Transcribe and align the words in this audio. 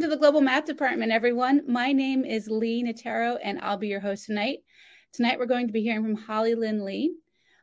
to 0.00 0.06
the 0.06 0.16
Global 0.16 0.40
Math 0.40 0.64
Department, 0.64 1.10
everyone. 1.10 1.62
My 1.66 1.90
name 1.90 2.24
is 2.24 2.46
Leigh 2.46 2.84
Nataro, 2.84 3.36
and 3.42 3.58
I'll 3.60 3.78
be 3.78 3.88
your 3.88 3.98
host 3.98 4.26
tonight. 4.26 4.58
Tonight, 5.12 5.40
we're 5.40 5.46
going 5.46 5.66
to 5.66 5.72
be 5.72 5.82
hearing 5.82 6.04
from 6.04 6.24
Hollylynne 6.24 6.84
Lee. 6.84 7.16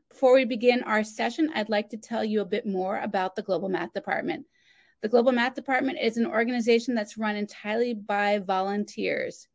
Before 0.09 0.33
we 0.33 0.43
begin 0.43 0.83
our 0.83 1.01
session, 1.06 1.50
I'd 1.56 1.69
like 1.69 1.92
to 1.92 1.98
tell 1.98 2.25
you 2.25 2.42
a 2.42 2.45
bit 2.45 2.66
more 2.66 3.00
about 3.00 3.37
the 3.37 3.42
Global 3.42 3.69
Math 3.69 3.93
Department. 3.93 4.45
The 5.01 5.08
Global 5.08 5.32
Math 5.32 5.56
Department 5.56 5.98
is 6.01 6.17
an 6.17 6.25
organization 6.25 6.93
that's 6.93 7.17
run 7.17 7.37
entirely 7.37 7.93
by 7.93 8.39
volunteers. 8.39 9.47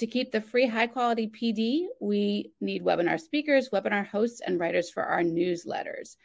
To 0.00 0.06
keep 0.06 0.30
the 0.30 0.42
free, 0.42 0.66
high 0.66 0.88
quality 0.88 1.30
PD, 1.30 1.86
we 2.02 2.52
need 2.60 2.84
webinar 2.84 3.18
speakers, 3.18 3.70
webinar 3.70 4.06
hosts, 4.06 4.42
and 4.46 4.60
writers 4.60 4.90
for 4.90 5.04
our 5.04 5.22
newsletters. 5.22 6.16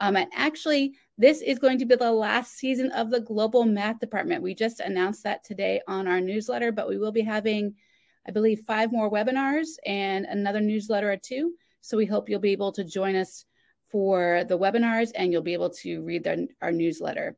Um, 0.00 0.16
and 0.16 0.28
actually, 0.34 0.96
this 1.22 1.40
is 1.40 1.60
going 1.60 1.78
to 1.78 1.86
be 1.86 1.94
the 1.94 2.10
last 2.10 2.56
season 2.56 2.90
of 2.90 3.08
the 3.10 3.20
Global 3.20 3.64
Math 3.64 4.00
Department. 4.00 4.42
We 4.42 4.54
just 4.54 4.80
announced 4.80 5.22
that 5.22 5.44
today 5.44 5.80
on 5.86 6.08
our 6.08 6.20
newsletter, 6.20 6.72
but 6.72 6.88
we 6.88 6.98
will 6.98 7.12
be 7.12 7.20
having, 7.20 7.76
I 8.26 8.32
believe, 8.32 8.64
five 8.66 8.90
more 8.90 9.08
webinars 9.08 9.76
and 9.86 10.26
another 10.26 10.60
newsletter 10.60 11.12
or 11.12 11.16
two. 11.16 11.52
So 11.80 11.96
we 11.96 12.06
hope 12.06 12.28
you'll 12.28 12.40
be 12.40 12.50
able 12.50 12.72
to 12.72 12.82
join 12.82 13.14
us 13.14 13.44
for 13.86 14.42
the 14.48 14.58
webinars 14.58 15.12
and 15.14 15.30
you'll 15.30 15.42
be 15.42 15.52
able 15.52 15.70
to 15.70 16.02
read 16.02 16.24
the, 16.24 16.48
our 16.60 16.72
newsletter. 16.72 17.36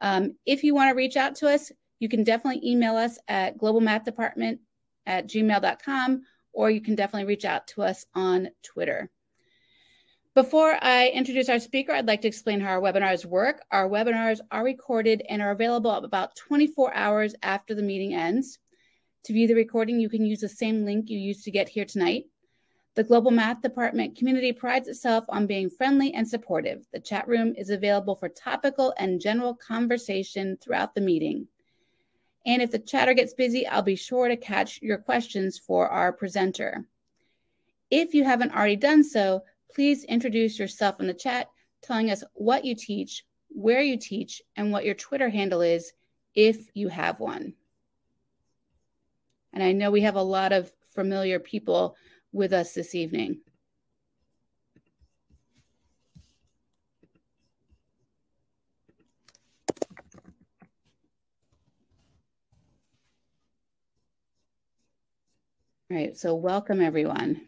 Um, 0.00 0.36
if 0.46 0.64
you 0.64 0.74
want 0.74 0.90
to 0.90 0.96
reach 0.96 1.16
out 1.16 1.34
to 1.36 1.48
us, 1.48 1.70
you 1.98 2.08
can 2.08 2.24
definitely 2.24 2.66
email 2.66 2.96
us 2.96 3.18
at 3.28 3.58
globalmathdepartment 3.58 4.58
at 5.04 5.28
gmail.com, 5.28 6.22
or 6.54 6.70
you 6.70 6.80
can 6.80 6.94
definitely 6.94 7.26
reach 7.26 7.44
out 7.44 7.66
to 7.68 7.82
us 7.82 8.06
on 8.14 8.48
Twitter. 8.62 9.10
Before 10.38 10.78
I 10.80 11.08
introduce 11.08 11.48
our 11.48 11.58
speaker, 11.58 11.90
I'd 11.90 12.06
like 12.06 12.20
to 12.20 12.28
explain 12.28 12.60
how 12.60 12.68
our 12.68 12.80
webinars 12.80 13.24
work. 13.24 13.60
Our 13.72 13.88
webinars 13.88 14.38
are 14.52 14.62
recorded 14.62 15.20
and 15.28 15.42
are 15.42 15.50
available 15.50 15.90
about 15.90 16.36
24 16.36 16.94
hours 16.94 17.34
after 17.42 17.74
the 17.74 17.82
meeting 17.82 18.14
ends. 18.14 18.60
To 19.24 19.32
view 19.32 19.48
the 19.48 19.56
recording, 19.56 19.98
you 19.98 20.08
can 20.08 20.24
use 20.24 20.38
the 20.38 20.48
same 20.48 20.84
link 20.84 21.10
you 21.10 21.18
used 21.18 21.42
to 21.42 21.50
get 21.50 21.68
here 21.68 21.84
tonight. 21.84 22.26
The 22.94 23.02
Global 23.02 23.32
Math 23.32 23.62
Department 23.62 24.16
community 24.16 24.52
prides 24.52 24.86
itself 24.86 25.24
on 25.28 25.48
being 25.48 25.70
friendly 25.70 26.14
and 26.14 26.28
supportive. 26.28 26.86
The 26.92 27.00
chat 27.00 27.26
room 27.26 27.54
is 27.58 27.70
available 27.70 28.14
for 28.14 28.28
topical 28.28 28.94
and 28.96 29.20
general 29.20 29.56
conversation 29.56 30.56
throughout 30.60 30.94
the 30.94 31.00
meeting. 31.00 31.48
And 32.46 32.62
if 32.62 32.70
the 32.70 32.78
chatter 32.78 33.12
gets 33.12 33.34
busy, 33.34 33.66
I'll 33.66 33.82
be 33.82 33.96
sure 33.96 34.28
to 34.28 34.36
catch 34.36 34.80
your 34.82 34.98
questions 34.98 35.58
for 35.58 35.88
our 35.88 36.12
presenter. 36.12 36.86
If 37.90 38.14
you 38.14 38.22
haven't 38.22 38.54
already 38.54 38.76
done 38.76 39.02
so, 39.02 39.42
please 39.74 40.04
introduce 40.04 40.58
yourself 40.58 41.00
in 41.00 41.06
the 41.06 41.14
chat, 41.14 41.48
telling 41.82 42.10
us 42.10 42.24
what 42.34 42.64
you 42.64 42.74
teach, 42.74 43.24
where 43.48 43.82
you 43.82 43.96
teach, 43.96 44.42
and 44.56 44.72
what 44.72 44.84
your 44.84 44.94
Twitter 44.94 45.28
handle 45.28 45.60
is 45.60 45.92
if 46.34 46.68
you 46.74 46.88
have 46.88 47.20
one. 47.20 47.54
And 49.52 49.62
I 49.62 49.72
know 49.72 49.90
we 49.90 50.02
have 50.02 50.16
a 50.16 50.22
lot 50.22 50.52
of 50.52 50.70
familiar 50.94 51.38
people 51.38 51.96
with 52.32 52.52
us 52.52 52.72
this 52.72 52.94
evening. 52.94 53.40
All 65.90 65.96
right, 65.96 66.16
so 66.16 66.34
welcome 66.34 66.82
everyone. 66.82 67.47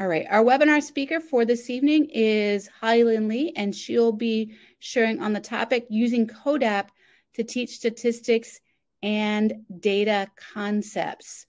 All 0.00 0.08
right, 0.08 0.26
our 0.30 0.42
webinar 0.42 0.82
speaker 0.82 1.20
for 1.20 1.44
this 1.44 1.68
evening 1.68 2.08
is 2.14 2.70
Lynn 2.82 3.28
Lee, 3.28 3.52
and 3.56 3.76
she'll 3.76 4.10
be 4.10 4.54
sharing 4.78 5.20
on 5.20 5.34
the 5.34 5.40
topic 5.40 5.84
using 5.90 6.26
CODAP 6.26 6.88
to 7.34 7.44
teach 7.44 7.76
statistics 7.76 8.58
and 9.02 9.52
data 9.80 10.28
concepts. 10.54 11.44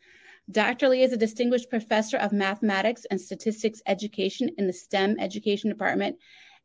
Dr. 0.51 0.89
Lee 0.89 1.03
is 1.03 1.13
a 1.13 1.17
distinguished 1.17 1.69
professor 1.69 2.17
of 2.17 2.33
mathematics 2.33 3.05
and 3.09 3.19
statistics 3.19 3.81
education 3.85 4.49
in 4.57 4.67
the 4.67 4.73
STEM 4.73 5.15
education 5.21 5.69
department 5.69 6.17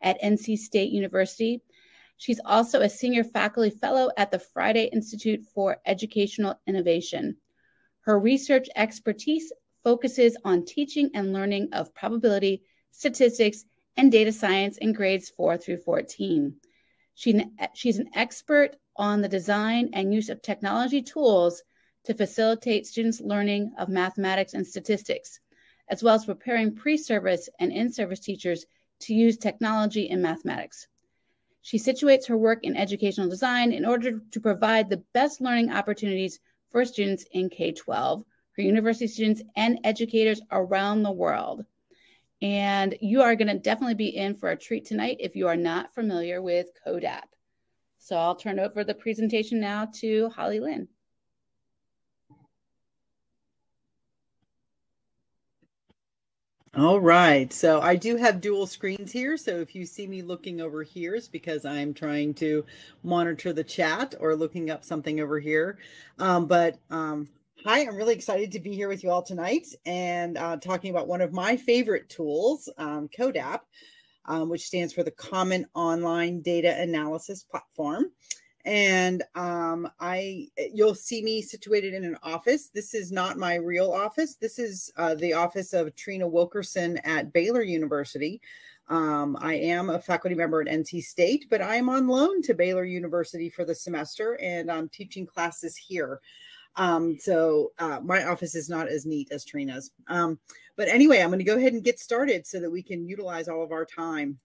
at 0.02 0.20
NC 0.20 0.58
State 0.58 0.90
University. 0.90 1.62
She's 2.16 2.40
also 2.44 2.80
a 2.80 2.88
senior 2.88 3.22
faculty 3.22 3.70
fellow 3.70 4.10
at 4.16 4.32
the 4.32 4.40
Friday 4.40 4.90
Institute 4.92 5.42
for 5.54 5.78
Educational 5.86 6.58
Innovation. 6.66 7.36
Her 8.00 8.18
research 8.18 8.66
expertise 8.74 9.52
focuses 9.82 10.36
on 10.44 10.64
teaching 10.64 11.10
and 11.14 11.32
learning 11.32 11.68
of 11.72 11.94
probability, 11.94 12.62
statistics, 12.90 13.64
and 13.96 14.12
data 14.12 14.32
science 14.32 14.78
in 14.78 14.92
grades 14.92 15.28
4 15.30 15.56
through 15.56 15.78
14. 15.78 16.54
She, 17.14 17.34
eh, 17.58 17.66
she's 17.74 17.98
an 17.98 18.10
expert 18.14 18.76
on 18.96 19.20
the 19.20 19.28
design 19.28 19.90
and 19.92 20.14
use 20.14 20.28
of 20.28 20.40
technology 20.42 21.02
tools 21.02 21.62
to 22.04 22.14
facilitate 22.14 22.86
students' 22.86 23.20
learning 23.20 23.72
of 23.78 23.88
mathematics 23.88 24.54
and 24.54 24.66
statistics, 24.66 25.40
as 25.88 26.02
well 26.02 26.14
as 26.14 26.24
preparing 26.24 26.74
pre 26.74 26.96
service 26.96 27.48
and 27.58 27.72
in 27.72 27.92
service 27.92 28.20
teachers 28.20 28.64
to 29.00 29.14
use 29.14 29.36
technology 29.36 30.08
in 30.08 30.22
mathematics. 30.22 30.86
She 31.62 31.78
situates 31.78 32.28
her 32.28 32.36
work 32.36 32.60
in 32.62 32.76
educational 32.76 33.28
design 33.28 33.72
in 33.72 33.84
order 33.84 34.20
to 34.30 34.40
provide 34.40 34.88
the 34.88 35.02
best 35.12 35.40
learning 35.40 35.70
opportunities 35.70 36.40
for 36.70 36.84
students 36.84 37.24
in 37.32 37.50
K 37.50 37.72
12 37.72 38.24
for 38.58 38.62
university 38.62 39.06
students 39.06 39.40
and 39.54 39.78
educators 39.84 40.40
around 40.50 41.04
the 41.04 41.12
world. 41.12 41.64
And 42.42 42.96
you 43.00 43.22
are 43.22 43.36
going 43.36 43.46
to 43.46 43.56
definitely 43.56 43.94
be 43.94 44.08
in 44.08 44.34
for 44.34 44.50
a 44.50 44.56
treat 44.56 44.84
tonight 44.84 45.18
if 45.20 45.36
you 45.36 45.46
are 45.46 45.54
not 45.54 45.94
familiar 45.94 46.42
with 46.42 46.66
CODAP. 46.84 47.22
So 47.98 48.16
I'll 48.16 48.34
turn 48.34 48.58
over 48.58 48.82
the 48.82 48.94
presentation 48.94 49.60
now 49.60 49.88
to 50.00 50.30
Hollylynne. 50.36 50.88
All 56.76 56.98
right. 56.98 57.52
So 57.52 57.80
I 57.80 57.94
do 57.94 58.16
have 58.16 58.40
dual 58.40 58.66
screens 58.66 59.12
here. 59.12 59.36
So 59.36 59.60
if 59.60 59.76
you 59.76 59.86
see 59.86 60.08
me 60.08 60.22
looking 60.22 60.60
over 60.60 60.82
here, 60.82 61.14
it's 61.14 61.28
because 61.28 61.64
I'm 61.64 61.94
trying 61.94 62.34
to 62.34 62.64
monitor 63.04 63.52
the 63.52 63.62
chat 63.62 64.16
or 64.18 64.34
looking 64.34 64.68
up 64.68 64.84
something 64.84 65.20
over 65.20 65.38
here. 65.38 65.78
Um, 66.18 66.46
but 66.46 66.78
um, 66.90 67.28
Hi, 67.64 67.80
I'm 67.80 67.96
really 67.96 68.14
excited 68.14 68.52
to 68.52 68.60
be 68.60 68.72
here 68.72 68.86
with 68.88 69.02
you 69.02 69.10
all 69.10 69.22
tonight 69.22 69.66
and 69.84 70.38
uh, 70.38 70.58
talking 70.58 70.92
about 70.92 71.08
one 71.08 71.20
of 71.20 71.32
my 71.32 71.56
favorite 71.56 72.08
tools, 72.08 72.68
um, 72.78 73.08
CODAP, 73.08 73.62
um, 74.26 74.48
which 74.48 74.62
stands 74.64 74.92
for 74.92 75.02
the 75.02 75.10
Common 75.10 75.66
Online 75.74 76.40
Data 76.40 76.80
Analysis 76.80 77.42
Platform. 77.42 78.12
And 78.64 79.24
um, 79.34 79.90
I, 79.98 80.46
you'll 80.72 80.94
see 80.94 81.20
me 81.20 81.42
situated 81.42 81.94
in 81.94 82.04
an 82.04 82.16
office. 82.22 82.68
This 82.68 82.94
is 82.94 83.10
not 83.10 83.38
my 83.38 83.56
real 83.56 83.90
office. 83.90 84.36
This 84.36 84.60
is 84.60 84.92
uh, 84.96 85.16
the 85.16 85.32
office 85.32 85.72
of 85.72 85.88
Trena 85.96 86.30
Wilkerson 86.30 86.98
at 86.98 87.32
Baylor 87.32 87.62
University. 87.62 88.40
Um, 88.86 89.36
I 89.40 89.54
am 89.54 89.90
a 89.90 89.98
faculty 89.98 90.36
member 90.36 90.60
at 90.60 90.68
NC 90.68 91.02
State, 91.02 91.46
but 91.50 91.60
I 91.60 91.74
am 91.74 91.88
on 91.88 92.06
loan 92.06 92.40
to 92.42 92.54
Baylor 92.54 92.84
University 92.84 93.50
for 93.50 93.64
the 93.64 93.74
semester 93.74 94.38
and 94.40 94.70
I'm 94.70 94.88
teaching 94.88 95.26
classes 95.26 95.76
here. 95.76 96.20
Um, 96.76 97.18
so 97.18 97.72
uh, 97.78 98.00
my 98.02 98.24
office 98.24 98.54
is 98.54 98.68
not 98.68 98.88
as 98.88 99.04
neat 99.04 99.28
as 99.32 99.44
Trena's. 99.44 99.90
Um, 100.06 100.38
but 100.76 100.88
anyway, 100.88 101.20
I'm 101.20 101.30
going 101.30 101.40
to 101.40 101.44
go 101.44 101.56
ahead 101.56 101.72
and 101.72 101.82
get 101.82 101.98
started 101.98 102.46
so 102.46 102.60
that 102.60 102.70
we 102.70 102.82
can 102.82 103.06
utilize 103.06 103.48
all 103.48 103.64
of 103.64 103.72
our 103.72 103.84
time. 103.84 104.38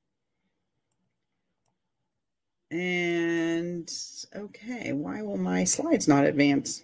And 2.71 3.91
okay, 4.35 4.93
why 4.93 5.21
will 5.21 5.37
my 5.37 5.63
slides 5.63 6.07
not 6.07 6.25
advance? 6.25 6.81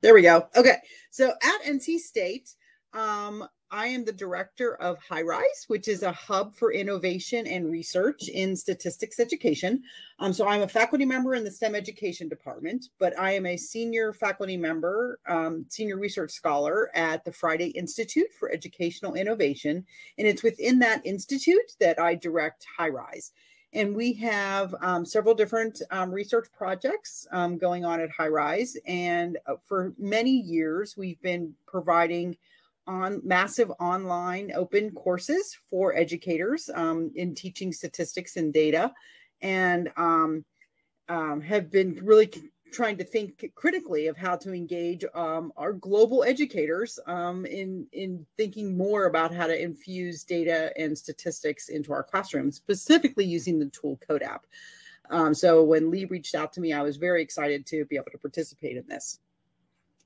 There 0.00 0.14
we 0.14 0.22
go. 0.22 0.48
Okay, 0.56 0.76
so 1.10 1.30
at 1.30 1.62
NC 1.66 1.98
State, 1.98 2.54
um, 2.94 3.46
I 3.72 3.86
am 3.86 4.04
the 4.04 4.12
director 4.12 4.74
of 4.76 4.98
HI-RISE, 5.08 5.64
which 5.68 5.88
is 5.88 6.02
a 6.02 6.12
hub 6.12 6.54
for 6.54 6.74
innovation 6.74 7.46
and 7.46 7.72
research 7.72 8.28
in 8.28 8.54
statistics 8.54 9.18
education. 9.18 9.82
Um, 10.18 10.34
so 10.34 10.46
I'm 10.46 10.60
a 10.60 10.68
faculty 10.68 11.06
member 11.06 11.34
in 11.34 11.42
the 11.42 11.50
STEM 11.50 11.74
education 11.74 12.28
department, 12.28 12.88
but 12.98 13.18
I 13.18 13.32
am 13.32 13.46
a 13.46 13.56
senior 13.56 14.12
faculty 14.12 14.58
member, 14.58 15.18
um, 15.26 15.64
senior 15.70 15.96
research 15.96 16.32
scholar 16.32 16.90
at 16.94 17.24
the 17.24 17.32
Friday 17.32 17.68
Institute 17.68 18.30
for 18.38 18.52
Educational 18.52 19.14
Innovation. 19.14 19.86
And 20.18 20.28
it's 20.28 20.42
within 20.42 20.78
that 20.80 21.06
institute 21.06 21.72
that 21.80 21.98
I 21.98 22.14
direct 22.14 22.66
HI-RISE. 22.76 23.32
And 23.72 23.96
we 23.96 24.12
have 24.14 24.74
um, 24.82 25.06
several 25.06 25.34
different 25.34 25.80
um, 25.90 26.10
research 26.10 26.48
projects 26.52 27.26
um, 27.32 27.56
going 27.56 27.86
on 27.86 28.00
at 28.00 28.10
HI-RISE. 28.10 28.76
And 28.86 29.38
uh, 29.46 29.54
for 29.66 29.94
many 29.98 30.32
years, 30.32 30.94
we've 30.94 31.20
been 31.22 31.54
providing 31.66 32.36
on 32.86 33.20
massive 33.24 33.70
online 33.78 34.52
open 34.54 34.90
courses 34.90 35.56
for 35.70 35.94
educators 35.94 36.68
um, 36.74 37.10
in 37.14 37.34
teaching 37.34 37.72
statistics 37.72 38.36
and 38.36 38.52
data 38.52 38.92
and 39.40 39.90
um, 39.96 40.44
um, 41.08 41.40
have 41.40 41.70
been 41.70 41.98
really 42.02 42.30
trying 42.72 42.96
to 42.96 43.04
think 43.04 43.52
critically 43.54 44.06
of 44.06 44.16
how 44.16 44.34
to 44.34 44.52
engage 44.52 45.04
um, 45.14 45.52
our 45.56 45.72
global 45.72 46.24
educators 46.24 46.98
um, 47.06 47.44
in 47.46 47.86
in 47.92 48.26
thinking 48.36 48.76
more 48.76 49.04
about 49.04 49.32
how 49.32 49.46
to 49.46 49.62
infuse 49.62 50.24
data 50.24 50.72
and 50.78 50.96
statistics 50.96 51.68
into 51.68 51.92
our 51.92 52.02
classrooms, 52.02 52.56
specifically 52.56 53.24
using 53.24 53.58
the 53.58 53.66
tool 53.66 54.00
CODAP. 54.08 54.40
Um, 55.10 55.34
so 55.34 55.62
when 55.62 55.90
Leigh 55.90 56.06
reached 56.06 56.34
out 56.34 56.52
to 56.54 56.60
me, 56.60 56.72
I 56.72 56.82
was 56.82 56.96
very 56.96 57.22
excited 57.22 57.66
to 57.66 57.84
be 57.84 57.96
able 57.96 58.10
to 58.12 58.18
participate 58.18 58.76
in 58.76 58.86
this. 58.88 59.20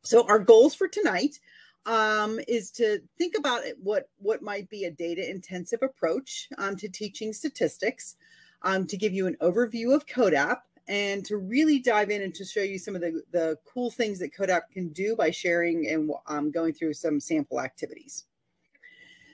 So 0.03 0.27
our 0.27 0.39
goals 0.39 0.75
for 0.75 0.89
tonight 0.89 1.39
um, 1.87 2.41
is 2.49 2.71
to 2.73 3.01
think 3.17 3.39
about 3.39 3.63
what 3.83 4.09
what 4.19 4.43
might 4.43 4.69
be 4.69 4.85
a 4.85 4.91
data 4.91 5.29
intensive 5.29 5.81
approach 5.83 6.49
um, 6.59 6.77
to 6.77 6.89
teaching 6.89 7.33
statistics, 7.33 8.17
um, 8.63 8.87
to 8.87 8.97
give 8.97 9.13
you 9.13 9.27
an 9.27 9.37
overview 9.41 9.95
of 9.95 10.07
CODAP, 10.07 10.59
and 10.89 11.25
to 11.25 11.37
really 11.37 11.79
dive 11.79 12.11
in 12.11 12.23
and 12.23 12.35
to 12.35 12.45
show 12.45 12.61
you 12.61 12.79
some 12.79 12.95
of 12.95 13.01
the, 13.01 13.23
the 13.33 13.57
cool 13.73 13.91
things 13.91 14.19
that 14.19 14.35
CODAP 14.35 14.63
can 14.73 14.89
do 14.89 15.17
by 15.17 15.31
sharing 15.31 15.89
and 15.89 16.11
um, 16.27 16.51
going 16.51 16.73
through 16.75 16.95
some 16.95 17.21
sample 17.21 17.61
activities. 17.61 18.25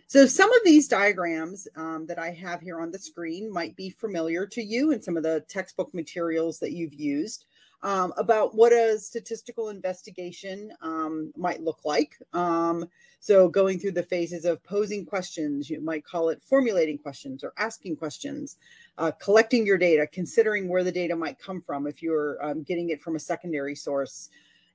So 0.07 0.27
some 0.27 0.53
of 0.53 0.61
these 0.63 0.89
diagrams 0.89 1.67
um, 1.75 2.05
that 2.07 2.19
I 2.19 2.33
have 2.33 2.61
here 2.61 2.83
on 2.83 2.91
the 2.91 2.99
screen 2.99 3.51
might 3.51 3.75
be 3.77 3.89
familiar 3.89 4.47
to 4.47 4.63
you 4.63 4.93
and 4.93 5.03
some 5.03 5.17
of 5.17 5.23
the 5.23 5.43
textbook 5.49 5.95
materials 5.95 6.59
that 6.59 6.73
you've 6.73 6.93
used 6.93 7.47
um, 7.83 8.13
about 8.17 8.55
what 8.55 8.73
a 8.73 8.99
statistical 8.99 9.69
investigation 9.69 10.73
um, 10.83 11.33
might 11.37 11.63
look 11.63 11.81
like. 11.85 12.17
Um, 12.33 12.89
so, 13.19 13.49
going 13.49 13.79
through 13.79 13.93
the 13.93 14.03
phases 14.03 14.45
of 14.45 14.63
posing 14.63 15.05
questions, 15.05 15.69
you 15.69 15.81
might 15.81 16.05
call 16.05 16.29
it 16.29 16.43
formulating 16.43 16.99
questions 16.99 17.43
or 17.43 17.53
asking 17.57 17.97
questions, 17.97 18.57
uh, 18.99 19.11
collecting 19.13 19.67
your 19.67 19.79
data, 19.79 20.07
considering 20.07 20.69
where 20.69 20.85
the 20.85 20.93
data 20.93 21.17
might 21.17 21.39
come 21.39 21.61
from 21.61 21.87
if 21.87 22.03
you're 22.03 22.45
um, 22.45 22.63
getting 22.63 22.91
it 22.91 23.01
from 23.01 23.17
a 23.17 23.21
secondary 23.21 23.75
source, 23.75 24.31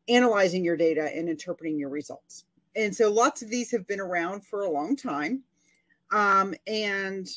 analyzing 0.07 0.63
your 0.63 0.77
data, 0.77 1.09
and 1.15 1.29
interpreting 1.29 1.77
your 1.77 1.89
results. 1.89 2.45
And 2.75 2.95
so, 2.95 3.11
lots 3.11 3.41
of 3.41 3.49
these 3.49 3.71
have 3.71 3.87
been 3.87 4.01
around 4.01 4.45
for 4.45 4.63
a 4.63 4.69
long 4.71 4.95
time. 4.95 5.43
Um, 6.11 6.55
and, 6.67 7.27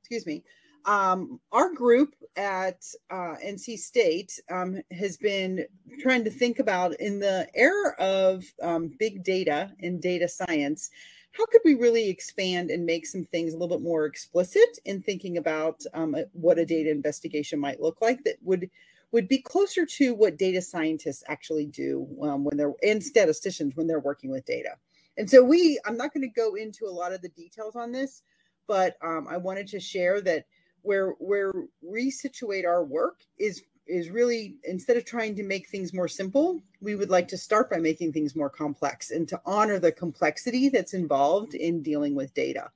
excuse 0.00 0.26
me, 0.26 0.42
um, 0.84 1.40
our 1.52 1.72
group 1.74 2.14
at 2.36 2.84
uh, 3.10 3.36
NC 3.44 3.78
State 3.78 4.40
um, 4.50 4.80
has 4.90 5.16
been 5.16 5.66
trying 6.00 6.24
to 6.24 6.30
think 6.30 6.58
about 6.58 6.94
in 7.00 7.18
the 7.18 7.48
era 7.54 7.94
of 7.98 8.44
um, 8.62 8.92
big 8.98 9.22
data 9.24 9.72
and 9.80 10.00
data 10.00 10.28
science, 10.28 10.90
how 11.32 11.46
could 11.46 11.60
we 11.64 11.74
really 11.74 12.08
expand 12.08 12.70
and 12.70 12.84
make 12.84 13.06
some 13.06 13.24
things 13.24 13.52
a 13.52 13.56
little 13.56 13.76
bit 13.76 13.84
more 13.84 14.04
explicit 14.04 14.78
in 14.84 15.02
thinking 15.02 15.36
about 15.36 15.80
um, 15.94 16.16
what 16.32 16.58
a 16.58 16.66
data 16.66 16.90
investigation 16.90 17.58
might 17.58 17.80
look 17.80 18.00
like 18.00 18.24
that 18.24 18.36
would 18.42 18.70
would 19.12 19.26
be 19.26 19.38
closer 19.38 19.84
to 19.84 20.14
what 20.14 20.38
data 20.38 20.62
scientists 20.62 21.24
actually 21.26 21.66
do 21.66 22.06
um, 22.22 22.44
when 22.44 22.56
they're 22.56 22.74
and 22.82 23.02
statisticians 23.02 23.74
when 23.74 23.86
they're 23.86 24.00
working 24.00 24.30
with 24.30 24.44
data. 24.44 24.76
And 25.16 25.28
so 25.28 25.42
we, 25.42 25.80
I'm 25.84 25.96
not 25.96 26.14
going 26.14 26.22
to 26.22 26.28
go 26.28 26.54
into 26.54 26.86
a 26.86 26.90
lot 26.90 27.12
of 27.12 27.20
the 27.20 27.28
details 27.30 27.74
on 27.74 27.92
this, 27.92 28.22
but 28.68 28.96
um, 29.02 29.26
I 29.28 29.36
wanted 29.36 29.66
to 29.68 29.80
share 29.80 30.20
that 30.22 30.46
where 30.82 31.10
where 31.18 31.52
we 31.82 32.10
situate 32.10 32.64
our 32.64 32.84
work 32.84 33.20
is 33.38 33.62
is 33.86 34.10
really 34.10 34.56
instead 34.64 34.96
of 34.96 35.04
trying 35.04 35.34
to 35.34 35.42
make 35.42 35.68
things 35.68 35.92
more 35.92 36.08
simple 36.08 36.62
we 36.80 36.94
would 36.94 37.10
like 37.10 37.28
to 37.28 37.36
start 37.36 37.70
by 37.70 37.78
making 37.78 38.12
things 38.12 38.34
more 38.34 38.50
complex 38.50 39.10
and 39.10 39.28
to 39.28 39.40
honor 39.44 39.78
the 39.78 39.92
complexity 39.92 40.68
that's 40.68 40.94
involved 40.94 41.54
in 41.54 41.82
dealing 41.82 42.14
with 42.14 42.34
data. 42.34 42.70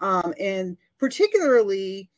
Um, 0.00 0.34
and 0.38 0.76
particularly 0.98 2.10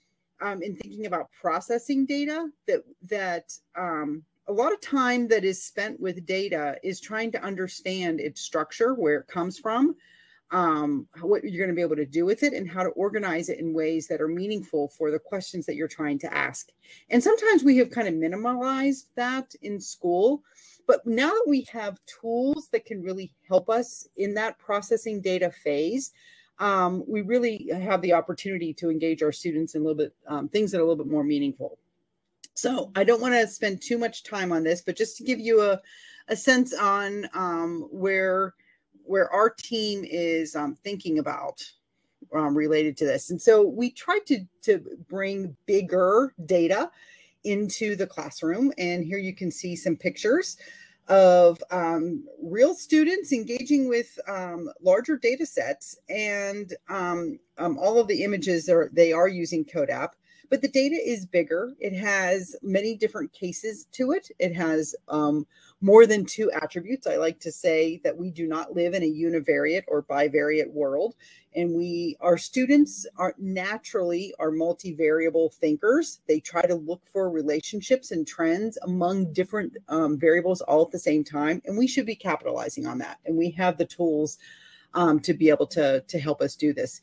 um, 0.43 0.62
in 0.62 0.75
thinking 0.75 1.06
about 1.06 1.31
processing 1.41 2.06
data 2.06 2.49
that 2.67 2.82
that 3.09 3.53
um, 3.77 4.25
a 4.49 4.53
lot 4.53 4.73
of 4.73 4.81
time 4.81 5.29
that 5.29 5.44
is 5.44 5.62
spent 5.62 6.00
with 6.00 6.27
data 6.27 6.77
is 6.82 7.00
trying 7.00 7.31
to 7.32 7.43
understand 7.43 8.21
its 8.21 8.41
structure 8.41 8.94
where 8.94 9.21
it 9.21 9.29
comes 9.29 9.59
from 9.59 9.94
um, 10.52 11.06
what 11.20 11.44
you're 11.44 11.64
going 11.64 11.75
to 11.75 11.76
be 11.76 11.82
able 11.82 11.97
to 11.97 12.06
do 12.06 12.25
with 12.25 12.43
it 12.43 12.52
and 12.52 12.69
how 12.69 12.82
to 12.82 12.91
organize 12.91 13.49
it 13.49 13.61
in 13.61 13.73
ways 13.73 14.08
that 14.08 14.20
are 14.20 14.29
meaningful 14.29 14.88
for 14.88 15.11
the 15.11 15.19
questions 15.19 15.64
that 15.67 15.76
you're 15.76 15.88
trying 15.88 16.19
to 16.19 16.35
ask. 16.35 16.70
And 17.08 17.23
sometimes 17.23 17.62
we 17.62 17.76
have 17.79 17.91
kind 17.91 18.08
of 18.08 18.14
minimalized 18.14 19.06
that 19.14 19.55
in 19.62 19.81
school. 19.81 20.43
But 20.87 21.06
now 21.06 21.29
that 21.29 21.44
we 21.47 21.67
have 21.73 22.00
tools 22.06 22.69
that 22.73 22.85
can 22.85 23.02
really 23.02 23.32
help 23.47 23.70
us 23.70 24.08
in 24.17 24.35
that 24.35 24.58
processing 24.58 25.20
data 25.20 25.50
phase, 25.50 26.12
um, 26.58 27.05
we 27.06 27.23
really 27.23 27.70
have 27.73 28.03
the 28.03 28.12
opportunity 28.12 28.75
to 28.75 28.91
engage 28.91 29.23
our 29.23 29.32
students 29.32 29.75
in 29.75 29.82
a 29.82 29.85
little 29.85 29.96
bit 29.96 30.14
um, 30.26 30.49
things 30.49 30.73
that 30.73 30.79
are 30.79 30.82
a 30.82 30.85
little 30.85 31.03
bit 31.05 31.11
more 31.11 31.25
meaningful. 31.25 31.79
So 32.55 32.91
I 32.94 33.05
don't 33.05 33.23
want 33.23 33.35
to 33.35 33.46
spend 33.46 33.81
too 33.81 33.96
much 33.96 34.25
time 34.25 34.53
on 34.53 34.64
this, 34.64 34.82
but 34.82 34.96
just 34.96 35.17
to 35.19 35.25
give 35.25 35.38
you 35.38 35.62
a, 35.62 35.81
a 36.29 36.37
sense 36.37 36.75
on 36.75 37.29
um, 37.32 37.88
where 37.91 38.55
where 39.05 39.32
our 39.32 39.50
team 39.50 40.05
is 40.08 40.55
um, 40.56 40.76
thinking 40.82 41.19
about 41.19 41.62
um, 42.35 42.56
related 42.56 42.97
to 42.99 43.05
this. 43.05 43.31
And 43.31 43.41
so 43.41 43.62
we 43.62 43.91
tried 43.91 44.26
to 44.26 44.44
to 44.62 44.85
bring 45.08 45.56
bigger 45.67 46.35
data 46.47 46.91
into 47.44 47.97
the 47.97 48.06
classroom. 48.06 48.73
And 48.79 49.05
here 49.05 49.19
you 49.19 49.35
can 49.35 49.50
see 49.50 49.75
some 49.75 49.97
pictures 49.97 50.56
of 51.08 51.61
um, 51.70 52.25
real 52.41 52.75
students 52.75 53.32
engaging 53.32 53.88
with 53.88 54.19
um, 54.29 54.70
larger 54.81 55.17
data 55.17 55.44
sets 55.44 55.96
and 56.08 56.75
um, 56.88 57.38
um, 57.58 57.79
all 57.79 57.99
of 57.99 58.06
the 58.06 58.23
images 58.23 58.69
are 58.69 58.91
they 58.93 59.12
are 59.12 59.26
using 59.26 59.64
CODAP 59.64 60.11
but 60.50 60.61
the 60.61 60.69
data 60.69 60.96
is 60.96 61.25
bigger. 61.25 61.73
It 61.79 61.94
has 61.94 62.56
many 62.61 62.96
different 62.96 63.32
cases 63.32 63.87
to 63.93 64.12
it. 64.12 64.31
It 64.41 64.55
has 64.55 64.96
um, 65.08 65.46
more 65.81 66.06
than 66.06 66.25
two 66.25 66.50
attributes. 66.50 67.06
I 67.06 67.17
like 67.17 67.41
to 67.41 67.53
say 67.53 68.00
that 68.05 68.17
we 68.17 68.31
do 68.31 68.47
not 68.47 68.75
live 68.75 68.93
in 68.94 69.03
a 69.03 69.06
univariate 69.06 69.85
or 69.88 70.03
bivariate 70.03 70.71
world, 70.71 71.15
and 71.55 71.75
we 71.75 72.17
our 72.21 72.37
students 72.37 73.06
are 73.17 73.35
naturally 73.38 74.35
are 74.38 74.50
multivariable 74.50 75.53
thinkers. 75.55 76.21
They 76.29 76.41
try 76.41 76.62
to 76.62 76.75
look 76.75 77.03
for 77.06 77.31
relationships 77.31 78.11
and 78.11 78.27
trends 78.27 78.79
among 78.82 79.32
different 79.32 79.77
um, 79.88 80.19
variables 80.19 80.61
all 80.61 80.82
at 80.85 80.93
the 80.93 80.99
same 80.99 81.25
time, 81.25 81.62
and 81.65 81.79
we 81.79 81.87
should 81.87 82.06
be 82.06 82.17
capitalizing 82.17 82.87
on 82.87 82.99
that. 82.99 83.19
And 83.25 83.37
we 83.37 83.50
have 83.53 83.79
the 83.79 83.87
tools 83.87 84.38
um, 84.94 85.21
to 85.21 85.32
be 85.32 85.49
able 85.49 85.67
to 85.69 86.03
to 86.03 86.19
help 86.19 86.43
us 86.43 86.56
do 86.56 86.75
this. 86.75 87.00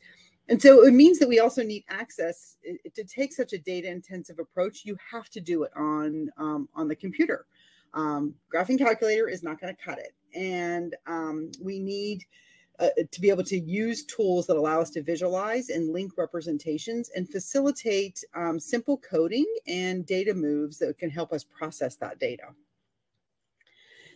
And 0.50 0.62
so 0.62 0.86
it 0.86 0.94
means 0.94 1.18
that 1.18 1.28
we 1.28 1.40
also 1.40 1.62
need 1.62 1.84
access 1.90 2.56
to 2.94 3.04
take 3.04 3.34
such 3.34 3.52
a 3.52 3.58
data 3.58 3.90
intensive 3.90 4.38
approach. 4.38 4.84
You 4.84 4.96
have 5.10 5.28
to 5.30 5.40
do 5.40 5.64
it 5.64 5.72
on 5.76 6.30
um, 6.38 6.68
on 6.74 6.88
the 6.88 6.96
computer. 6.96 7.44
Um, 7.94 8.34
graphing 8.52 8.78
calculator 8.78 9.28
is 9.28 9.42
not 9.42 9.60
going 9.60 9.74
to 9.74 9.82
cut 9.82 9.98
it, 9.98 10.14
and 10.34 10.94
um, 11.06 11.50
we 11.60 11.78
need 11.78 12.24
uh, 12.78 12.90
to 13.10 13.20
be 13.20 13.28
able 13.28 13.44
to 13.44 13.58
use 13.58 14.04
tools 14.04 14.46
that 14.46 14.56
allow 14.56 14.80
us 14.80 14.90
to 14.90 15.02
visualize 15.02 15.68
and 15.68 15.92
link 15.92 16.12
representations 16.16 17.10
and 17.16 17.28
facilitate 17.28 18.22
um, 18.34 18.60
simple 18.60 18.98
coding 18.98 19.46
and 19.66 20.06
data 20.06 20.32
moves 20.32 20.78
that 20.78 20.96
can 20.96 21.10
help 21.10 21.32
us 21.32 21.42
process 21.42 21.96
that 21.96 22.20
data. 22.20 22.44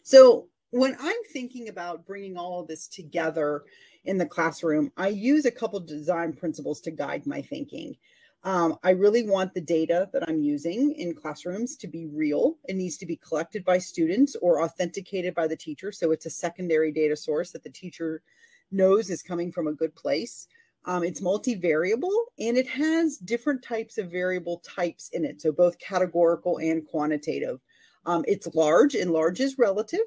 So 0.05 0.49
when 0.71 0.97
I'm 1.01 1.23
thinking 1.33 1.69
about 1.69 2.07
bringing 2.07 2.37
all 2.37 2.61
of 2.61 2.69
this 2.69 2.87
together 2.89 3.65
in 4.05 4.17
the 4.17 4.27
classroom, 4.27 4.93
I 4.97 5.09
use 5.09 5.45
a 5.45 5.51
couple 5.51 5.81
design 5.81 6.33
principles 6.33 6.81
to 6.83 6.91
guide 6.91 7.27
my 7.27 7.43
thinking. 7.43 7.97
Um, 8.45 8.77
I 8.83 8.91
really 8.91 9.29
want 9.29 9.55
the 9.55 9.61
data 9.61 10.09
that 10.13 10.29
I'm 10.29 10.41
using 10.41 10.93
in 10.93 11.15
classrooms 11.15 11.77
to 11.77 11.87
be 11.87 12.07
real. 12.07 12.59
It 12.65 12.75
needs 12.75 12.97
to 12.99 13.07
be 13.07 13.17
collected 13.17 13.65
by 13.65 13.79
students 13.79 14.35
or 14.43 14.63
authenticated 14.63 15.35
by 15.35 15.47
the 15.47 15.57
teacher. 15.57 15.93
So 15.93 16.11
it's 16.11 16.27
a 16.27 16.31
secondary 16.31 16.91
data 16.91 17.15
source 17.15 17.53
that 17.53 17.63
the 17.63 17.71
teacher 17.71 18.23
knows 18.73 19.11
is 19.11 19.23
coming 19.23 19.53
from 19.53 19.69
a 19.69 19.73
good 19.73 19.95
place. 19.95 20.49
Um, 20.85 21.05
it's 21.05 21.21
multivariable 21.21 22.11
and 22.41 22.57
it 22.57 22.67
has 22.67 23.19
different 23.19 23.63
types 23.63 23.99
of 23.99 24.11
variable 24.11 24.59
types 24.67 25.11
in 25.13 25.25
it. 25.25 25.41
So 25.41 25.53
both 25.53 25.79
categorical 25.79 26.59
and 26.59 26.85
quantitative. 26.85 27.61
Um, 28.07 28.25
it's 28.27 28.53
large 28.55 28.97
and 28.97 29.13
large 29.13 29.39
is 29.39 29.59
relative 29.59 30.01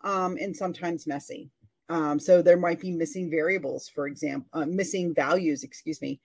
um, 0.00 0.36
and 0.40 0.56
sometimes 0.56 1.06
messy. 1.06 1.50
Um, 1.88 2.18
so 2.18 2.42
there 2.42 2.56
might 2.56 2.80
be 2.80 2.90
missing 2.90 3.30
variables, 3.30 3.88
for 3.88 4.08
example, 4.08 4.48
uh, 4.52 4.66
missing 4.66 5.14
values, 5.14 5.62
excuse 5.62 6.02
me, 6.02 6.20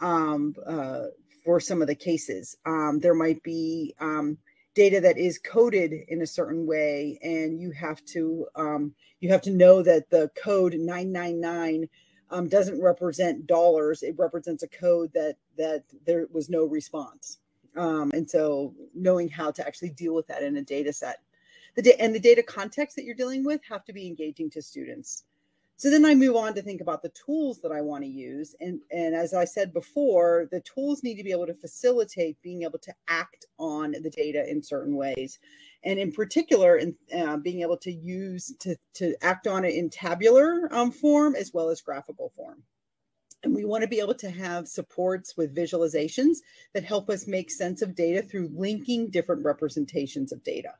um, 0.00 0.54
uh, 0.66 1.04
for 1.44 1.60
some 1.60 1.80
of 1.80 1.88
the 1.88 1.94
cases. 1.94 2.56
Um, 2.66 2.98
there 3.00 3.14
might 3.14 3.42
be 3.42 3.94
um, 4.00 4.38
data 4.74 5.00
that 5.00 5.18
is 5.18 5.38
coded 5.38 5.92
in 6.08 6.22
a 6.22 6.26
certain 6.26 6.66
way, 6.66 7.18
and 7.22 7.60
you 7.60 7.70
have 7.72 8.04
to 8.06 8.46
um, 8.54 8.94
you 9.20 9.30
have 9.30 9.42
to 9.42 9.50
know 9.50 9.82
that 9.82 10.10
the 10.10 10.30
code 10.42 10.74
999 10.74 11.88
um, 12.30 12.48
doesn't 12.48 12.80
represent 12.80 13.46
dollars; 13.46 14.02
it 14.02 14.14
represents 14.18 14.62
a 14.62 14.68
code 14.68 15.12
that 15.14 15.36
that 15.56 15.84
there 16.04 16.26
was 16.32 16.48
no 16.48 16.64
response. 16.64 17.38
and 17.74 18.28
so, 18.30 18.74
knowing 18.94 19.28
how 19.28 19.50
to 19.50 19.66
actually 19.66 19.90
deal 19.90 20.14
with 20.14 20.26
that 20.26 20.42
in 20.42 20.56
a 20.56 20.62
data 20.62 20.92
set 20.92 21.20
the 21.76 21.82
da- 21.82 21.96
and 22.00 22.14
the 22.14 22.20
data 22.20 22.42
context 22.42 22.96
that 22.96 23.04
you're 23.04 23.14
dealing 23.14 23.44
with 23.44 23.60
have 23.68 23.84
to 23.84 23.92
be 23.92 24.06
engaging 24.06 24.50
to 24.50 24.62
students. 24.62 25.24
So 25.78 25.90
then 25.90 26.06
I 26.06 26.14
move 26.14 26.36
on 26.36 26.54
to 26.54 26.62
think 26.62 26.80
about 26.80 27.02
the 27.02 27.10
tools 27.10 27.60
that 27.60 27.70
I 27.70 27.82
want 27.82 28.02
to 28.02 28.08
use. 28.08 28.56
And, 28.60 28.80
and 28.90 29.14
as 29.14 29.34
I 29.34 29.44
said 29.44 29.74
before, 29.74 30.48
the 30.50 30.62
tools 30.62 31.02
need 31.02 31.16
to 31.16 31.22
be 31.22 31.32
able 31.32 31.46
to 31.46 31.54
facilitate 31.54 32.40
being 32.40 32.62
able 32.62 32.78
to 32.78 32.94
act 33.08 33.44
on 33.58 33.92
the 33.92 34.08
data 34.10 34.48
in 34.50 34.62
certain 34.62 34.96
ways. 34.96 35.38
And 35.84 35.98
in 35.98 36.12
particular, 36.12 36.76
in 36.76 36.96
uh, 37.14 37.36
being 37.36 37.60
able 37.60 37.76
to 37.78 37.92
use 37.92 38.54
to, 38.60 38.76
to 38.94 39.14
act 39.20 39.46
on 39.46 39.66
it 39.66 39.74
in 39.74 39.90
tabular 39.90 40.68
um, 40.72 40.90
form 40.90 41.36
as 41.36 41.52
well 41.52 41.68
as 41.68 41.82
graphical 41.82 42.32
form. 42.34 42.62
And 43.42 43.54
we 43.54 43.66
want 43.66 43.82
to 43.82 43.88
be 43.88 44.00
able 44.00 44.14
to 44.14 44.30
have 44.30 44.66
supports 44.66 45.36
with 45.36 45.54
visualizations 45.54 46.38
that 46.72 46.84
help 46.84 47.10
us 47.10 47.28
make 47.28 47.50
sense 47.50 47.82
of 47.82 47.94
data 47.94 48.22
through 48.22 48.50
linking 48.54 49.10
different 49.10 49.44
representations 49.44 50.32
of 50.32 50.42
data. 50.42 50.72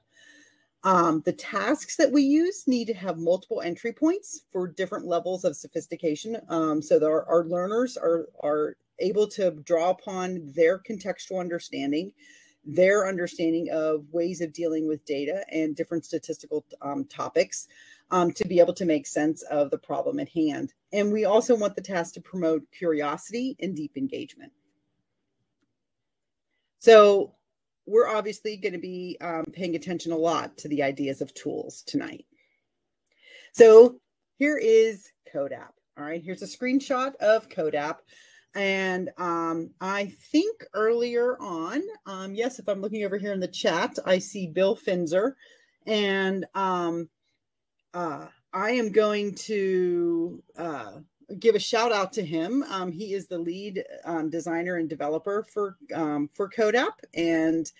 Um, 0.87 1.21
the 1.25 1.33
tasks 1.33 1.97
that 1.97 2.13
we 2.13 2.23
use 2.23 2.63
need 2.69 2.85
to 2.85 2.95
have 2.95 3.19
multiple 3.19 3.61
entry 3.61 3.93
points 3.93 4.43
for 4.53 4.69
different 4.69 5.05
levels 5.05 5.45
of 5.45 5.57
sophistication. 5.57 6.37
Um, 6.49 6.81
so 6.81 7.05
our, 7.05 7.27
our 7.29 7.45
learners 7.45 7.97
are, 7.97 8.29
are 8.39 8.77
able 9.01 9.27
to 9.31 9.51
draw 9.51 9.91
upon 9.91 10.53
their 10.55 10.79
contextual 10.79 11.41
understanding, 11.41 12.13
their 12.65 13.09
understanding 13.09 13.69
of 13.73 14.05
ways 14.13 14.41
of 14.41 14.53
dealing 14.53 14.87
with 14.87 15.05
data 15.05 15.45
and 15.51 15.75
different 15.75 16.05
statistical 16.05 16.65
um, 16.81 17.05
topics 17.07 17.67
um, 18.13 18.31
to 18.35 18.47
be 18.47 18.61
able 18.61 18.75
to 18.75 18.85
make 18.85 19.09
sense 19.09 19.43
of 19.51 19.73
the 19.73 19.79
problem 19.79 20.21
at 20.21 20.29
hand. 20.29 20.73
And 20.93 21.13
we 21.13 21.25
also 21.25 21.57
want 21.57 21.75
the 21.75 21.83
task 21.83 22.15
to 22.15 22.21
promote 22.21 22.63
curiosity 22.71 23.57
and 23.59 23.75
deep 23.75 23.97
engagement. 23.97 24.53
So 26.79 27.35
we're 27.87 28.09
obviously 28.09 28.57
going 28.57 28.73
to 28.73 28.79
be 28.79 29.17
um, 29.21 29.45
paying 29.53 29.77
attention 29.77 30.13
a 30.13 30.17
lot 30.17 30.57
to 30.59 30.69
the 30.69 30.83
ideas 30.83 31.21
of 31.21 31.33
tools 31.35 31.83
tonight. 31.87 32.27
So 33.53 34.01
here 34.39 34.59
is 34.59 35.09
CODAP. 35.33 35.73
All 35.99 36.05
right, 36.05 36.23
here's 36.23 36.43
a 36.43 36.47
screenshot 36.47 37.15
of 37.17 37.49
CODAP. 37.49 37.97
And 38.55 39.11
um, 39.19 39.71
I 39.81 40.13
think 40.33 40.65
earlier 40.75 41.37
on, 41.41 41.83
um, 42.07 42.35
yes, 42.35 42.59
if 42.59 42.69
I'm 42.69 42.81
looking 42.81 43.05
over 43.05 43.19
here 43.19 43.33
in 43.33 43.41
the 43.41 43.49
chat, 43.49 43.99
I 44.05 44.19
see 44.19 44.47
Bill 44.47 44.77
Finzer. 44.77 45.33
And 45.87 46.47
um, 46.55 47.09
uh, 47.95 48.27
I 48.53 48.71
am 48.73 48.93
going 48.93 49.35
to 49.35 50.43
uh, 50.57 50.93
give 51.39 51.55
a 51.55 51.61
shout 51.61 51.93
out 51.93 52.13
to 52.15 52.25
him. 52.25 52.63
Um, 52.71 52.93
he 52.93 53.15
is 53.15 53.27
the 53.27 53.39
lead 53.39 53.85
um, 54.05 54.31
designer 54.31 54.77
and 54.77 54.89
developer 54.89 55.47
for 55.53 55.77
um, 55.95 56.29
for 56.29 56.49
CODAP 56.49 56.93
and 57.15 57.71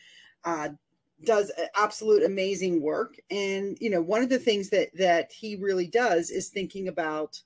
uh, 0.45 0.71
does 1.25 1.53
absolute 1.77 2.25
amazing 2.25 2.81
work. 2.83 3.17
And 3.31 3.77
you 3.81 3.91
know, 3.91 4.01
one 4.01 4.23
of 4.23 4.29
the 4.29 4.39
things 4.39 4.71
that 4.71 4.89
that 4.97 5.33
he 5.33 5.57
really 5.57 5.87
does 5.87 6.31
is 6.31 6.49
thinking 6.49 6.89
about. 6.89 7.41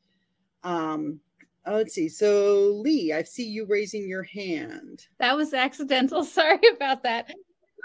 Um, 0.62 1.20
oh, 1.66 1.76
let's 1.76 1.94
see. 1.94 2.08
So 2.08 2.80
Leigh, 2.82 3.12
I 3.14 3.22
see 3.22 3.46
you 3.46 3.66
raising 3.66 4.08
your 4.08 4.24
hand. 4.24 5.06
That 5.18 5.36
was 5.36 5.54
accidental. 5.54 6.24
Sorry 6.24 6.60
about 6.74 7.02
that. 7.02 7.30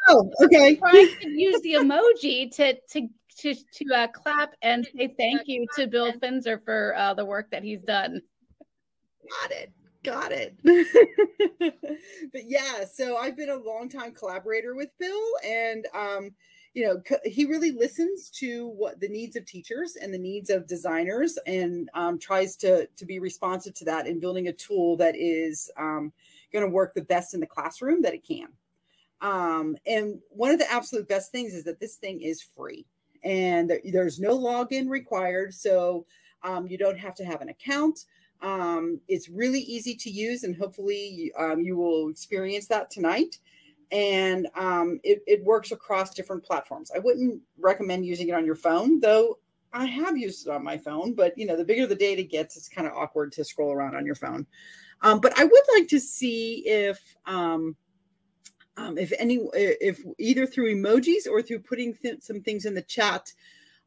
Oh, 0.08 0.32
okay. 0.44 0.80
I 0.84 1.16
could 1.20 1.32
use 1.32 1.62
the 1.62 1.74
emoji 1.74 2.54
to 2.56 2.76
to 2.92 3.08
to 3.38 3.54
to 3.54 3.94
uh, 3.94 4.08
clap 4.08 4.54
and 4.62 4.88
say 4.96 5.14
thank 5.18 5.42
you 5.46 5.66
to 5.76 5.88
Bill 5.88 6.14
Finzer 6.14 6.64
for 6.64 6.96
uh, 6.98 7.14
the 7.14 7.26
work 7.26 7.52
that 7.52 7.64
he's 7.64 7.82
done. 7.82 8.22
Got 9.42 9.52
it. 9.52 9.72
Got 10.04 10.32
it. 10.32 10.56
but 12.32 12.44
yeah, 12.46 12.86
so 12.92 13.18
I've 13.18 13.36
been 13.36 13.50
a 13.50 13.56
long 13.56 13.90
time 13.90 14.14
collaborator 14.14 14.76
with 14.76 14.90
Bill, 15.00 15.24
and 15.44 15.88
um, 15.96 16.32
you 16.74 16.86
know, 16.86 17.02
he 17.24 17.46
really 17.46 17.72
listens 17.72 18.30
to 18.32 18.68
what 18.68 19.00
the 19.00 19.08
needs 19.08 19.36
of 19.36 19.46
teachers 19.46 19.96
and 19.96 20.14
the 20.14 20.20
needs 20.20 20.50
of 20.50 20.68
designers, 20.68 21.40
and 21.48 21.90
um, 21.96 22.20
tries 22.20 22.56
to 22.58 22.88
to 22.88 23.06
be 23.06 23.20
responsive 23.20 23.74
to 23.76 23.86
that 23.86 24.08
in 24.08 24.20
building 24.20 24.48
a 24.48 24.54
tool 24.54 24.96
that 24.98 25.16
is 25.18 25.72
um, 25.78 26.14
going 26.54 26.64
to 26.64 26.72
work 26.72 26.94
the 26.94 27.02
best 27.02 27.34
in 27.34 27.40
the 27.40 27.48
classroom 27.48 28.02
that 28.04 28.14
it 28.14 28.26
can. 28.26 28.48
Um, 29.22 29.76
and 29.88 30.20
one 30.30 30.52
of 30.52 30.60
the 30.60 30.72
absolute 30.72 31.08
best 31.08 31.32
things 31.32 31.54
is 31.54 31.64
that 31.64 31.80
this 31.80 31.96
thing 31.96 32.22
is 32.22 32.42
free 32.42 32.86
and 33.26 33.74
there's 33.92 34.20
no 34.20 34.38
login 34.38 34.88
required. 34.88 35.54
So 35.54 36.06
um, 36.44 36.68
you 36.68 36.78
don't 36.78 36.98
have 36.98 37.16
to 37.16 37.26
have 37.26 37.42
an 37.42 37.50
account. 37.50 38.06
Um, 38.42 39.02
it's 39.08 39.28
really 39.28 39.62
easy 39.62 39.96
to 39.96 40.10
use, 40.10 40.44
and 40.44 40.56
hopefully 40.56 41.34
um, 41.38 41.62
you 41.62 41.76
will 41.76 42.10
experience 42.10 42.68
that 42.68 42.92
tonight. 42.92 43.40
And 43.92 44.48
um, 44.56 45.00
it, 45.04 45.24
it 45.26 45.44
works 45.44 45.72
across 45.72 46.14
different 46.14 46.44
platforms. 46.44 46.92
I 46.96 47.00
wouldn't 47.00 47.42
recommend 47.60 48.06
using 48.06 48.30
it 48.30 48.36
on 48.36 48.46
your 48.46 48.56
phone, 48.56 49.00
though. 49.00 49.40
I 49.74 49.86
have 49.86 50.18
used 50.18 50.48
it 50.48 50.52
on 50.52 50.64
my 50.64 50.78
phone, 50.78 51.14
but 51.14 51.38
you 51.38 51.46
know, 51.46 51.58
the 51.58 51.66
bigger 51.66 51.86
the 51.86 51.96
data 51.96 52.24
gets, 52.24 52.56
it's 52.56 52.70
kind 52.70 52.88
of 52.88 52.94
awkward 52.94 53.32
to 53.34 53.44
scroll 53.44 53.74
around 53.74 53.96
on 53.96 54.06
your 54.06 54.16
phone. 54.16 54.46
Um, 55.02 55.20
but 55.20 55.38
I 55.38 55.44
would 55.44 55.64
like 55.74 55.88
to 55.90 56.00
see 56.00 56.64
if 56.66 57.00
um, 57.26 57.76
um, 58.78 58.98
if 58.98 59.12
any 59.18 59.40
if 59.54 60.04
either 60.20 60.46
through 60.46 60.76
emojis 60.76 61.28
or 61.30 61.42
through 61.42 61.60
putting 61.60 61.94
th- 61.94 62.22
some 62.22 62.42
things 62.42 62.66
in 62.66 62.74
the 62.74 62.82
chat 62.82 63.34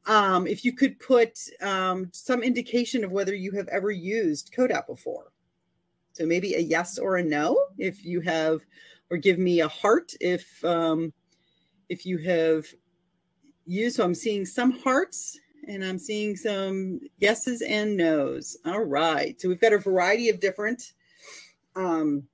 um, 0.07 0.47
if 0.47 0.65
you 0.65 0.73
could 0.73 0.99
put 0.99 1.39
um, 1.61 2.09
some 2.13 2.43
indication 2.43 3.05
of 3.05 3.13
whether 3.13 3.35
you 3.35 3.53
have 3.53 3.69
ever 3.69 3.91
used 3.91 4.53
CODAP 4.57 4.87
before. 4.87 5.33
So 6.13 6.27
maybe 6.27 6.55
a 6.55 6.61
yes 6.61 6.99
or 6.99 7.17
a 7.17 7.23
no 7.23 7.59
if 7.77 8.05
you 8.05 8.21
have 8.23 8.63
or 9.11 9.19
give 9.19 9.39
me 9.39 9.61
a 9.61 9.69
heart 9.69 10.13
if 10.21 10.65
um, 10.65 11.13
if 11.89 12.05
you 12.05 12.19
have 12.19 12.67
used. 13.67 13.97
So 13.97 14.05
i'm 14.05 14.15
seeing 14.15 14.45
some 14.45 14.73
hearts 14.73 15.39
and 15.69 15.85
i'm 15.85 15.99
seeing 15.99 16.37
some 16.37 17.01
yeses 17.19 17.63
and 17.63 17.97
nos. 17.97 18.57
All 18.65 18.83
right. 18.85 19.41
So 19.41 19.49
we've 19.49 19.61
got 19.61 19.73
a 19.73 19.79
variety 19.79 20.29
of 20.29 20.41
different 20.41 20.95
um, 21.77 22.25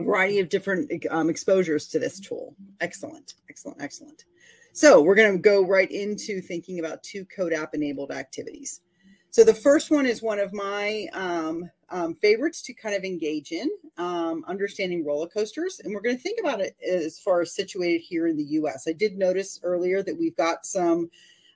variety 0.00 0.38
of 0.40 0.48
different 0.48 0.90
um, 1.10 1.30
exposures 1.30 1.88
to 1.88 1.98
this 1.98 2.20
tool. 2.20 2.54
Excellent, 2.80 3.34
excellent, 3.48 3.80
excellent. 3.80 4.24
So 4.72 5.00
we're 5.00 5.14
going 5.14 5.32
to 5.32 5.38
go 5.38 5.66
right 5.66 5.90
into 5.90 6.40
thinking 6.40 6.78
about 6.78 7.02
two 7.02 7.24
CODAP 7.24 7.68
enabled 7.72 8.10
activities. 8.10 8.82
So 9.30 9.44
the 9.44 9.54
first 9.54 9.90
one 9.90 10.06
is 10.06 10.22
one 10.22 10.38
of 10.38 10.52
my 10.52 11.06
um, 11.12 11.70
um, 11.90 12.14
favorites 12.14 12.62
to 12.62 12.74
kind 12.74 12.94
of 12.94 13.04
engage 13.04 13.52
in, 13.52 13.68
um, 13.96 14.44
understanding 14.46 15.04
roller 15.04 15.28
coasters. 15.28 15.80
And 15.82 15.94
we're 15.94 16.00
going 16.00 16.16
to 16.16 16.22
think 16.22 16.40
about 16.40 16.60
it 16.60 16.76
as 16.86 17.18
far 17.18 17.40
as 17.40 17.54
situated 17.54 18.00
here 18.00 18.26
in 18.26 18.36
the 18.36 18.44
US. 18.44 18.86
I 18.88 18.92
did 18.92 19.16
notice 19.18 19.60
earlier 19.62 20.02
that 20.02 20.18
we've 20.18 20.36
got 20.36 20.64
some 20.66 21.10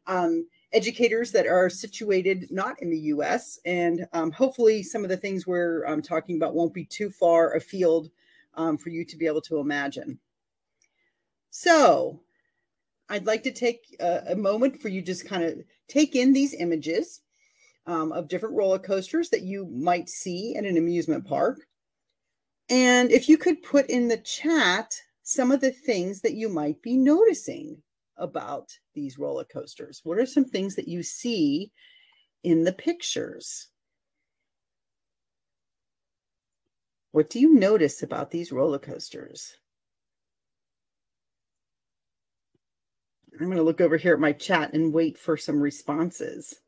um, 0.07 0.47
educators 0.73 1.33
that 1.33 1.47
are 1.47 1.69
situated 1.69 2.47
not 2.51 2.81
in 2.83 2.91
the 2.91 2.99
US. 2.99 3.59
And 3.65 4.07
um, 4.13 4.31
hopefully 4.31 4.83
some 4.83 5.03
of 5.03 5.11
the 5.11 5.17
things 5.17 5.47
we're 5.47 5.87
um, 5.87 6.03
talking 6.03 6.37
about 6.37 6.55
won't 6.55 6.75
be 6.75 6.85
too 6.85 7.11
far 7.11 7.55
afield 7.55 8.11
um, 8.55 8.77
for 8.77 8.91
you 8.91 9.05
to 9.05 9.17
be 9.17 9.27
able 9.27 9.41
to 9.43 9.59
imagine. 9.59 10.19
So, 11.51 12.21
I'd 13.09 13.27
like 13.27 13.43
to 13.43 13.53
take 13.53 13.97
a, 14.01 14.23
a 14.29 14.37
moment 14.37 14.81
for 14.81 14.89
you 14.89 15.03
just 15.03 15.27
kind 15.27 15.43
of 15.43 15.59
take 15.89 16.15
in 16.15 16.33
these 16.33 16.55
images 16.55 17.21
um, 17.87 18.13
of 18.13 18.29
different 18.29 18.55
roller 18.55 18.79
coasters 18.79 19.31
that 19.31 19.43
you 19.43 19.67
might 19.67 20.09
see 20.09 20.55
in 20.55 20.65
an 20.65 20.77
amusement 20.77 21.27
park. 21.27 21.59
And 22.69 23.11
if 23.11 23.29
you 23.29 23.37
could 23.37 23.63
put 23.63 23.91
in 23.91 24.07
the 24.07 24.17
chat 24.17 24.95
some 25.23 25.51
of 25.51 25.61
the 25.61 25.73
things 25.73 26.21
that 26.21 26.35
you 26.35 26.49
might 26.49 26.83
be 26.83 26.97
noticing 26.97 27.83
about 28.17 28.69
these 28.95 29.19
roller 29.19 29.45
coasters. 29.45 30.01
What 30.05 30.19
are 30.19 30.27
some 30.27 30.45
things 30.45 30.77
that 30.77 30.89
you 30.89 31.03
see 31.03 31.73
in 32.43 32.65
the 32.65 32.73
pictures? 32.73 33.69
What 37.13 37.31
do 37.31 37.41
you 37.41 37.55
notice 37.55 38.03
about 38.03 38.31
these 38.31 38.53
roller 38.53 38.79
coasters? 38.79 39.57
I'm 43.39 43.47
going 43.47 43.57
to 43.57 43.63
look 43.63 43.81
over 43.81 43.97
here 43.97 44.15
at 44.15 44.21
my 44.21 44.33
chat 44.33 44.75
and 44.75 44.93
wait 44.93 45.19
for 45.19 45.37
some 45.37 45.61
responses. 45.61 46.61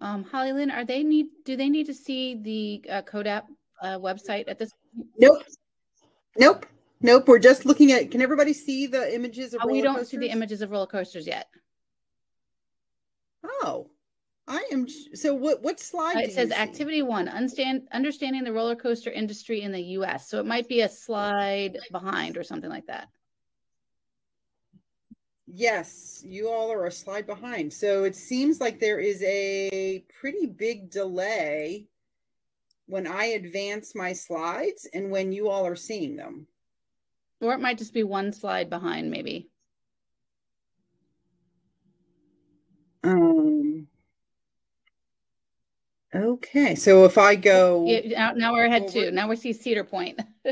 Um, 0.00 0.24
Hollylynne, 0.24 0.72
are 0.72 0.84
they 0.84 1.02
need? 1.02 1.26
Do 1.44 1.56
they 1.56 1.68
need 1.68 1.86
to 1.86 1.94
see 1.94 2.34
the 2.34 2.90
uh, 2.90 3.02
CODAP 3.02 3.44
uh, 3.82 3.98
website 3.98 4.44
at 4.48 4.58
this? 4.58 4.70
Point? 4.94 5.08
Nope. 5.18 5.42
Nope. 6.36 6.66
Nope. 7.00 7.28
We're 7.28 7.38
just 7.38 7.64
looking 7.64 7.92
at. 7.92 8.10
Can 8.10 8.20
everybody 8.20 8.52
see 8.52 8.86
the 8.86 9.14
images 9.14 9.54
of? 9.54 9.60
Oh, 9.62 9.68
we 9.68 9.80
don't 9.80 9.94
coasters? 9.94 10.10
see 10.10 10.16
the 10.18 10.30
images 10.30 10.62
of 10.62 10.70
roller 10.70 10.86
coasters 10.86 11.26
yet. 11.26 11.46
Oh, 13.44 13.88
I 14.46 14.66
am 14.72 14.86
so 15.14 15.34
what 15.34 15.62
what 15.62 15.80
slide? 15.80 16.18
It 16.18 16.32
says 16.32 16.52
activity 16.52 17.00
one, 17.00 17.28
understand 17.28 17.88
understanding 17.92 18.44
the 18.44 18.52
roller 18.52 18.76
coaster 18.76 19.10
industry 19.10 19.62
in 19.62 19.72
the 19.72 19.82
US. 19.98 20.28
So 20.28 20.38
it 20.38 20.46
might 20.46 20.68
be 20.68 20.82
a 20.82 20.88
slide 20.88 21.78
behind 21.90 22.36
or 22.36 22.42
something 22.42 22.68
like 22.68 22.86
that. 22.86 23.08
Yes, 25.46 26.22
you 26.26 26.48
all 26.50 26.70
are 26.72 26.86
a 26.86 26.90
slide 26.90 27.26
behind. 27.26 27.72
So 27.72 28.04
it 28.04 28.16
seems 28.16 28.60
like 28.60 28.80
there 28.80 28.98
is 28.98 29.22
a 29.22 30.04
pretty 30.20 30.46
big 30.46 30.90
delay 30.90 31.86
when 32.86 33.06
I 33.06 33.26
advance 33.26 33.94
my 33.94 34.12
slides 34.12 34.86
and 34.92 35.10
when 35.10 35.32
you 35.32 35.48
all 35.48 35.66
are 35.66 35.76
seeing 35.76 36.16
them. 36.16 36.48
Or 37.40 37.54
it 37.54 37.60
might 37.60 37.78
just 37.78 37.94
be 37.94 38.02
one 38.02 38.32
slide 38.32 38.68
behind, 38.68 39.10
maybe. 39.10 39.48
Um 43.02 43.33
Okay, 46.14 46.76
so 46.76 47.04
if 47.04 47.18
I 47.18 47.34
go 47.34 47.84
yeah, 47.86 48.32
now, 48.36 48.52
we're 48.52 48.66
ahead 48.66 48.88
too. 48.88 49.10
Now 49.10 49.28
we 49.28 49.34
see 49.34 49.52
Cedar 49.52 49.82
Point. 49.82 50.20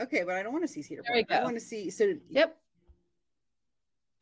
okay, 0.00 0.24
but 0.24 0.34
I 0.34 0.42
don't 0.42 0.52
want 0.52 0.64
to 0.64 0.68
see 0.68 0.82
Cedar 0.82 1.02
there 1.06 1.14
Point. 1.14 1.30
I 1.30 1.44
want 1.44 1.54
to 1.54 1.60
see. 1.60 1.90
So 1.90 2.14
yep. 2.28 2.56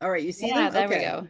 All 0.01 0.11
right, 0.11 0.23
you 0.23 0.31
see 0.31 0.47
yeah, 0.47 0.69
them? 0.69 0.73
there 0.73 0.85
okay. 0.85 0.97
we 0.97 1.03
go. 1.03 1.27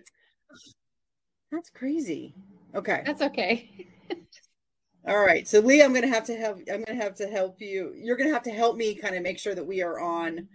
That's 1.52 1.70
crazy. 1.70 2.36
Okay. 2.76 3.02
That's 3.06 3.22
okay. 3.22 3.88
All 5.08 5.20
right. 5.20 5.48
So 5.48 5.60
Leigh, 5.60 5.82
I'm 5.82 5.94
gonna 5.94 6.08
have 6.08 6.26
to 6.26 6.36
help 6.36 6.60
I'm 6.72 6.84
gonna 6.84 7.02
have 7.02 7.16
to 7.16 7.28
help 7.28 7.62
you. 7.62 7.94
You're 7.96 8.18
gonna 8.18 8.34
have 8.34 8.44
to 8.44 8.52
help 8.52 8.76
me 8.76 8.94
kind 8.94 9.16
of 9.16 9.24
make 9.24 9.40
sure 9.40 9.56
that 9.56 9.66
we 9.66 9.82
are 9.82 10.00
on 10.00 10.48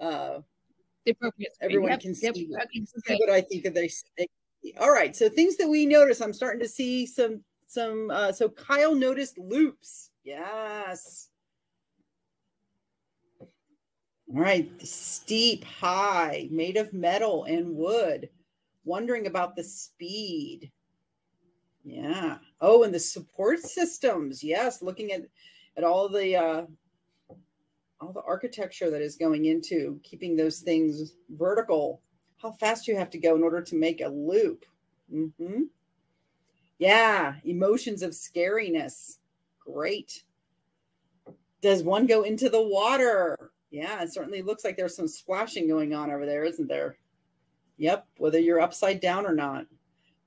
uh 0.00 0.40
the 1.04 1.12
appropriate 1.12 1.54
screen. 1.54 1.70
everyone 1.70 1.90
Yep, 1.92 2.00
can 2.00 2.14
yep, 2.20 2.34
see, 2.34 2.48
okay, 2.54 2.86
see 3.06 3.16
what 3.16 3.30
I 3.30 3.40
think 3.40 3.64
of 3.64 3.74
they 3.74 3.88
all 4.80 4.90
right. 4.90 5.14
So 5.14 5.28
things 5.28 5.56
that 5.56 5.68
we 5.68 5.86
notice, 5.86 6.20
I'm 6.20 6.32
starting 6.32 6.60
to 6.60 6.68
see 6.68 7.06
some 7.06 7.42
some 7.66 8.10
uh 8.10 8.32
so 8.32 8.48
Kyle 8.48 8.94
noticed 8.94 9.38
loops. 9.38 10.10
Yes. 10.24 11.28
All 14.28 14.40
right, 14.40 14.68
steep, 14.84 15.64
high, 15.64 16.48
made 16.50 16.76
of 16.76 16.92
metal 16.92 17.44
and 17.44 17.76
wood. 17.76 18.28
Wondering 18.84 19.26
about 19.26 19.54
the 19.54 19.62
speed. 19.62 20.72
Yeah. 21.84 22.38
Oh, 22.60 22.82
and 22.82 22.92
the 22.92 22.98
support 22.98 23.60
systems. 23.60 24.42
Yes, 24.42 24.82
looking 24.82 25.12
at 25.12 25.22
at 25.76 25.84
all 25.84 26.08
the 26.08 26.36
uh 26.36 26.66
all 28.00 28.12
the 28.12 28.22
architecture 28.22 28.90
that 28.90 29.00
is 29.00 29.16
going 29.16 29.46
into 29.46 30.00
keeping 30.02 30.36
those 30.36 30.60
things 30.60 31.14
vertical. 31.30 32.02
How 32.42 32.52
fast 32.52 32.86
you 32.86 32.96
have 32.96 33.10
to 33.10 33.18
go 33.18 33.34
in 33.34 33.42
order 33.42 33.62
to 33.62 33.76
make 33.76 34.00
a 34.00 34.08
loop. 34.08 34.64
hmm 35.10 35.62
Yeah, 36.78 37.36
emotions 37.44 38.02
of 38.02 38.10
scariness. 38.12 39.18
Great. 39.58 40.22
Does 41.62 41.82
one 41.82 42.06
go 42.06 42.22
into 42.22 42.48
the 42.48 42.62
water? 42.62 43.50
Yeah, 43.70 44.02
it 44.02 44.12
certainly 44.12 44.42
looks 44.42 44.64
like 44.64 44.76
there's 44.76 44.94
some 44.94 45.08
splashing 45.08 45.66
going 45.66 45.94
on 45.94 46.10
over 46.10 46.26
there, 46.26 46.44
isn't 46.44 46.68
there? 46.68 46.98
Yep, 47.78 48.06
whether 48.18 48.38
you're 48.38 48.60
upside 48.60 49.00
down 49.00 49.26
or 49.26 49.34
not. 49.34 49.66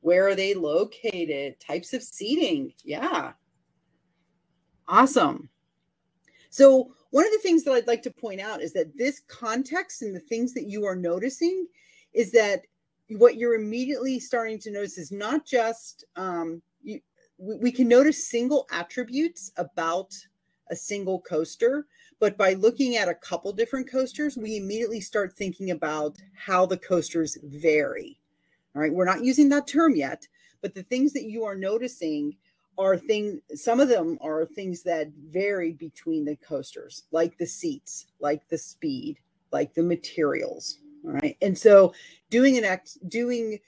Where 0.02 0.28
are 0.28 0.36
they 0.36 0.54
located? 0.54 1.60
Types 1.60 1.94
of 1.94 2.04
seating. 2.04 2.74
Yeah. 2.84 3.34
Awesome. 4.88 5.50
So, 6.50 6.96
one 7.12 7.26
of 7.26 7.32
the 7.32 7.40
things 7.40 7.64
that 7.64 7.74
I'd 7.74 7.88
like 7.88 8.04
to 8.04 8.12
point 8.12 8.40
out 8.40 8.62
is 8.62 8.74
that 8.74 8.96
this 8.96 9.22
context 9.28 10.02
and 10.02 10.16
the 10.16 10.20
things 10.20 10.54
that 10.54 10.68
you 10.68 10.86
are 10.86 10.96
noticing 10.96 11.68
is 12.14 12.32
that 12.32 12.62
what 13.10 13.38
you're 13.38 13.56
immediately 13.56 14.20
starting 14.20 14.60
to 14.60 14.72
notice 14.72 14.98
is 14.98 15.12
not 15.12 15.46
just 15.46 16.06
um, 16.16 16.62
you, 16.82 17.00
we, 17.38 17.56
we 17.56 17.72
can 17.72 17.88
notice 17.88 18.30
single 18.30 18.68
attributes 18.72 19.52
about 19.58 20.14
a 20.70 20.76
single 20.76 21.20
coaster, 21.22 21.88
but 22.20 22.38
by 22.38 22.54
looking 22.54 22.98
at 22.98 23.10
a 23.10 23.16
couple 23.16 23.52
different 23.52 23.90
coasters, 23.90 24.38
we 24.38 24.58
immediately 24.58 25.02
start 25.02 25.34
thinking 25.34 25.72
about 25.72 26.18
how 26.36 26.66
the 26.66 26.78
coasters 26.78 27.38
vary. 27.44 28.20
All 28.76 28.82
right, 28.82 28.94
we're 28.94 29.06
not 29.06 29.24
using 29.24 29.50
that 29.50 29.68
term 29.68 29.96
yet, 29.96 30.28
but 30.62 30.74
the 30.74 30.84
things 30.84 31.14
that 31.14 31.24
you 31.24 31.44
are 31.44 31.56
noticing 31.56 32.36
are 32.78 32.98
things, 32.98 33.42
some 33.56 33.80
of 33.80 33.90
them 33.90 34.18
are 34.22 34.46
things 34.46 34.84
that 34.84 35.10
vary 35.28 35.74
between 35.74 36.24
the 36.24 36.36
coasters, 36.38 37.04
like 37.12 37.38
the 37.38 37.48
seats, 37.48 38.08
like 38.20 38.48
the 38.48 38.58
speed, 38.58 39.18
like 39.52 39.74
the 39.74 39.84
materials. 39.84 40.80
All 41.06 41.12
right. 41.12 41.38
And 41.42 41.58
so 41.58 41.94
doing 42.30 42.58
an 42.58 42.64
act, 42.64 42.98
doing, 43.10 43.60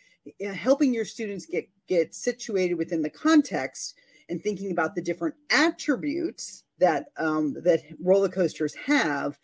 uh, 0.45 0.53
helping 0.53 0.93
your 0.93 1.05
students 1.05 1.45
get, 1.45 1.69
get 1.87 2.13
situated 2.13 2.75
within 2.75 3.01
the 3.01 3.09
context 3.09 3.95
and 4.29 4.41
thinking 4.41 4.71
about 4.71 4.95
the 4.95 5.01
different 5.01 5.35
attributes 5.49 6.63
that, 6.79 7.07
um, 7.17 7.55
that 7.63 7.81
roller 7.99 8.29
coasters 8.29 8.75
have 8.75 9.37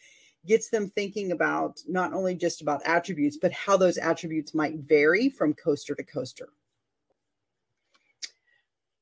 gets 0.45 0.69
them 0.69 0.89
thinking 0.89 1.31
about 1.31 1.79
not 1.87 2.13
only 2.13 2.33
just 2.33 2.61
about 2.61 2.81
attributes, 2.85 3.37
but 3.37 3.51
how 3.51 3.77
those 3.77 3.97
attributes 3.97 4.53
might 4.53 4.75
vary 4.75 5.29
from 5.29 5.53
coaster 5.53 5.93
to 5.93 6.03
coaster. 6.03 6.49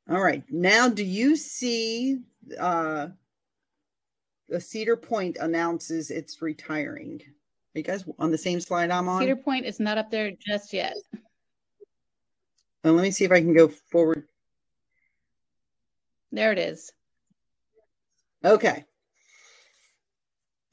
All 0.09 0.21
right. 0.21 0.43
Now, 0.49 0.89
do 0.89 1.03
you 1.03 1.35
see 1.35 2.19
uh, 2.59 3.07
the 4.49 4.59
Cedar 4.59 4.97
Point 4.97 5.37
announces 5.39 6.11
it's 6.11 6.41
retiring? 6.41 7.21
Are 7.75 7.79
you 7.79 7.83
guys 7.83 8.05
on 8.19 8.31
the 8.31 8.37
same 8.37 8.61
slide 8.61 8.89
I'm 8.89 9.09
on? 9.09 9.19
Cedar 9.19 9.35
Point 9.35 9.65
is 9.65 9.81
not 9.81 9.97
up 9.97 10.09
there 10.09 10.31
just 10.39 10.71
yet. 10.71 10.95
Well, 12.85 12.93
let 12.93 13.01
me 13.03 13.11
see 13.11 13.25
if 13.25 13.33
I 13.33 13.41
can 13.41 13.53
go 13.53 13.67
forward. 13.67 14.29
There 16.31 16.53
it 16.53 16.57
is. 16.57 16.93
Okay. 18.45 18.85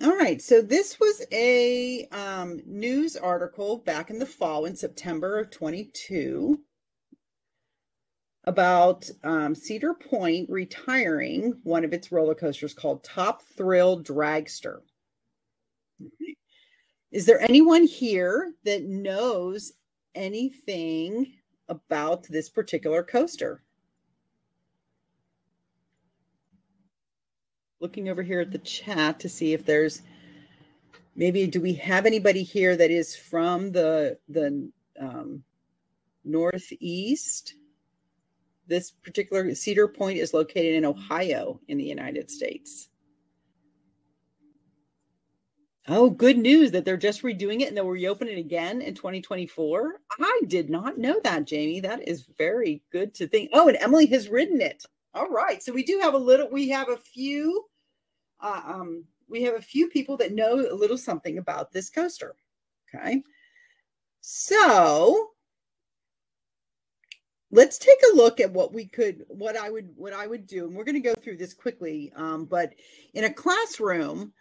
All 0.00 0.16
right. 0.16 0.40
So 0.40 0.62
this 0.62 1.00
was 1.00 1.26
a 1.32 2.06
um, 2.12 2.60
news 2.66 3.16
article 3.16 3.78
back 3.78 4.10
in 4.10 4.20
the 4.20 4.26
fall 4.26 4.64
in 4.64 4.76
September 4.76 5.40
of 5.40 5.50
22 5.50 6.60
about 8.44 9.10
um, 9.24 9.56
Cedar 9.56 9.94
Point 9.94 10.48
retiring 10.48 11.54
one 11.64 11.84
of 11.84 11.92
its 11.92 12.12
roller 12.12 12.36
coasters 12.36 12.74
called 12.74 13.02
Top 13.02 13.42
Thrill 13.56 14.00
Dragster. 14.00 14.82
Is 17.12 17.27
there 17.27 17.42
anyone 17.42 17.85
here 17.85 18.55
that 18.64 18.85
knows 18.85 19.72
anything 20.14 21.35
about 21.68 22.25
this 22.25 22.48
particular 22.48 23.03
coaster? 23.03 23.62
Looking 27.81 28.09
over 28.09 28.22
here 28.22 28.40
at 28.40 28.51
the 28.51 28.59
chat 28.59 29.20
to 29.20 29.29
see 29.29 29.53
if 29.53 29.66
there's 29.66 30.01
maybe 31.14 31.46
do 31.46 31.61
we 31.61 31.75
have 31.75 32.07
anybody 32.07 32.42
here 32.42 32.77
that 32.77 32.90
is 32.90 33.14
from 33.14 33.72
the 33.72 34.18
the 34.31 34.70
um, 34.98 35.44
northeast? 36.25 37.57
This 38.66 38.90
particular 38.90 39.55
Cedar 39.55 39.87
Point 39.88 40.16
is 40.16 40.33
located 40.33 40.77
in 40.77 40.87
Ohio 40.87 41.61
in 41.68 41.77
the 41.77 41.85
United 41.85 42.31
States. 42.31 42.88
Oh, 45.88 46.11
good 46.11 46.38
news 46.38 46.71
that 46.71 46.85
they're 46.85 46.97
just 46.97 47.23
redoing 47.23 47.61
it 47.61 47.68
and 47.68 47.77
they'll 47.77 47.88
reopen 47.88 48.29
it 48.29 48.38
again 48.38 48.81
in 48.81 48.95
2024. 48.95 49.95
I 50.21 50.40
did 50.47 50.71
not 50.71 50.97
know 50.97 51.18
that, 51.25 51.45
Jamie. 51.45 51.81
That 51.81 52.07
is 52.07 52.23
very 52.38 52.83
good 52.92 53.12
to 53.16 53.27
think. 53.27 53.51
Oh, 53.53 53.66
and 53.66 53.77
Emily 53.79 54.07
has 54.07 54.29
ridden 54.29 54.61
it. 54.61 54.85
All 55.12 55.29
right. 55.29 55.61
So 55.61 55.73
we 55.73 55.83
do 55.83 55.99
have 56.01 56.14
a 56.14 56.18
little, 56.18 56.49
we 56.49 56.68
have 56.68 56.88
a 56.88 56.97
few, 56.97 57.64
uh, 58.40 58.62
um, 58.64 59.05
we 59.29 59.42
have 59.42 59.57
a 59.57 59.62
few 59.62 59.88
people 59.88 60.16
that 60.18 60.33
know 60.33 60.55
a 60.55 60.75
little 60.75 60.97
something 60.99 61.38
about 61.38 61.73
this 61.73 61.90
coaster. 61.90 62.37
Okay. 62.95 63.25
So 64.21 65.31
let's 67.51 67.77
take 67.77 67.99
a 68.12 68.16
look 68.16 68.40
at 68.40 68.53
what 68.53 68.73
we 68.73 68.87
could 68.87 69.25
what 69.29 69.59
i 69.59 69.68
would 69.68 69.90
what 69.95 70.14
i 70.14 70.27
would 70.27 70.47
do 70.47 70.64
and 70.64 70.75
we're 70.75 70.85
going 70.85 70.95
to 70.95 71.01
go 71.01 71.14
through 71.14 71.37
this 71.37 71.53
quickly 71.53 72.11
um, 72.16 72.47
but 72.47 72.73
in 73.12 73.25
a 73.25 73.33
classroom 73.33 74.33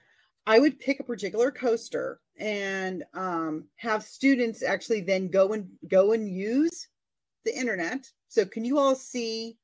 i 0.46 0.60
would 0.60 0.80
pick 0.80 1.00
a 1.00 1.04
particular 1.04 1.52
coaster 1.52 2.20
and 2.38 3.04
um, 3.14 3.66
have 3.76 4.04
students 4.04 4.64
actually 4.64 5.02
then 5.02 5.30
go 5.30 5.54
and 5.54 5.68
go 5.88 6.12
and 6.12 6.28
use 6.28 6.88
the 7.46 7.58
internet. 7.58 8.08
So 8.28 8.46
can 8.46 8.66
you 8.66 8.78
all 8.80 8.96
see 8.96 9.58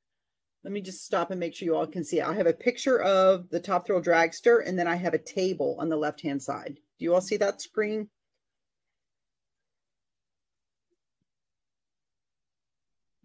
let 0.63 0.73
me 0.73 0.81
just 0.81 1.05
stop 1.05 1.31
and 1.31 1.39
make 1.39 1.55
sure 1.55 1.65
you 1.65 1.75
all 1.75 1.87
can 1.87 2.03
see 2.03 2.21
i 2.21 2.33
have 2.33 2.47
a 2.47 2.53
picture 2.53 2.99
of 2.99 3.49
the 3.49 3.59
top 3.59 3.85
thrill 3.85 4.01
dragster 4.01 4.61
and 4.65 4.77
then 4.77 4.87
i 4.87 4.95
have 4.95 5.13
a 5.13 5.19
table 5.19 5.77
on 5.79 5.89
the 5.89 5.95
left 5.95 6.21
hand 6.21 6.41
side. 6.41 6.79
Do 6.99 7.05
you 7.05 7.13
all 7.13 7.21
see 7.21 7.37
that 7.37 7.61
screen 7.61 8.09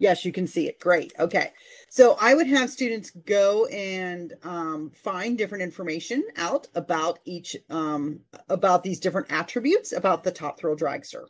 Yes, 0.02 0.24
you 0.24 0.32
can 0.32 0.48
see 0.48 0.66
it. 0.66 0.80
Great. 0.80 1.12
Okay. 1.16 1.52
So 1.88 2.16
I 2.20 2.34
would 2.34 2.48
have 2.48 2.70
students 2.70 3.10
go 3.10 3.66
and 3.66 4.34
um, 4.42 4.90
find 4.90 5.38
different 5.38 5.62
information 5.62 6.24
out 6.36 6.66
about 6.74 7.20
each, 7.24 7.56
um, 7.70 8.18
about 8.48 8.82
these 8.82 8.98
different 8.98 9.30
attributes 9.30 9.92
about 9.92 10.24
the 10.24 10.32
Top 10.32 10.58
Thrill 10.58 10.74
Dragster. 10.74 11.26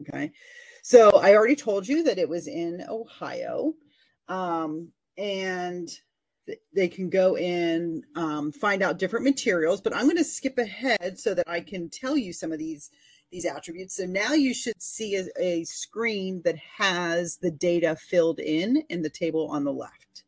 Okay. 0.00 0.32
So 0.82 1.18
I 1.18 1.34
already 1.34 1.54
told 1.54 1.86
you 1.86 2.02
that 2.04 2.18
it 2.18 2.30
was 2.30 2.48
in 2.48 2.82
Ohio. 2.88 3.74
Um, 4.26 4.90
and 5.18 5.90
they 6.74 6.88
can 6.88 7.10
go 7.10 7.36
and 7.36 8.04
um, 8.16 8.52
find 8.52 8.82
out 8.82 8.98
different 8.98 9.26
materials, 9.26 9.82
but 9.82 9.94
I'm 9.94 10.04
going 10.04 10.16
to 10.16 10.24
skip 10.24 10.56
ahead 10.56 11.18
so 11.18 11.34
that 11.34 11.48
I 11.48 11.60
can 11.60 11.90
tell 11.90 12.16
you 12.16 12.32
some 12.32 12.52
of 12.52 12.58
these 12.58 12.90
these 13.34 13.44
attributes. 13.44 13.96
So 13.96 14.06
now 14.06 14.32
you 14.32 14.54
should 14.54 14.80
see 14.80 15.16
a, 15.16 15.26
a, 15.38 15.64
screen 15.64 16.40
that 16.44 16.56
has 16.78 17.36
the 17.36 17.50
data 17.50 17.96
filled 17.96 18.38
in 18.38 18.84
in 18.88 19.02
the 19.02 19.10
table 19.10 19.48
on 19.48 19.64
the 19.64 19.72
left. 19.72 20.22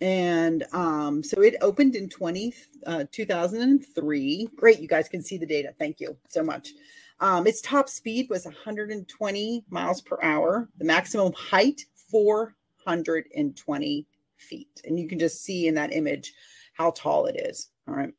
And 0.00 0.64
um, 0.72 1.24
so 1.24 1.42
it 1.42 1.56
opened 1.60 1.96
in 1.96 2.08
20, 2.08 2.54
uh, 2.86 3.04
2003. 3.10 4.48
Great, 4.54 4.78
you 4.78 4.86
guys 4.86 5.08
can 5.08 5.20
see 5.20 5.36
the 5.36 5.46
data. 5.46 5.74
Thank 5.78 5.98
you 5.98 6.16
so 6.28 6.44
much. 6.44 6.70
Um, 7.18 7.46
its 7.46 7.60
top 7.60 7.88
speed 7.88 8.28
was 8.30 8.44
120 8.44 9.64
miles 9.70 10.00
per 10.00 10.18
hour. 10.22 10.68
The 10.78 10.84
maximum 10.84 11.32
height, 11.32 11.82
420 12.08 14.06
feet. 14.36 14.80
And 14.84 14.98
you 14.98 15.08
can 15.08 15.18
just 15.18 15.42
see 15.42 15.66
in 15.66 15.74
that 15.74 15.92
image 15.92 16.32
how 16.74 16.92
tall 16.92 17.26
it 17.26 17.36
is. 17.36 17.70
All 17.88 17.94
right. 17.94 18.12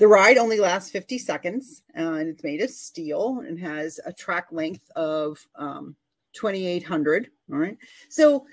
The 0.00 0.08
ride 0.08 0.38
only 0.38 0.58
lasts 0.58 0.90
50 0.90 1.18
seconds 1.18 1.82
uh, 1.94 2.14
and 2.14 2.30
it's 2.30 2.42
made 2.42 2.62
of 2.62 2.70
steel 2.70 3.44
and 3.46 3.58
has 3.58 4.00
a 4.06 4.12
track 4.14 4.46
length 4.50 4.90
of 4.96 5.38
um, 5.56 5.94
2,800. 6.32 7.28
All 7.52 7.58
right. 7.58 7.76
So 8.08 8.46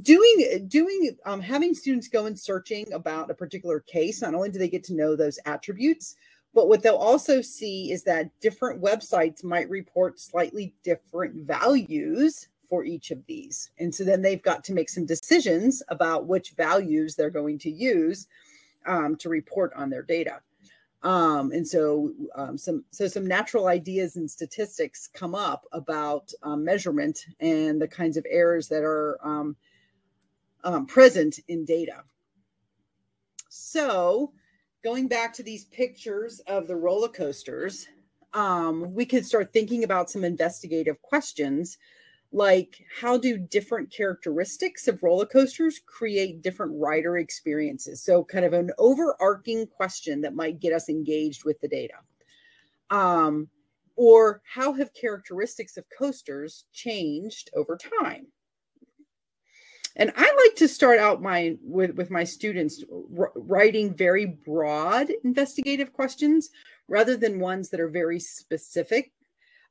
doing 0.00 0.66
doing 0.66 1.14
um, 1.26 1.42
having 1.42 1.74
students 1.74 2.08
go 2.08 2.24
and 2.24 2.40
searching 2.40 2.90
about 2.94 3.30
a 3.30 3.34
particular 3.34 3.80
case 3.80 4.22
not 4.22 4.34
only 4.34 4.48
do 4.48 4.58
they 4.58 4.66
get 4.66 4.82
to 4.84 4.94
know 4.94 5.14
those 5.14 5.38
attributes 5.44 6.16
but 6.54 6.68
what 6.68 6.82
they'll 6.82 6.96
also 6.96 7.42
see 7.42 7.92
is 7.92 8.02
that 8.02 8.30
different 8.40 8.82
websites 8.82 9.44
might 9.44 9.68
report 9.68 10.18
slightly 10.18 10.74
different 10.82 11.34
values 11.46 12.48
for 12.66 12.82
each 12.82 13.10
of 13.10 13.24
these 13.26 13.70
and 13.78 13.94
so 13.94 14.02
then 14.02 14.22
they've 14.22 14.42
got 14.42 14.64
to 14.64 14.72
make 14.72 14.88
some 14.88 15.04
decisions 15.04 15.82
about 15.88 16.26
which 16.26 16.54
values 16.56 17.14
they're 17.14 17.30
going 17.30 17.58
to 17.58 17.70
use 17.70 18.26
um, 18.86 19.14
to 19.14 19.28
report 19.28 19.70
on 19.76 19.90
their 19.90 20.02
data 20.02 20.40
um, 21.04 21.52
and 21.52 21.68
so 21.68 22.12
um, 22.34 22.56
some 22.56 22.82
so 22.90 23.06
some 23.06 23.26
natural 23.26 23.66
ideas 23.66 24.16
and 24.16 24.30
statistics 24.30 25.06
come 25.06 25.34
up 25.34 25.66
about 25.72 26.32
um, 26.42 26.64
measurement 26.64 27.26
and 27.40 27.80
the 27.80 27.86
kinds 27.86 28.16
of 28.16 28.26
errors 28.28 28.68
that 28.68 28.82
are 28.82 29.18
um, 29.22 29.54
um, 30.64 30.86
present 30.86 31.38
in 31.46 31.66
data. 31.66 32.02
So, 33.50 34.32
going 34.82 35.06
back 35.06 35.34
to 35.34 35.42
these 35.42 35.66
pictures 35.66 36.40
of 36.46 36.66
the 36.66 36.76
roller 36.76 37.08
coasters, 37.08 37.86
um, 38.32 38.94
we 38.94 39.04
could 39.04 39.26
start 39.26 39.52
thinking 39.52 39.84
about 39.84 40.10
some 40.10 40.24
investigative 40.24 41.02
questions 41.02 41.76
like 42.34 42.84
how 43.00 43.16
do 43.16 43.38
different 43.38 43.92
characteristics 43.92 44.88
of 44.88 45.04
roller 45.04 45.24
coasters 45.24 45.80
create 45.86 46.42
different 46.42 46.72
rider 46.74 47.16
experiences? 47.16 48.02
So, 48.02 48.24
kind 48.24 48.44
of 48.44 48.52
an 48.52 48.72
overarching 48.76 49.68
question 49.68 50.20
that 50.22 50.34
might 50.34 50.58
get 50.58 50.72
us 50.72 50.88
engaged 50.88 51.44
with 51.44 51.60
the 51.60 51.68
data. 51.68 51.94
Um, 52.90 53.48
or 53.94 54.42
how 54.52 54.72
have 54.72 54.92
characteristics 54.94 55.76
of 55.76 55.86
coasters 55.96 56.64
changed 56.72 57.50
over 57.54 57.78
time? 58.00 58.26
And 59.94 60.12
I 60.16 60.46
like 60.48 60.56
to 60.56 60.66
start 60.66 60.98
out 60.98 61.22
my 61.22 61.56
with, 61.62 61.92
with 61.92 62.10
my 62.10 62.24
students 62.24 62.82
r- 63.16 63.30
writing 63.36 63.94
very 63.94 64.26
broad 64.26 65.12
investigative 65.22 65.92
questions 65.92 66.50
rather 66.88 67.16
than 67.16 67.38
ones 67.38 67.70
that 67.70 67.78
are 67.78 67.88
very 67.88 68.18
specific 68.18 69.12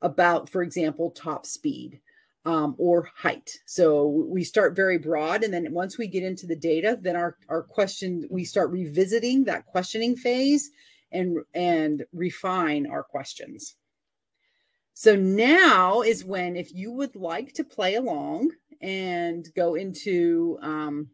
about, 0.02 0.48
for 0.48 0.64
example, 0.64 1.12
top 1.12 1.46
speed 1.46 2.00
um, 2.46 2.76
or 2.78 3.10
height. 3.16 3.52
So 3.66 4.08
we 4.08 4.44
start 4.44 4.76
very 4.76 4.98
broad, 4.98 5.44
and 5.44 5.54
then 5.54 5.74
once 5.74 5.98
we 5.98 6.08
get 6.08 6.24
into 6.24 6.46
the 6.46 6.56
data, 6.56 6.98
then 7.02 7.16
our 7.16 7.38
our 7.50 7.64
question 7.64 8.28
we 8.30 8.44
start 8.44 8.72
revisiting 8.72 9.46
that 9.46 9.66
questioning 9.66 10.16
phase 10.16 10.70
and 11.12 11.38
and 11.54 12.06
refine 12.12 12.88
our 12.88 13.04
questions. 13.04 13.76
So 14.94 15.16
now 15.16 16.02
is 16.02 16.24
when, 16.24 16.56
if 16.56 16.74
you 16.74 16.92
would 16.92 17.16
like 17.16 17.54
to 17.54 17.64
play 17.64 17.96
along 17.96 18.52
and 18.80 19.48
go 19.56 19.74
into 19.74 20.60
um, 20.62 21.10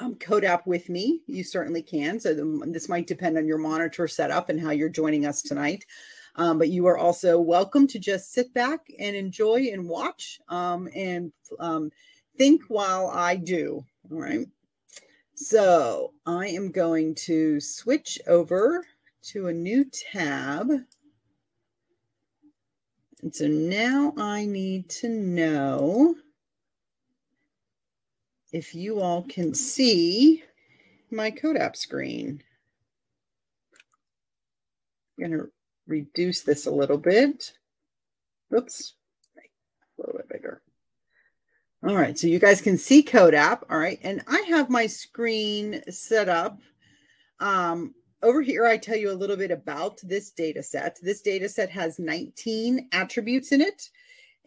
um, 0.00 0.14
CODAP 0.14 0.66
with 0.66 0.88
me, 0.88 1.20
you 1.26 1.44
certainly 1.44 1.82
can. 1.82 2.20
So 2.20 2.34
the, 2.34 2.62
this 2.68 2.88
might 2.88 3.06
depend 3.06 3.36
on 3.36 3.46
your 3.46 3.58
monitor 3.58 4.08
setup 4.08 4.48
and 4.48 4.60
how 4.60 4.70
you're 4.70 4.88
joining 4.88 5.26
us 5.26 5.42
tonight. 5.42 5.84
Um, 6.36 6.58
but 6.58 6.68
you 6.68 6.86
are 6.86 6.98
also 6.98 7.40
welcome 7.40 7.86
to 7.88 7.98
just 7.98 8.32
sit 8.32 8.52
back 8.52 8.80
and 8.98 9.16
enjoy 9.16 9.70
and 9.72 9.88
watch 9.88 10.38
um, 10.48 10.88
and 10.94 11.32
um, 11.58 11.90
think 12.36 12.62
while 12.68 13.08
I 13.08 13.36
do. 13.36 13.84
All 14.10 14.20
right. 14.20 14.46
So 15.34 16.12
I 16.26 16.48
am 16.48 16.70
going 16.70 17.14
to 17.26 17.60
switch 17.60 18.18
over 18.26 18.86
to 19.24 19.48
a 19.48 19.52
new 19.52 19.84
tab. 19.84 20.70
And 23.22 23.34
so 23.34 23.46
now 23.46 24.12
I 24.18 24.44
need 24.44 24.88
to 24.90 25.08
know 25.08 26.16
if 28.52 28.74
you 28.74 29.00
all 29.00 29.22
can 29.22 29.54
see 29.54 30.42
my 31.10 31.30
CODAP 31.30 31.76
screen. 31.76 32.42
I'm 35.18 35.28
going 35.28 35.38
to 35.38 35.50
reduce 35.86 36.42
this 36.42 36.66
a 36.66 36.70
little 36.70 36.98
bit. 36.98 37.52
Oops, 38.54 38.94
a 39.36 40.02
little 40.02 40.18
bit 40.18 40.28
bigger. 40.28 40.62
All 41.86 41.96
right, 41.96 42.18
so 42.18 42.26
you 42.26 42.38
guys 42.38 42.60
can 42.60 42.78
see 42.78 43.02
CODAP. 43.02 43.62
All 43.70 43.78
right, 43.78 43.98
and 44.02 44.22
I 44.26 44.40
have 44.48 44.70
my 44.70 44.86
screen 44.86 45.82
set 45.88 46.28
up. 46.28 46.60
Um, 47.38 47.94
over 48.22 48.42
here, 48.42 48.66
I 48.66 48.76
tell 48.76 48.96
you 48.96 49.12
a 49.12 49.14
little 49.14 49.36
bit 49.36 49.50
about 49.50 50.00
this 50.02 50.30
data 50.30 50.62
set. 50.62 50.98
This 51.02 51.20
data 51.20 51.48
set 51.48 51.70
has 51.70 51.98
19 51.98 52.88
attributes 52.92 53.52
in 53.52 53.60
it 53.60 53.90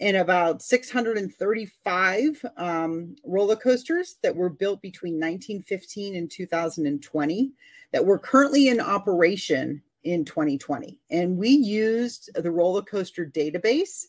and 0.01 0.17
about 0.17 0.61
635 0.61 2.45
um, 2.57 3.15
roller 3.25 3.55
coasters 3.55 4.17
that 4.23 4.35
were 4.35 4.49
built 4.49 4.81
between 4.81 5.13
1915 5.15 6.15
and 6.15 6.31
2020 6.31 7.51
that 7.91 8.05
were 8.05 8.19
currently 8.19 8.69
in 8.69 8.79
operation 8.79 9.81
in 10.03 10.25
2020. 10.25 10.99
And 11.09 11.37
we 11.37 11.49
used 11.49 12.29
the 12.35 12.51
roller 12.51 12.81
coaster 12.81 13.25
database 13.25 14.05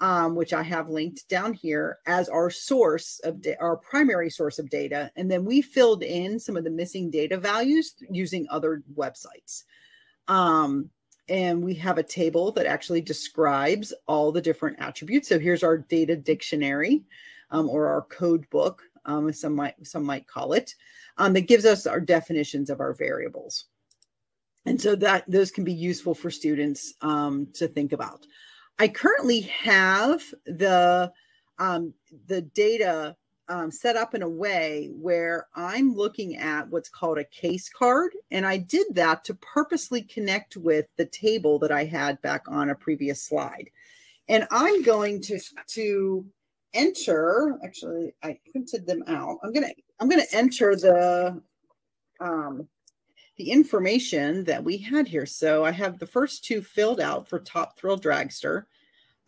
um, 0.00 0.34
which 0.34 0.52
I 0.52 0.62
have 0.62 0.90
linked 0.90 1.28
down 1.28 1.54
here 1.54 1.98
as 2.06 2.28
our 2.28 2.50
source 2.50 3.18
of 3.24 3.44
our 3.60 3.76
primary 3.76 4.30
source 4.30 4.58
of 4.58 4.68
data. 4.68 5.10
And 5.16 5.30
then 5.30 5.44
we 5.44 5.62
filled 5.62 6.02
in 6.02 6.38
some 6.38 6.56
of 6.56 6.64
the 6.64 6.70
missing 6.70 7.10
data 7.10 7.38
values 7.38 7.94
using 8.10 8.46
other 8.50 8.82
websites. 8.94 9.64
Um, 10.28 10.90
and 11.28 11.62
we 11.62 11.74
have 11.74 11.98
a 11.98 12.02
table 12.02 12.52
that 12.52 12.66
actually 12.66 13.00
describes 13.00 13.94
all 14.06 14.32
the 14.32 14.42
different 14.42 14.78
attributes. 14.80 15.28
So 15.28 15.38
here's 15.38 15.64
our 15.64 15.78
data 15.78 16.14
dictionary 16.14 17.02
um, 17.50 17.68
or 17.68 17.88
our 17.88 18.02
code 18.02 18.48
book, 18.50 18.82
um, 19.06 19.32
some 19.32 19.54
might 19.54 19.74
some 19.86 20.04
might 20.04 20.26
call 20.26 20.52
it, 20.52 20.74
um, 21.16 21.32
that 21.32 21.42
gives 21.42 21.64
us 21.64 21.86
our 21.86 22.00
definitions 22.00 22.70
of 22.70 22.80
our 22.80 22.92
variables. 22.92 23.66
And 24.66 24.80
so 24.80 24.96
that 24.96 25.24
those 25.30 25.50
can 25.50 25.64
be 25.64 25.72
useful 25.72 26.14
for 26.14 26.30
students 26.30 26.94
um, 27.00 27.48
to 27.54 27.68
think 27.68 27.92
about. 27.92 28.26
I 28.78 28.88
currently 28.88 29.42
have 29.42 30.22
the 30.44 31.12
um, 31.58 31.94
the 32.26 32.42
data 32.42 33.16
um, 33.48 33.70
set 33.70 33.96
up 33.96 34.14
in 34.14 34.22
a 34.22 34.28
way 34.28 34.90
where 34.92 35.46
I'm 35.54 35.94
looking 35.94 36.36
at 36.36 36.68
what's 36.68 36.88
called 36.88 37.18
a 37.18 37.24
case 37.24 37.68
card, 37.68 38.10
and 38.30 38.44
I 38.44 38.58
did 38.58 38.88
that 38.94 39.24
to 39.26 39.34
purposely 39.34 40.02
connect 40.02 40.56
with 40.56 40.86
the 40.96 41.06
table 41.06 41.58
that 41.60 41.72
I 41.72 41.84
had 41.84 42.20
back 42.20 42.42
on 42.48 42.68
a 42.68 42.74
previous 42.74 43.22
slide. 43.22 43.70
And 44.28 44.46
I'm 44.50 44.82
going 44.82 45.22
to 45.22 45.38
to 45.74 46.26
enter. 46.74 47.58
Actually, 47.64 48.14
I 48.22 48.38
printed 48.50 48.86
them 48.86 49.04
out. 49.06 49.38
I'm 49.42 49.52
gonna 49.52 49.72
I'm 50.00 50.08
gonna 50.08 50.24
enter 50.32 50.74
the 50.74 51.40
um, 52.20 52.68
the 53.36 53.50
information 53.50 54.44
that 54.44 54.64
we 54.64 54.78
had 54.78 55.08
here. 55.08 55.26
So 55.26 55.64
I 55.64 55.70
have 55.72 55.98
the 55.98 56.06
first 56.06 56.44
two 56.44 56.62
filled 56.62 57.00
out 57.00 57.28
for 57.28 57.38
Top 57.38 57.78
Thrill 57.78 57.98
Dragster. 57.98 58.64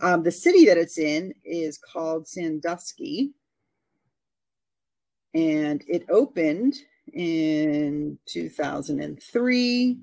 Um, 0.00 0.22
the 0.22 0.32
city 0.32 0.64
that 0.66 0.78
it's 0.78 0.98
in 0.98 1.34
is 1.44 1.78
called 1.78 2.26
Sandusky, 2.26 3.32
and 5.34 5.82
it 5.88 6.06
opened 6.08 6.74
in 7.12 8.18
2003. 8.26 9.98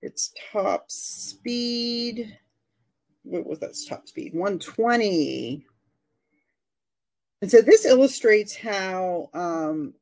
Its 0.00 0.32
top 0.52 0.84
speed, 0.90 2.38
what 3.24 3.46
was 3.46 3.58
that 3.58 3.76
top 3.88 4.08
speed? 4.08 4.32
120. 4.32 5.66
And 7.42 7.50
so 7.50 7.60
this 7.60 7.84
illustrates 7.84 8.56
how 8.56 9.30
um, 9.34 9.94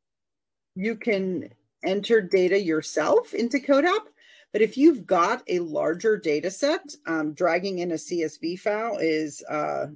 you 0.75 0.97
can 0.97 1.51
enter 1.85 2.21
data 2.21 2.61
yourself 2.61 3.35
into 3.35 3.59
CODAP. 3.59 4.07
But 4.53 4.63
if 4.63 4.77
you've 4.77 5.07
got 5.07 5.43
a 5.49 5.59
larger 5.59 6.17
data 6.17 6.51
set, 6.51 6.95
um, 7.07 7.35
dragging 7.35 7.81
in 7.81 7.91
a 7.91 7.97
CSV 7.97 8.59
file 8.61 8.97
is 8.99 9.43
uh, 9.51 9.89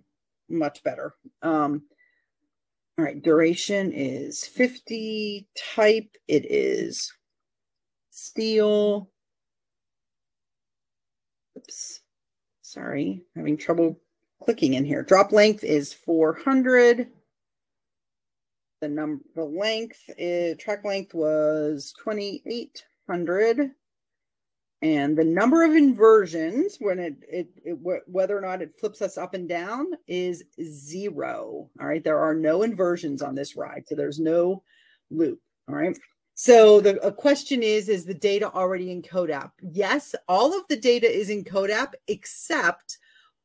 much 0.48 0.82
better. 0.82 1.14
Um, 1.42 1.82
all 2.98 3.04
right, 3.04 3.22
duration 3.22 3.92
is 3.92 4.46
50. 4.46 5.46
Type, 5.74 6.16
it 6.28 6.44
is 6.50 7.12
steel. 8.10 9.10
Oops, 11.56 12.00
sorry, 12.60 13.22
having 13.34 13.56
trouble 13.56 13.98
clicking 14.42 14.74
in 14.74 14.84
here. 14.84 15.02
Drop 15.02 15.32
length 15.32 15.64
is 15.64 15.92
400 15.92 17.08
the 18.80 18.88
number 18.88 19.22
the 19.34 19.44
length 19.44 20.00
is, 20.16 20.56
track 20.58 20.84
length 20.84 21.14
was 21.14 21.92
2800 22.02 23.70
And 24.82 25.16
the 25.16 25.24
number 25.24 25.64
of 25.64 25.72
inversions 25.74 26.76
when 26.78 26.98
it, 26.98 27.16
it, 27.28 27.48
it 27.64 27.78
whether 28.06 28.36
or 28.36 28.40
not 28.40 28.62
it 28.62 28.78
flips 28.78 29.02
us 29.02 29.18
up 29.18 29.34
and 29.34 29.48
down 29.48 29.86
is 30.06 30.44
zero. 30.62 31.68
All 31.80 31.86
right. 31.86 32.02
There 32.02 32.18
are 32.18 32.34
no 32.34 32.62
inversions 32.62 33.22
on 33.22 33.34
this 33.34 33.56
ride. 33.56 33.84
So 33.86 33.94
there's 33.94 34.18
no 34.18 34.62
loop. 35.10 35.40
All 35.68 35.74
right. 35.74 35.96
So 36.34 36.80
the 36.80 37.14
question 37.18 37.62
is, 37.62 37.90
is 37.90 38.06
the 38.06 38.14
data 38.14 38.50
already 38.50 38.90
in 38.90 39.02
CODAP? 39.02 39.50
Yes, 39.60 40.14
all 40.26 40.58
of 40.58 40.66
the 40.68 40.76
data 40.76 41.06
is 41.06 41.28
in 41.28 41.44
CODAP 41.44 41.92
except 42.08 42.96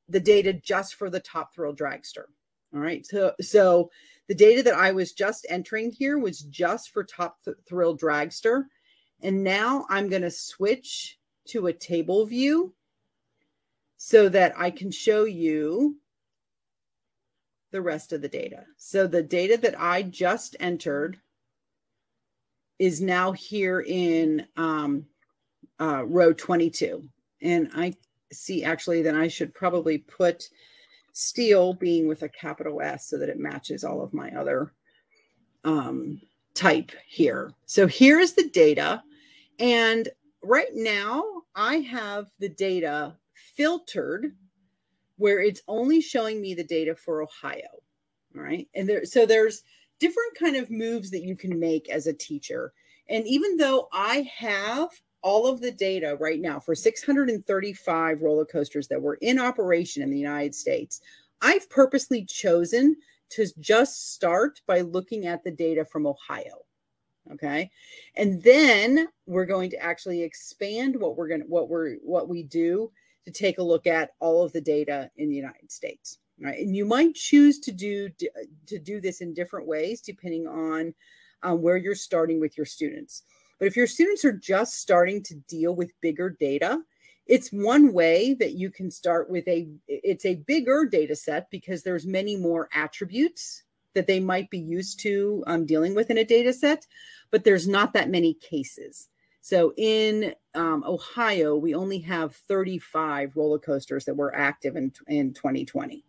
the 0.07 0.21
data 0.21 0.53
just 0.53 0.95
for 0.95 1.09
the 1.09 1.19
Top 1.19 1.53
Thrill 1.53 1.75
Dragster. 1.75 2.25
All 2.73 2.79
right. 2.79 3.05
So, 3.05 3.33
so 3.41 3.91
the 4.27 4.35
data 4.35 4.63
that 4.63 4.73
I 4.73 4.91
was 4.91 5.13
just 5.13 5.45
entering 5.49 5.91
here 5.91 6.17
was 6.17 6.39
just 6.39 6.91
for 6.91 7.03
Top 7.03 7.39
Thrill 7.67 7.97
Dragster. 7.97 8.63
And 9.21 9.43
now 9.43 9.85
I'm 9.89 10.09
going 10.09 10.23
to 10.23 10.31
switch 10.31 11.17
to 11.49 11.67
a 11.67 11.73
table 11.73 12.25
view 12.25 12.73
so 13.97 14.29
that 14.29 14.53
I 14.57 14.71
can 14.71 14.91
show 14.91 15.25
you 15.25 15.97
the 17.71 17.81
rest 17.81 18.13
of 18.13 18.21
the 18.21 18.27
data. 18.27 18.65
So 18.77 19.07
the 19.07 19.23
data 19.23 19.57
that 19.57 19.79
I 19.79 20.01
just 20.01 20.55
entered 20.59 21.19
is 22.79 23.01
now 23.01 23.31
here 23.31 23.81
in 23.81 24.47
um, 24.57 25.05
uh, 25.79 26.05
row 26.05 26.33
22. 26.33 27.03
And 27.41 27.69
I 27.75 27.95
see 28.31 28.63
actually 28.63 29.01
that 29.03 29.15
I 29.15 29.27
should 29.27 29.53
probably 29.53 29.97
put 29.97 30.49
steel 31.15 31.73
being 31.73 32.07
with 32.07 32.23
a 32.23 32.29
capital 32.29 32.81
S 32.81 33.09
so 33.09 33.17
that 33.17 33.29
it 33.29 33.39
matches 33.39 33.83
all 33.83 34.01
of 34.01 34.13
my 34.13 34.29
other 34.31 34.73
um, 35.63 36.21
type 36.53 36.91
here. 37.07 37.53
So 37.65 37.87
here 37.87 38.19
is 38.19 38.33
the 38.33 38.49
data. 38.49 39.01
And 39.57 40.09
right 40.43 40.73
now 40.73 41.23
I 41.55 41.77
have 41.77 42.27
the 42.39 42.49
data 42.49 43.15
filtered 43.33 44.35
where 45.17 45.39
it's 45.39 45.61
only 45.69 46.01
showing 46.01 46.41
me 46.41 46.53
the 46.53 46.65
data 46.65 46.93
for 46.93 47.23
Ohio. 47.23 47.61
All 48.35 48.41
right. 48.41 48.67
And 48.75 48.87
there, 48.87 49.05
so 49.05 49.25
there's 49.25 49.63
different 49.99 50.37
kind 50.37 50.57
of 50.57 50.69
moves 50.69 51.11
that 51.11 51.23
you 51.23 51.37
can 51.37 51.57
make 51.57 51.89
as 51.89 52.07
a 52.07 52.13
teacher. 52.13 52.73
And 53.07 53.25
even 53.25 53.55
though 53.55 53.87
I 53.93 54.29
have 54.37 54.89
all 55.25 55.47
of 55.47 55.59
the 55.59 55.71
data 55.71 56.15
right 56.19 56.39
now 56.39 56.59
for 56.59 56.75
635 56.75 58.21
roller 58.21 58.45
coasters 58.45 58.87
that 58.87 59.01
were 59.01 59.17
in 59.21 59.39
operation 59.39 60.03
in 60.03 60.11
the 60.11 60.19
United 60.19 60.53
States, 60.53 61.01
I've 61.41 61.67
purposely 61.67 62.23
chosen 62.23 62.95
to 63.31 63.47
just 63.59 64.13
start 64.13 64.61
by 64.67 64.81
looking 64.81 65.25
at 65.25 65.43
the 65.43 65.49
data 65.49 65.83
from 65.83 66.05
Ohio. 66.05 66.59
Okay. 67.31 67.71
And 68.15 68.43
then 68.43 69.07
we're 69.25 69.47
going 69.47 69.71
to 69.71 69.81
actually 69.81 70.21
expand 70.21 70.95
what 70.95 71.17
we're 71.17 71.27
going 71.27 71.41
to, 71.41 71.47
what 71.47 71.69
we're, 71.69 71.95
what 72.03 72.29
we 72.29 72.43
do 72.43 72.91
to 73.25 73.31
take 73.31 73.57
a 73.57 73.63
look 73.63 73.87
at 73.87 74.11
all 74.19 74.45
of 74.45 74.53
the 74.53 74.61
data 74.61 75.09
in 75.17 75.29
the 75.29 75.35
United 75.35 75.71
States. 75.71 76.19
Right. 76.39 76.59
And 76.59 76.75
you 76.75 76.85
might 76.85 77.15
choose 77.15 77.57
to 77.61 77.71
do, 77.71 78.09
to 78.67 78.77
do 78.77 79.01
this 79.01 79.21
in 79.21 79.33
different 79.33 79.67
ways 79.67 80.01
depending 80.01 80.45
on 80.45 80.93
um, 81.41 81.63
where 81.63 81.77
you're 81.77 81.95
starting 81.95 82.39
with 82.39 82.57
your 82.57 82.65
students. 82.67 83.23
But 83.59 83.67
if 83.67 83.75
your 83.75 83.87
students 83.87 84.25
are 84.25 84.33
just 84.33 84.75
starting 84.75 85.23
to 85.23 85.35
deal 85.35 85.75
with 85.75 85.99
bigger 86.01 86.29
data, 86.29 86.81
it's 87.27 87.49
one 87.49 87.93
way 87.93 88.35
that 88.35 88.53
you 88.53 88.69
can 88.69 88.91
start 88.91 89.29
with 89.29 89.47
a 89.47 89.67
it's 89.87 90.25
a 90.25 90.35
bigger 90.35 90.85
data 90.85 91.15
set 91.15 91.49
because 91.49 91.83
there's 91.83 92.05
many 92.05 92.35
more 92.35 92.69
attributes 92.73 93.63
that 93.93 94.07
they 94.07 94.19
might 94.19 94.49
be 94.49 94.59
used 94.59 94.99
to 94.99 95.43
um, 95.47 95.65
dealing 95.65 95.95
with 95.95 96.09
in 96.09 96.17
a 96.17 96.23
data 96.23 96.53
set 96.53 96.85
but 97.31 97.43
there's 97.43 97.67
not 97.67 97.93
that 97.93 98.09
many 98.09 98.33
cases. 98.35 99.09
So 99.41 99.73
in 99.77 100.33
um, 100.53 100.83
ohio 100.85 101.55
we 101.55 101.73
only 101.73 101.99
have 101.99 102.35
35 102.35 103.35
roller 103.35 103.59
coasters 103.59 104.05
that 104.05 104.15
were 104.15 104.35
active 104.35 104.75
in, 104.75 104.91
in 105.07 105.33
2020 105.33 106.03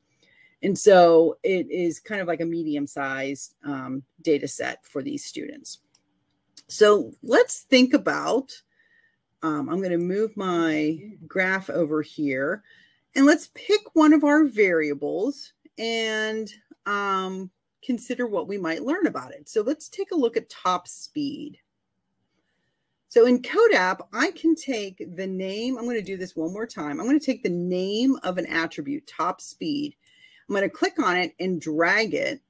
and 0.62 0.78
so 0.78 1.38
it 1.42 1.70
is 1.70 2.00
kind 2.00 2.20
of 2.20 2.26
like 2.26 2.40
a 2.40 2.46
medium 2.46 2.86
sized 2.86 3.54
um, 3.64 4.02
data 4.22 4.48
set 4.48 4.84
for 4.86 5.02
these 5.02 5.24
students 5.24 5.78
so 6.68 7.12
let's 7.22 7.60
think 7.60 7.94
about 7.94 8.52
um, 9.42 9.68
I'm 9.68 9.78
going 9.78 9.90
to 9.90 9.98
move 9.98 10.36
my 10.36 10.98
graph 11.26 11.70
over 11.70 12.02
here 12.02 12.62
and 13.14 13.26
let's 13.26 13.50
pick 13.54 13.94
one 13.94 14.12
of 14.12 14.24
our 14.24 14.44
variables 14.44 15.52
and 15.78 16.50
um, 16.86 17.50
consider 17.84 18.26
what 18.26 18.48
we 18.48 18.58
might 18.58 18.82
learn 18.82 19.06
about 19.06 19.32
it. 19.32 19.48
So 19.48 19.62
let's 19.62 19.88
take 19.88 20.10
a 20.10 20.16
look 20.16 20.36
at 20.36 20.50
top 20.50 20.88
speed. 20.88 21.58
So 23.08 23.26
in 23.26 23.40
CODAP, 23.40 24.00
I 24.12 24.32
can 24.32 24.54
take 24.54 25.16
the 25.16 25.26
name. 25.26 25.78
I'm 25.78 25.84
going 25.84 25.96
to 25.96 26.02
do 26.02 26.16
this 26.16 26.34
one 26.34 26.52
more 26.52 26.66
time. 26.66 26.98
I'm 26.98 27.06
going 27.06 27.18
to 27.18 27.24
take 27.24 27.42
the 27.42 27.48
name 27.48 28.16
of 28.24 28.36
an 28.36 28.46
attribute, 28.46 29.06
top 29.06 29.40
speed. 29.40 29.94
I'm 30.48 30.54
going 30.54 30.68
to 30.68 30.74
click 30.74 31.00
on 31.02 31.16
it 31.16 31.34
and 31.38 31.60
drag 31.60 32.14
it 32.14 32.40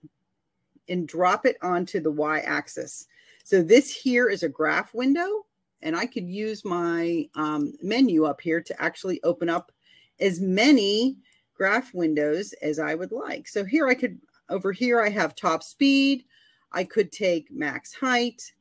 and 0.89 1.07
drop 1.07 1.47
it 1.47 1.57
onto 1.63 2.01
the 2.01 2.11
y 2.11 2.41
axis. 2.41 3.07
So 3.47 3.63
this 3.63 3.95
here 3.95 4.29
is 4.29 4.43
a 4.43 4.49
graph 4.49 4.93
window 4.93 5.47
and 5.81 5.95
I 5.95 6.07
could 6.07 6.29
use 6.29 6.65
my 6.65 7.29
um, 7.37 7.75
menu 7.81 8.25
up 8.25 8.41
here 8.41 8.61
to 8.61 8.83
actually 8.83 9.23
open 9.23 9.49
up 9.49 9.71
as 10.19 10.41
many 10.41 11.19
graph 11.55 11.95
windows 11.95 12.55
as 12.55 12.81
I 12.81 12.97
would 12.97 13.13
like. 13.13 13.47
So 13.47 13.65
here 13.65 13.87
I 13.87 13.95
could, 13.95 14.19
over 14.49 14.73
here, 14.73 15.01
I 15.01 15.11
have 15.11 15.37
top 15.37 15.63
speed. 15.63 16.25
I 16.73 16.83
could 16.83 17.13
take 17.13 17.47
max 17.53 17.95
height 17.95 18.53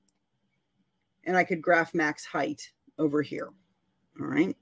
and 1.24 1.36
I 1.36 1.46
could 1.46 1.64
graph 1.64 1.96
max 1.96 2.24
height 2.24 2.70
over 3.00 3.24
here. 3.24 3.50
All 4.22 4.28
right. 4.28 4.56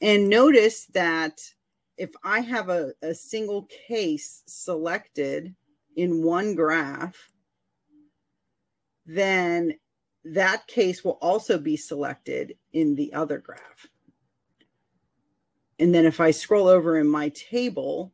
And 0.00 0.28
notice 0.28 0.86
that 0.86 1.42
if 1.96 2.10
I 2.24 2.40
have 2.40 2.70
a, 2.70 2.92
a 3.02 3.14
single 3.14 3.68
case 3.86 4.42
selected 4.46 5.54
in 5.94 6.24
one 6.24 6.56
graph, 6.56 7.30
then 9.14 9.74
that 10.24 10.66
case 10.68 11.02
will 11.02 11.18
also 11.20 11.58
be 11.58 11.76
selected 11.76 12.56
in 12.72 12.94
the 12.94 13.12
other 13.12 13.38
graph. 13.38 13.88
And 15.78 15.94
then 15.94 16.04
if 16.04 16.20
I 16.20 16.30
scroll 16.30 16.68
over 16.68 16.96
in 16.98 17.08
my 17.08 17.30
table, 17.30 18.12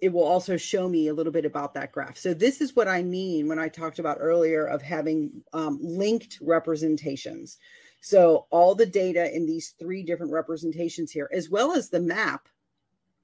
it 0.00 0.12
will 0.12 0.24
also 0.24 0.56
show 0.56 0.88
me 0.88 1.06
a 1.06 1.14
little 1.14 1.32
bit 1.32 1.44
about 1.44 1.74
that 1.74 1.92
graph. 1.92 2.16
So 2.16 2.34
this 2.34 2.60
is 2.60 2.74
what 2.74 2.88
I 2.88 3.02
mean 3.02 3.46
when 3.46 3.58
I 3.58 3.68
talked 3.68 3.98
about 3.98 4.16
earlier 4.18 4.64
of 4.64 4.82
having 4.82 5.44
um, 5.52 5.78
linked 5.80 6.38
representations. 6.40 7.58
So 8.00 8.46
all 8.50 8.74
the 8.74 8.86
data 8.86 9.32
in 9.34 9.46
these 9.46 9.74
three 9.78 10.02
different 10.02 10.32
representations 10.32 11.12
here, 11.12 11.30
as 11.32 11.50
well 11.50 11.72
as 11.72 11.90
the 11.90 12.00
map, 12.00 12.48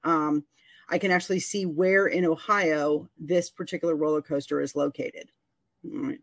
um, 0.03 0.45
I 0.89 0.97
can 0.97 1.11
actually 1.11 1.39
see 1.39 1.65
where 1.65 2.07
in 2.07 2.25
Ohio 2.25 3.09
this 3.19 3.49
particular 3.49 3.95
roller 3.95 4.21
coaster 4.21 4.61
is 4.61 4.75
located. 4.75 5.29
Right. 5.83 6.19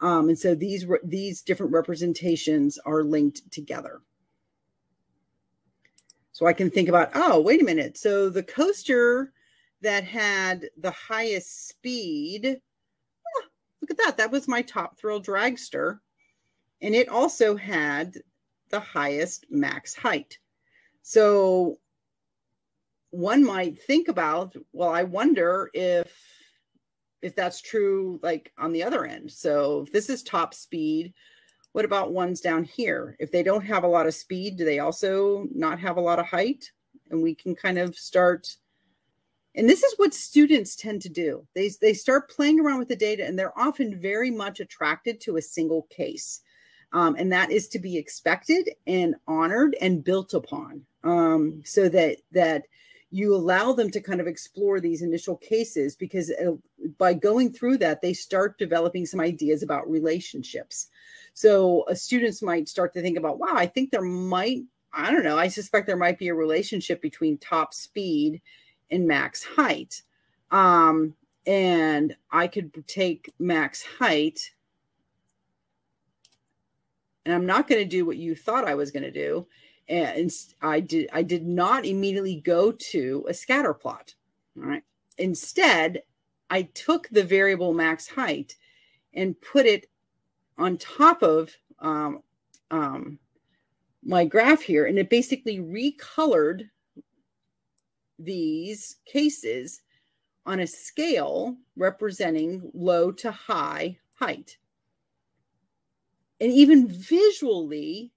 Um, 0.00 0.28
and 0.28 0.38
so 0.38 0.54
these 0.54 0.84
these 1.04 1.42
different 1.42 1.72
representations 1.72 2.78
are 2.84 3.04
linked 3.04 3.50
together. 3.52 4.00
So 6.32 6.46
I 6.46 6.52
can 6.52 6.70
think 6.70 6.88
about, 6.88 7.10
oh, 7.14 7.40
wait 7.40 7.60
a 7.60 7.64
minute. 7.64 7.96
So 7.96 8.28
the 8.28 8.42
coaster 8.42 9.32
that 9.82 10.02
had 10.02 10.66
the 10.78 10.90
highest 10.90 11.68
speed, 11.68 12.46
oh, 13.36 13.44
look 13.80 13.90
at 13.90 13.98
that. 13.98 14.16
That 14.16 14.32
was 14.32 14.48
my 14.48 14.62
top 14.62 14.98
thrill 14.98 15.22
dragster. 15.22 15.98
And 16.80 16.94
it 16.94 17.08
also 17.08 17.54
had 17.54 18.16
the 18.70 18.80
highest 18.80 19.46
max 19.50 19.94
height. 19.94 20.38
So 21.02 21.78
one 23.12 23.44
might 23.44 23.78
think 23.78 24.08
about, 24.08 24.56
well, 24.72 24.90
I 24.90 25.04
wonder 25.04 25.70
if 25.72 26.12
if 27.20 27.36
that's 27.36 27.60
true 27.60 28.18
like 28.20 28.52
on 28.58 28.72
the 28.72 28.82
other 28.82 29.04
end. 29.04 29.30
So 29.30 29.82
if 29.86 29.92
this 29.92 30.10
is 30.10 30.24
top 30.24 30.54
speed, 30.54 31.14
what 31.70 31.84
about 31.84 32.12
ones 32.12 32.40
down 32.40 32.64
here? 32.64 33.16
If 33.20 33.30
they 33.30 33.44
don't 33.44 33.64
have 33.64 33.84
a 33.84 33.88
lot 33.88 34.08
of 34.08 34.14
speed, 34.14 34.56
do 34.56 34.64
they 34.64 34.80
also 34.80 35.46
not 35.54 35.78
have 35.78 35.98
a 35.98 36.00
lot 36.00 36.18
of 36.18 36.26
height? 36.26 36.72
And 37.10 37.22
we 37.22 37.36
can 37.36 37.54
kind 37.54 37.78
of 37.78 37.94
start 37.94 38.56
and 39.54 39.68
this 39.68 39.82
is 39.82 39.94
what 39.98 40.14
students 40.14 40.74
tend 40.74 41.02
to 41.02 41.10
do. 41.10 41.46
They, 41.54 41.70
they 41.80 41.92
start 41.92 42.30
playing 42.30 42.58
around 42.58 42.78
with 42.78 42.88
the 42.88 42.96
data 42.96 43.26
and 43.26 43.38
they're 43.38 43.58
often 43.58 44.00
very 44.00 44.30
much 44.30 44.60
attracted 44.60 45.20
to 45.22 45.36
a 45.36 45.42
single 45.42 45.82
case. 45.90 46.40
Um, 46.94 47.16
and 47.18 47.30
that 47.32 47.50
is 47.50 47.68
to 47.68 47.78
be 47.78 47.98
expected 47.98 48.70
and 48.86 49.14
honored 49.26 49.76
and 49.80 50.02
built 50.02 50.32
upon 50.34 50.86
um, 51.04 51.62
so 51.64 51.88
that 51.88 52.18
that 52.32 52.64
you 53.12 53.34
allow 53.34 53.72
them 53.72 53.90
to 53.90 54.00
kind 54.00 54.20
of 54.20 54.26
explore 54.26 54.80
these 54.80 55.02
initial 55.02 55.36
cases 55.36 55.94
because 55.94 56.30
uh, 56.30 56.52
by 56.96 57.12
going 57.12 57.52
through 57.52 57.76
that 57.76 58.00
they 58.00 58.12
start 58.12 58.58
developing 58.58 59.04
some 59.04 59.20
ideas 59.20 59.62
about 59.62 59.88
relationships 59.88 60.88
so 61.34 61.82
uh, 61.82 61.94
students 61.94 62.42
might 62.42 62.68
start 62.68 62.92
to 62.92 63.02
think 63.02 63.18
about 63.18 63.38
wow 63.38 63.52
i 63.52 63.66
think 63.66 63.90
there 63.90 64.00
might 64.00 64.62
i 64.92 65.10
don't 65.10 65.24
know 65.24 65.38
i 65.38 65.46
suspect 65.46 65.86
there 65.86 65.96
might 65.96 66.18
be 66.18 66.28
a 66.28 66.34
relationship 66.34 67.02
between 67.02 67.36
top 67.38 67.74
speed 67.74 68.40
and 68.90 69.06
max 69.06 69.44
height 69.44 70.02
um, 70.50 71.14
and 71.46 72.16
i 72.30 72.46
could 72.46 72.72
take 72.86 73.32
max 73.38 73.84
height 73.98 74.52
and 77.24 77.34
I'm 77.34 77.46
not 77.46 77.68
going 77.68 77.80
to 77.80 77.88
do 77.88 78.04
what 78.04 78.16
you 78.16 78.34
thought 78.34 78.66
I 78.66 78.74
was 78.74 78.90
going 78.90 79.04
to 79.04 79.10
do. 79.10 79.46
And 79.92 80.32
I 80.62 80.80
did 80.80 81.10
I 81.12 81.22
did 81.22 81.46
not 81.46 81.84
immediately 81.84 82.40
go 82.40 82.72
to 82.72 83.26
a 83.28 83.34
scatter 83.34 83.74
plot. 83.74 84.14
All 84.56 84.64
right. 84.64 84.82
Instead, 85.18 86.02
I 86.48 86.62
took 86.62 87.10
the 87.10 87.22
variable 87.22 87.74
max 87.74 88.08
height 88.08 88.56
and 89.12 89.38
put 89.42 89.66
it 89.66 89.90
on 90.56 90.78
top 90.78 91.22
of 91.22 91.54
um, 91.80 92.22
um, 92.70 93.18
my 94.02 94.24
graph 94.24 94.62
here, 94.62 94.86
and 94.86 94.98
it 94.98 95.10
basically 95.10 95.58
recolored 95.58 96.70
these 98.18 98.96
cases 99.04 99.82
on 100.46 100.60
a 100.60 100.66
scale 100.66 101.58
representing 101.76 102.70
low 102.72 103.12
to 103.12 103.30
high 103.30 103.98
height. 104.14 104.56
And 106.40 106.50
even 106.50 106.88
visually, 106.88 108.10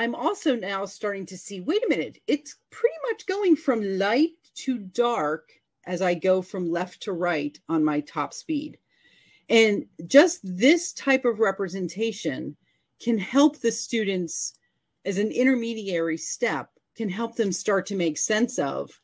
I'm 0.00 0.14
also 0.14 0.56
now 0.56 0.86
starting 0.86 1.26
to 1.26 1.36
see 1.36 1.60
wait 1.60 1.84
a 1.84 1.88
minute, 1.90 2.22
it's 2.26 2.56
pretty 2.70 2.94
much 3.10 3.26
going 3.26 3.54
from 3.54 3.98
light 3.98 4.30
to 4.54 4.78
dark 4.78 5.50
as 5.84 6.00
I 6.00 6.14
go 6.14 6.40
from 6.40 6.70
left 6.70 7.02
to 7.02 7.12
right 7.12 7.58
on 7.68 7.84
my 7.84 8.00
top 8.00 8.32
speed. 8.32 8.78
And 9.50 9.84
just 10.06 10.40
this 10.42 10.94
type 10.94 11.26
of 11.26 11.38
representation 11.38 12.56
can 12.98 13.18
help 13.18 13.60
the 13.60 13.70
students 13.70 14.54
as 15.04 15.18
an 15.18 15.30
intermediary 15.30 16.16
step, 16.16 16.70
can 16.96 17.10
help 17.10 17.36
them 17.36 17.52
start 17.52 17.84
to 17.86 17.94
make 17.94 18.16
sense 18.16 18.58
of 18.58 19.02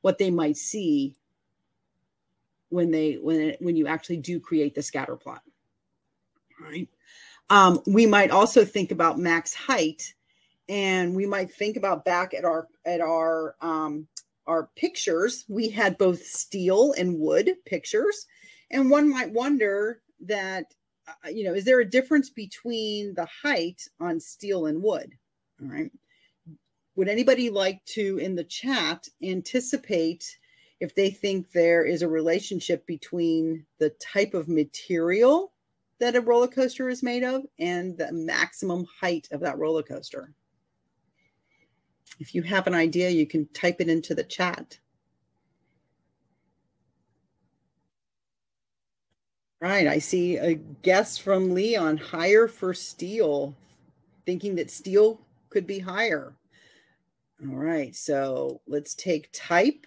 what 0.00 0.16
they 0.16 0.30
might 0.30 0.56
see 0.56 1.14
when 2.70 2.90
they 2.90 3.16
when 3.16 3.54
when 3.60 3.76
you 3.76 3.86
actually 3.86 4.16
do 4.16 4.40
create 4.40 4.74
the 4.74 4.82
scatter 4.82 5.16
plot. 5.16 5.42
All 6.58 6.70
right. 6.70 6.88
Um, 7.50 7.80
we 7.86 8.06
might 8.06 8.30
also 8.30 8.64
think 8.64 8.92
about 8.92 9.18
max 9.18 9.52
height, 9.52 10.14
and 10.68 11.14
we 11.14 11.26
might 11.26 11.52
think 11.52 11.76
about 11.76 12.04
back 12.04 12.34
at 12.34 12.44
our 12.44 12.68
at 12.84 13.00
our 13.00 13.56
um, 13.60 14.06
our 14.46 14.68
pictures. 14.76 15.44
We 15.48 15.68
had 15.68 15.98
both 15.98 16.22
steel 16.22 16.94
and 16.98 17.18
wood 17.18 17.50
pictures, 17.64 18.26
and 18.70 18.90
one 18.90 19.10
might 19.10 19.32
wonder 19.32 20.00
that 20.20 20.66
uh, 21.06 21.28
you 21.28 21.44
know 21.44 21.54
is 21.54 21.64
there 21.64 21.80
a 21.80 21.88
difference 21.88 22.30
between 22.30 23.14
the 23.14 23.28
height 23.42 23.82
on 24.00 24.20
steel 24.20 24.66
and 24.66 24.82
wood? 24.82 25.12
All 25.60 25.68
right. 25.68 25.90
Would 26.96 27.08
anybody 27.08 27.48
like 27.48 27.84
to 27.94 28.18
in 28.18 28.34
the 28.34 28.44
chat 28.44 29.06
anticipate? 29.22 30.38
if 30.80 30.94
they 30.94 31.10
think 31.10 31.50
there 31.50 31.84
is 31.84 32.02
a 32.02 32.08
relationship 32.08 32.86
between 32.86 33.66
the 33.78 33.90
type 34.00 34.34
of 34.34 34.48
material 34.48 35.52
that 35.98 36.14
a 36.14 36.20
roller 36.20 36.46
coaster 36.46 36.88
is 36.88 37.02
made 37.02 37.24
of 37.24 37.42
and 37.58 37.98
the 37.98 38.12
maximum 38.12 38.86
height 39.00 39.26
of 39.32 39.40
that 39.40 39.58
roller 39.58 39.82
coaster. 39.82 40.32
If 42.18 42.34
you 42.34 42.42
have 42.42 42.66
an 42.66 42.74
idea, 42.74 43.10
you 43.10 43.26
can 43.26 43.46
type 43.48 43.80
it 43.80 43.88
into 43.88 44.14
the 44.14 44.24
chat. 44.24 44.78
Right, 49.60 49.88
I 49.88 49.98
see 49.98 50.36
a 50.36 50.54
guess 50.54 51.18
from 51.18 51.52
Leon 51.52 51.96
higher 51.96 52.46
for 52.46 52.72
steel, 52.72 53.56
thinking 54.24 54.54
that 54.54 54.70
steel 54.70 55.20
could 55.50 55.66
be 55.66 55.80
higher. 55.80 56.36
All 57.42 57.56
right, 57.56 57.94
so 57.94 58.60
let's 58.66 58.94
take 58.94 59.30
type 59.32 59.86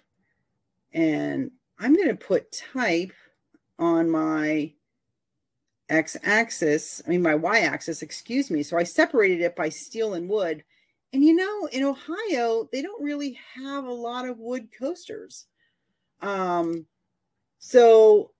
and 0.92 1.50
I'm 1.78 1.94
going 1.94 2.08
to 2.08 2.14
put 2.14 2.52
type 2.74 3.12
on 3.78 4.10
my 4.10 4.72
x 5.88 6.16
axis, 6.22 7.02
I 7.06 7.10
mean, 7.10 7.22
my 7.22 7.34
y 7.34 7.60
axis, 7.60 8.02
excuse 8.02 8.50
me. 8.50 8.62
So 8.62 8.78
I 8.78 8.84
separated 8.84 9.40
it 9.40 9.56
by 9.56 9.68
steel 9.68 10.14
and 10.14 10.28
wood. 10.28 10.64
And 11.12 11.24
you 11.24 11.34
know, 11.34 11.68
in 11.72 11.84
Ohio, 11.84 12.68
they 12.72 12.82
don't 12.82 13.02
really 13.02 13.38
have 13.54 13.84
a 13.84 13.92
lot 13.92 14.28
of 14.28 14.38
wood 14.38 14.68
coasters. 14.76 15.46
Um, 16.20 16.86
so, 17.58 18.30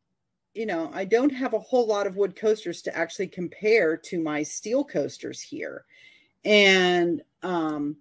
you 0.54 0.66
know, 0.66 0.90
I 0.94 1.04
don't 1.04 1.30
have 1.30 1.52
a 1.52 1.58
whole 1.58 1.86
lot 1.86 2.06
of 2.06 2.16
wood 2.16 2.34
coasters 2.34 2.82
to 2.82 2.96
actually 2.96 3.28
compare 3.28 3.96
to 3.96 4.20
my 4.20 4.42
steel 4.42 4.84
coasters 4.84 5.40
here. 5.40 5.84
And 6.44 7.22
um, 7.42 7.96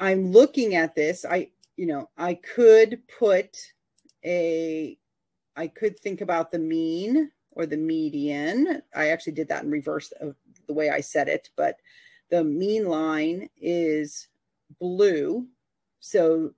I'm 0.00 0.32
looking 0.32 0.74
at 0.74 0.94
this. 0.94 1.24
I 1.24 1.50
you 1.76 1.86
know, 1.86 2.08
I 2.16 2.34
could 2.34 3.02
put 3.18 3.56
a, 4.24 4.98
I 5.56 5.66
could 5.68 5.98
think 5.98 6.20
about 6.20 6.50
the 6.50 6.58
mean 6.58 7.30
or 7.52 7.66
the 7.66 7.76
median. 7.76 8.82
I 8.94 9.08
actually 9.08 9.34
did 9.34 9.48
that 9.48 9.62
in 9.62 9.70
reverse 9.70 10.12
of 10.20 10.34
the 10.66 10.74
way 10.74 10.90
I 10.90 11.00
said 11.00 11.28
it, 11.28 11.50
but 11.56 11.76
the 12.30 12.44
mean 12.44 12.86
line 12.86 13.48
is 13.60 14.28
blue. 14.80 15.46
So 16.00 16.52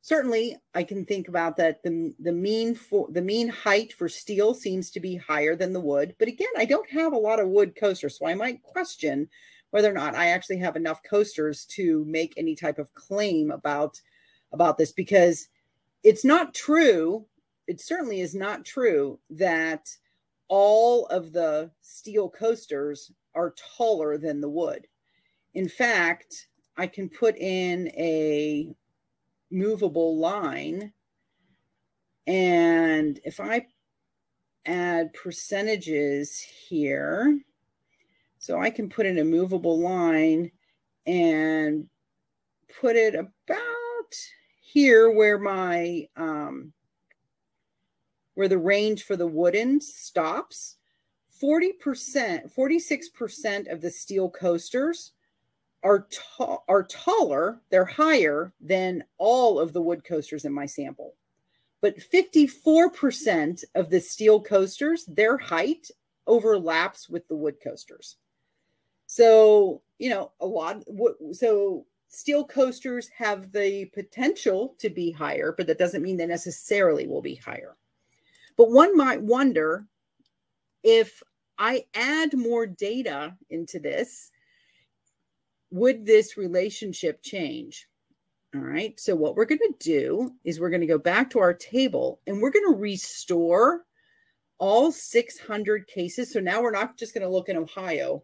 certainly 0.00 0.56
I 0.74 0.82
can 0.82 1.04
think 1.04 1.28
about 1.28 1.56
that 1.56 1.82
the, 1.82 2.14
the 2.18 2.32
mean 2.32 2.74
for 2.74 3.08
the 3.10 3.22
mean 3.22 3.48
height 3.48 3.92
for 3.92 4.08
steel 4.08 4.54
seems 4.54 4.90
to 4.90 5.00
be 5.00 5.16
higher 5.16 5.56
than 5.56 5.72
the 5.72 5.80
wood. 5.80 6.14
But 6.18 6.28
again, 6.28 6.48
I 6.56 6.64
don't 6.64 6.90
have 6.90 7.12
a 7.12 7.18
lot 7.18 7.40
of 7.40 7.48
wood 7.48 7.74
coasters, 7.74 8.18
so 8.18 8.26
I 8.26 8.34
might 8.34 8.62
question 8.62 9.28
whether 9.70 9.90
or 9.90 9.94
not 9.94 10.14
I 10.14 10.28
actually 10.28 10.58
have 10.58 10.76
enough 10.76 11.02
coasters 11.02 11.64
to 11.70 12.04
make 12.04 12.34
any 12.36 12.54
type 12.54 12.78
of 12.78 12.94
claim 12.94 13.50
about 13.50 14.00
about 14.52 14.78
this 14.78 14.92
because 14.92 15.48
it's 16.04 16.24
not 16.24 16.54
true. 16.54 17.26
It 17.66 17.80
certainly 17.80 18.20
is 18.20 18.34
not 18.34 18.64
true 18.64 19.18
that 19.30 19.88
all 20.48 21.06
of 21.06 21.32
the 21.32 21.70
steel 21.80 22.28
coasters 22.28 23.10
are 23.34 23.54
taller 23.76 24.18
than 24.18 24.40
the 24.40 24.48
wood. 24.48 24.86
In 25.54 25.68
fact, 25.68 26.48
I 26.76 26.86
can 26.86 27.08
put 27.08 27.36
in 27.36 27.88
a 27.96 28.74
movable 29.50 30.18
line. 30.18 30.92
And 32.26 33.20
if 33.24 33.38
I 33.38 33.66
add 34.66 35.12
percentages 35.12 36.40
here, 36.40 37.40
so 38.38 38.60
I 38.60 38.70
can 38.70 38.88
put 38.88 39.06
in 39.06 39.18
a 39.18 39.24
movable 39.24 39.78
line 39.78 40.50
and 41.06 41.88
put 42.80 42.96
it 42.96 43.14
about 43.14 43.64
here 44.60 45.10
where 45.10 45.38
my 45.38 46.08
um, 46.16 46.72
where 48.34 48.48
the 48.48 48.58
range 48.58 49.04
for 49.04 49.16
the 49.16 49.26
wooden 49.26 49.80
stops 49.80 50.76
40% 51.42 52.54
46% 52.54 53.72
of 53.72 53.80
the 53.80 53.90
steel 53.90 54.28
coasters 54.28 55.12
are 55.84 56.08
ta- 56.10 56.62
are 56.68 56.82
taller 56.82 57.60
they're 57.70 57.84
higher 57.84 58.52
than 58.60 59.04
all 59.18 59.60
of 59.60 59.72
the 59.72 59.82
wood 59.82 60.02
coasters 60.04 60.44
in 60.44 60.52
my 60.52 60.66
sample 60.66 61.14
but 61.80 61.98
54% 61.98 63.62
of 63.74 63.90
the 63.90 64.00
steel 64.00 64.40
coasters 64.40 65.04
their 65.04 65.36
height 65.36 65.90
overlaps 66.26 67.08
with 67.08 67.28
the 67.28 67.36
wood 67.36 67.56
coasters 67.62 68.16
so 69.06 69.82
you 69.98 70.10
know 70.10 70.32
a 70.40 70.46
lot 70.46 70.82
so 71.32 71.86
steel 72.14 72.44
coasters 72.44 73.08
have 73.08 73.52
the 73.52 73.86
potential 73.86 74.74
to 74.78 74.88
be 74.88 75.10
higher, 75.10 75.52
but 75.56 75.66
that 75.66 75.78
doesn't 75.78 76.02
mean 76.02 76.16
they 76.16 76.26
necessarily 76.26 77.06
will 77.06 77.22
be 77.22 77.34
higher. 77.34 77.76
But 78.56 78.70
one 78.70 78.96
might 78.96 79.20
wonder 79.20 79.86
if 80.82 81.22
I 81.58 81.84
add 81.94 82.34
more 82.34 82.66
data 82.66 83.36
into 83.50 83.78
this, 83.78 84.30
would 85.74 86.06
this 86.06 86.36
relationship 86.36 87.20
change? 87.22 87.88
All 88.54 88.60
right. 88.60 88.98
So, 89.00 89.16
what 89.16 89.34
we're 89.34 89.44
going 89.44 89.58
to 89.58 89.74
do 89.80 90.30
is 90.44 90.60
we're 90.60 90.70
going 90.70 90.80
to 90.80 90.86
go 90.86 90.98
back 90.98 91.30
to 91.30 91.40
our 91.40 91.52
table 91.52 92.20
and 92.26 92.40
we're 92.40 92.52
going 92.52 92.72
to 92.72 92.80
restore 92.80 93.84
all 94.58 94.92
600 94.92 95.86
cases. 95.88 96.32
So 96.32 96.40
now 96.40 96.62
we're 96.62 96.70
not 96.70 96.96
just 96.96 97.14
going 97.14 97.26
to 97.26 97.28
look 97.28 97.48
in 97.48 97.56
Ohio. 97.56 98.22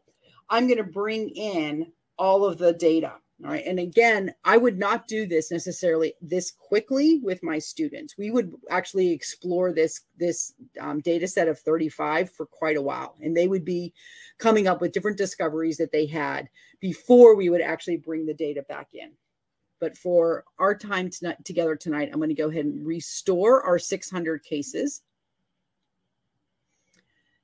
I'm 0.48 0.66
going 0.66 0.78
to 0.78 0.84
bring 0.84 1.28
in 1.30 1.92
all 2.18 2.44
of 2.44 2.58
the 2.58 2.72
data. 2.72 3.14
All 3.42 3.50
right. 3.50 3.64
And 3.64 3.78
again, 3.78 4.34
I 4.44 4.58
would 4.58 4.78
not 4.78 5.08
do 5.08 5.26
this 5.26 5.50
necessarily 5.50 6.12
this 6.20 6.50
quickly 6.50 7.20
with 7.22 7.42
my 7.42 7.58
students. 7.58 8.18
We 8.18 8.30
would 8.30 8.52
actually 8.68 9.12
explore 9.12 9.72
this 9.72 10.02
this 10.18 10.52
um, 10.78 11.00
data 11.00 11.26
set 11.26 11.48
of 11.48 11.58
35 11.58 12.30
for 12.30 12.44
quite 12.44 12.76
a 12.76 12.82
while, 12.82 13.16
and 13.22 13.34
they 13.34 13.48
would 13.48 13.64
be 13.64 13.94
coming 14.38 14.66
up 14.66 14.82
with 14.82 14.92
different 14.92 15.16
discoveries 15.16 15.78
that 15.78 15.90
they 15.90 16.04
had 16.04 16.50
before 16.80 17.34
we 17.34 17.48
would 17.48 17.62
actually 17.62 17.96
bring 17.96 18.26
the 18.26 18.34
data 18.34 18.62
back 18.68 18.88
in. 18.92 19.12
But 19.80 19.96
for 19.96 20.44
our 20.58 20.74
time 20.74 21.08
tonight, 21.08 21.42
together 21.42 21.76
tonight, 21.76 22.10
I'm 22.12 22.18
going 22.18 22.28
to 22.28 22.34
go 22.34 22.50
ahead 22.50 22.66
and 22.66 22.86
restore 22.86 23.62
our 23.62 23.78
600 23.78 24.44
cases. 24.44 25.00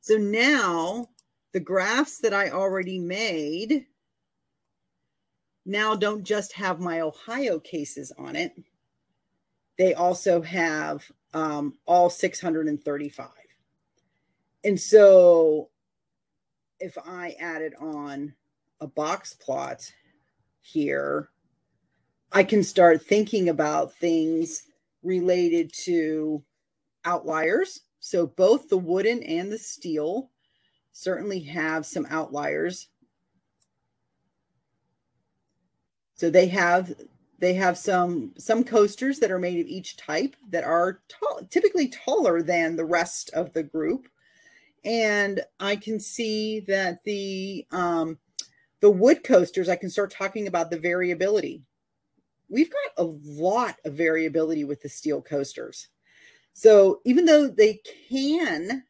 So 0.03 0.19
now 0.19 1.09
the 1.53 1.61
graphs 1.61 2.19
that 2.19 2.35
I 2.35 2.51
already 2.51 2.99
made 2.99 3.87
now 5.67 5.95
don't 5.95 6.25
just 6.25 6.53
have 6.55 6.81
my 6.81 7.01
Ohio 7.01 7.59
cases 7.59 8.13
on 8.17 8.37
it, 8.37 8.57
they 9.77 9.93
also 9.93 10.41
have 10.43 11.11
um, 11.35 11.75
all 11.87 12.09
635. 12.09 13.29
And 14.65 14.81
so 14.81 15.69
if 16.81 16.97
I 17.05 17.37
added 17.39 17.75
on 17.79 18.35
a 18.81 18.87
box 18.87 19.35
plot 19.35 19.93
here, 20.61 21.29
I 22.33 22.43
can 22.43 22.63
start 22.63 23.03
thinking 23.03 23.49
about 23.49 23.95
things 23.95 24.63
related 25.03 25.73
to 25.85 26.43
outliers. 27.05 27.81
So 28.01 28.27
both 28.27 28.69
the 28.69 28.77
wooden 28.79 29.23
and 29.23 29.51
the 29.51 29.59
steel 29.59 30.31
certainly 30.91 31.41
have 31.41 31.87
some 31.87 32.07
outliers. 32.11 32.89
So 36.17 36.31
they 36.31 36.49
have 36.49 36.95
they 37.39 37.55
have 37.55 37.77
some 37.77 38.33
some 38.39 38.65
coasters 38.65 39.19
that 39.19 39.31
are 39.31 39.39
made 39.39 39.61
of 39.61 39.67
each 39.67 39.97
type 39.97 40.35
that 40.51 40.65
are 40.65 41.01
tall, 41.09 41.43
typically 41.51 41.89
taller 41.89 42.43
than 42.43 42.77
the 42.77 42.85
rest 42.85 43.31
of 43.35 43.53
the 43.53 43.63
group. 43.63 44.09
And 44.85 45.43
i 45.61 45.77
can 45.77 46.01
see 46.01 46.61
that 46.61 47.05
the 47.05 47.67
um 47.71 48.19
the 48.81 48.91
wood 48.91 49.25
coasters 49.25 49.69
i 49.69 49.77
can 49.77 49.91
start 49.91 50.11
talking 50.11 50.47
about 50.47 50.71
the 50.71 50.79
variability. 50.79 51.63
We've 52.49 52.71
got 52.71 53.05
a 53.05 53.05
lot 53.05 53.77
of 53.85 53.95
variability 53.95 54.65
with 54.65 54.81
the 54.83 54.89
steel 54.89 55.21
coasters. 55.21 55.89
So 56.53 57.01
even 57.05 57.27
though 57.27 57.49
they 57.49 57.81
can 58.09 58.85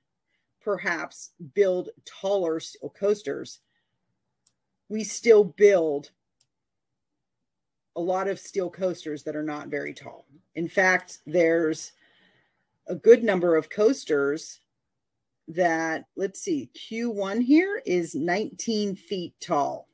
perhaps 0.60 1.32
build 1.54 1.88
taller 2.04 2.60
steel 2.60 2.90
coasters 2.90 3.60
we 4.88 5.02
still 5.02 5.44
build 5.44 6.10
a 7.96 8.00
lot 8.00 8.28
of 8.28 8.38
steel 8.38 8.70
coasters 8.70 9.22
that 9.24 9.34
are 9.34 9.42
not 9.42 9.68
very 9.68 9.94
tall. 9.94 10.26
In 10.54 10.68
fact, 10.68 11.18
there's 11.26 11.92
a 12.86 12.94
good 12.94 13.24
number 13.24 13.56
of 13.56 13.70
coasters 13.70 14.60
that, 15.48 16.04
let's 16.16 16.40
see, 16.40 16.70
Q1 16.74 17.42
here 17.42 17.82
is 17.86 18.14
19 18.14 18.96
feet 18.96 19.34
tall. 19.40 19.88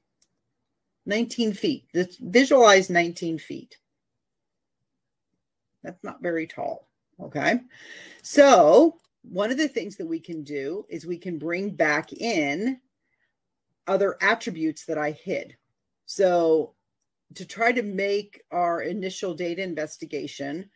19 1.07 1.53
feet. 1.53 1.86
Let's 1.94 2.16
visualize 2.16 2.90
19 2.90 3.38
feet. 3.38 3.78
That's 5.82 6.03
not 6.05 6.22
very 6.22 6.46
tall. 6.46 6.88
Okay. 7.20 7.61
So, 8.22 8.98
one 9.22 9.50
of 9.50 9.59
the 9.59 9.68
things 9.68 9.96
that 9.96 10.07
we 10.07 10.20
can 10.20 10.42
do 10.42 10.84
is 10.88 11.07
we 11.07 11.18
can 11.18 11.38
bring 11.38 11.70
back 11.70 12.12
in 12.12 12.80
other 13.86 14.16
attributes 14.20 14.84
that 14.86 14.98
I 14.98 15.12
hid. 15.12 15.57
So, 16.07 16.74
to 17.35 17.45
try 17.45 17.72
to 17.72 17.83
make 17.83 18.43
our 18.51 18.83
initial 18.83 19.35
data 19.35 19.62
investigation 19.62 20.68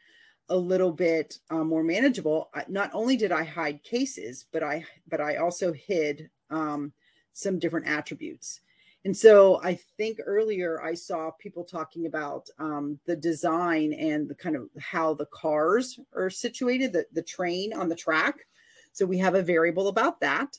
a 0.48 0.56
little 0.56 0.92
bit 0.92 1.38
uh, 1.50 1.64
more 1.64 1.82
manageable 1.82 2.50
not 2.68 2.90
only 2.94 3.16
did 3.16 3.32
i 3.32 3.42
hide 3.42 3.82
cases 3.82 4.46
but 4.52 4.62
i 4.62 4.84
but 5.08 5.20
i 5.20 5.36
also 5.36 5.72
hid 5.72 6.30
um, 6.50 6.92
some 7.32 7.58
different 7.58 7.86
attributes. 7.86 8.60
And 9.04 9.16
so 9.16 9.60
i 9.62 9.78
think 9.96 10.18
earlier 10.24 10.82
i 10.82 10.94
saw 10.94 11.30
people 11.32 11.64
talking 11.64 12.06
about 12.06 12.48
um, 12.58 12.98
the 13.06 13.16
design 13.16 13.92
and 13.92 14.28
the 14.28 14.34
kind 14.34 14.56
of 14.56 14.68
how 14.78 15.14
the 15.14 15.26
cars 15.26 15.98
are 16.14 16.30
situated 16.30 16.92
the, 16.92 17.06
the 17.12 17.22
train 17.22 17.72
on 17.72 17.88
the 17.88 17.96
track. 17.96 18.46
So 18.92 19.04
we 19.04 19.18
have 19.18 19.34
a 19.34 19.42
variable 19.42 19.88
about 19.88 20.20
that. 20.20 20.58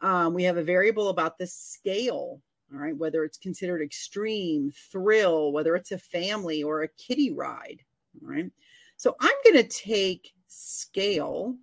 Um, 0.00 0.34
we 0.34 0.44
have 0.44 0.56
a 0.56 0.62
variable 0.62 1.08
about 1.08 1.38
the 1.38 1.46
scale 1.46 2.40
all 2.72 2.80
right, 2.80 2.96
whether 2.96 3.24
it's 3.24 3.38
considered 3.38 3.82
extreme, 3.82 4.72
thrill, 4.72 5.52
whether 5.52 5.76
it's 5.76 5.92
a 5.92 5.98
family 5.98 6.62
or 6.62 6.82
a 6.82 6.88
kiddie 6.88 7.32
ride. 7.32 7.82
All 8.22 8.30
right. 8.30 8.50
So 8.96 9.16
I'm 9.20 9.34
going 9.44 9.56
to 9.56 9.68
take 9.68 10.32
scale 10.46 11.56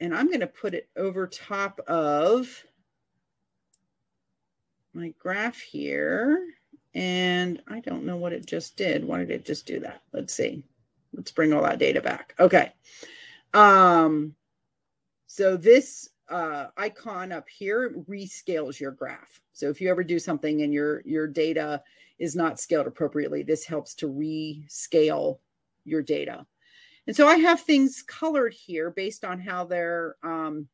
and 0.00 0.14
I'm 0.14 0.28
going 0.28 0.40
to 0.40 0.46
put 0.46 0.74
it 0.74 0.88
over 0.96 1.26
top 1.26 1.80
of 1.86 2.64
my 4.92 5.12
graph 5.18 5.58
here. 5.58 6.46
And 6.94 7.60
I 7.66 7.80
don't 7.80 8.04
know 8.04 8.16
what 8.16 8.32
it 8.32 8.46
just 8.46 8.76
did. 8.76 9.04
Why 9.04 9.18
did 9.18 9.30
it 9.30 9.44
just 9.44 9.66
do 9.66 9.80
that? 9.80 10.02
Let's 10.12 10.32
see. 10.32 10.62
Let's 11.12 11.32
bring 11.32 11.52
all 11.52 11.62
that 11.62 11.80
data 11.80 12.00
back. 12.00 12.34
Okay. 12.38 12.72
Um, 13.52 14.34
so 15.26 15.56
this 15.56 16.10
uh, 16.28 16.66
icon 16.76 17.32
up 17.32 17.48
here 17.48 17.94
rescales 18.08 18.80
your 18.80 18.92
graph. 18.92 19.40
So 19.52 19.68
if 19.68 19.80
you 19.80 19.90
ever 19.90 20.04
do 20.04 20.18
something 20.18 20.62
and 20.62 20.72
your 20.72 21.02
your 21.04 21.26
data 21.26 21.82
is 22.18 22.34
not 22.36 22.60
scaled 22.60 22.86
appropriately, 22.86 23.42
this 23.42 23.64
helps 23.64 23.94
to 23.96 24.08
rescale 24.08 25.38
your 25.84 26.02
data. 26.02 26.46
And 27.06 27.14
so 27.14 27.28
I 27.28 27.36
have 27.36 27.60
things 27.60 28.02
colored 28.06 28.54
here 28.54 28.90
based 28.90 29.24
on 29.24 29.38
how 29.38 29.64
they're 29.64 30.16
um, 30.22 30.68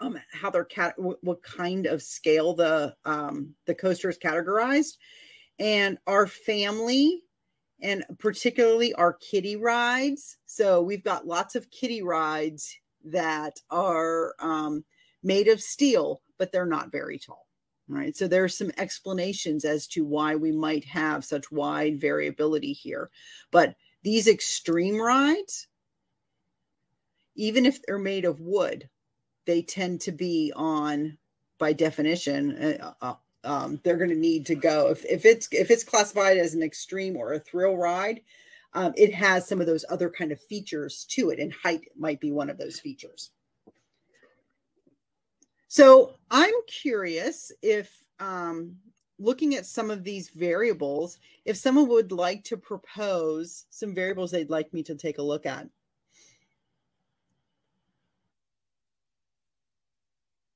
um, 0.00 0.18
how 0.32 0.50
they're 0.50 0.64
cat 0.64 0.94
what, 0.96 1.42
kind 1.42 1.86
of 1.86 2.02
scale 2.02 2.54
the 2.54 2.94
um, 3.04 3.54
the 3.66 3.74
coaster 3.74 4.08
is 4.08 4.18
categorized, 4.18 4.96
and 5.58 5.98
our 6.06 6.26
family 6.26 7.22
and 7.80 8.04
particularly 8.18 8.92
our 8.94 9.14
kiddie 9.14 9.56
rides. 9.56 10.36
So 10.46 10.82
we've 10.82 11.04
got 11.04 11.26
lots 11.26 11.54
of 11.54 11.70
kiddie 11.70 12.02
rides 12.02 12.76
that 13.04 13.60
are 13.70 14.34
um, 14.40 14.84
made 15.22 15.48
of 15.48 15.60
steel, 15.60 16.20
but 16.38 16.52
they're 16.52 16.66
not 16.66 16.92
very 16.92 17.18
tall. 17.18 17.46
All 17.90 17.96
right. 17.96 18.16
So 18.16 18.28
there 18.28 18.44
are 18.44 18.48
some 18.48 18.70
explanations 18.76 19.64
as 19.64 19.86
to 19.88 20.04
why 20.04 20.36
we 20.36 20.52
might 20.52 20.84
have 20.84 21.24
such 21.24 21.50
wide 21.50 22.00
variability 22.00 22.72
here. 22.72 23.10
But 23.50 23.76
these 24.02 24.28
extreme 24.28 25.00
rides, 25.00 25.68
even 27.34 27.64
if 27.64 27.80
they're 27.82 27.98
made 27.98 28.24
of 28.24 28.40
wood, 28.40 28.88
they 29.46 29.62
tend 29.62 30.02
to 30.02 30.12
be 30.12 30.52
on, 30.54 31.16
by 31.58 31.72
definition, 31.72 32.78
uh, 32.80 32.92
uh, 33.00 33.14
um, 33.44 33.80
they're 33.82 33.96
going 33.96 34.10
to 34.10 34.16
need 34.16 34.46
to 34.46 34.54
go 34.54 34.90
if, 34.90 35.04
if 35.06 35.24
it's 35.24 35.48
if 35.52 35.70
it's 35.70 35.84
classified 35.84 36.36
as 36.36 36.54
an 36.54 36.62
extreme 36.62 37.16
or 37.16 37.32
a 37.32 37.38
thrill 37.38 37.76
ride 37.76 38.20
um, 38.74 38.92
it 38.96 39.14
has 39.14 39.48
some 39.48 39.60
of 39.60 39.66
those 39.66 39.84
other 39.88 40.10
kind 40.10 40.32
of 40.32 40.40
features 40.40 41.06
to 41.10 41.30
it, 41.30 41.38
and 41.38 41.52
height 41.52 41.82
might 41.96 42.20
be 42.20 42.32
one 42.32 42.50
of 42.50 42.58
those 42.58 42.80
features. 42.80 43.30
So 45.68 46.14
I'm 46.30 46.54
curious 46.66 47.52
if 47.62 47.94
um, 48.20 48.76
looking 49.18 49.54
at 49.54 49.66
some 49.66 49.90
of 49.90 50.04
these 50.04 50.30
variables, 50.30 51.18
if 51.44 51.56
someone 51.56 51.88
would 51.88 52.12
like 52.12 52.44
to 52.44 52.56
propose 52.56 53.64
some 53.70 53.94
variables 53.94 54.30
they'd 54.30 54.50
like 54.50 54.72
me 54.72 54.82
to 54.84 54.94
take 54.94 55.18
a 55.18 55.22
look 55.22 55.44
at. 55.44 55.68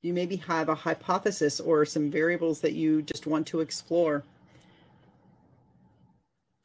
You 0.01 0.13
maybe 0.13 0.35
have 0.37 0.67
a 0.67 0.75
hypothesis 0.75 1.59
or 1.59 1.85
some 1.85 2.11
variables 2.11 2.59
that 2.61 2.73
you 2.73 3.01
just 3.03 3.25
want 3.25 3.47
to 3.47 3.61
explore. 3.61 4.23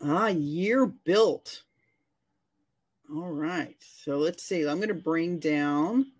Ah, 0.00 0.28
year 0.28 0.86
built. 0.86 1.62
All 3.10 3.30
right. 3.30 3.76
So 3.80 4.18
let's 4.18 4.42
see. 4.42 4.66
I'm 4.66 4.76
going 4.76 4.88
to 4.88 4.94
bring 4.94 5.38
down 5.38 6.12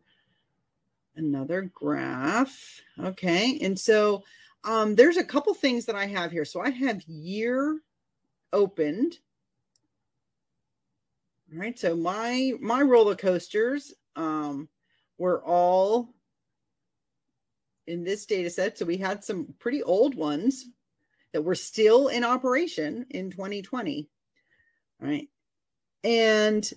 another 1.17 1.71
graph. 1.75 2.81
Okay. 2.99 3.59
And 3.63 3.79
so 3.79 4.25
um, 4.65 4.95
there's 4.95 5.17
a 5.17 5.25
couple 5.25 5.55
things 5.55 5.85
that 5.87 5.97
I 5.97 6.07
have 6.07 6.33
here. 6.33 6.45
So 6.45 6.61
I 6.61 6.71
have 6.71 7.03
year 7.03 7.81
opened. 8.53 9.19
All 11.53 11.61
right. 11.61 11.79
So 11.79 11.95
my 11.95 12.55
my 12.61 12.83
roller 12.83 13.15
coasters 13.15 13.93
um, 14.17 14.69
were 15.19 15.43
all 15.45 16.15
in 17.87 18.05
this 18.05 18.27
data 18.27 18.51
set. 18.51 18.79
So 18.79 18.85
we 18.85 18.97
had 18.97 19.25
some 19.25 19.55
pretty 19.59 19.83
old 19.83 20.15
ones 20.15 20.67
that 21.33 21.43
were 21.43 21.55
still 21.55 22.09
in 22.09 22.25
operation 22.25 23.07
in 23.11 23.31
2020. 23.31 24.09
right? 25.01 25.29
And 26.05 26.69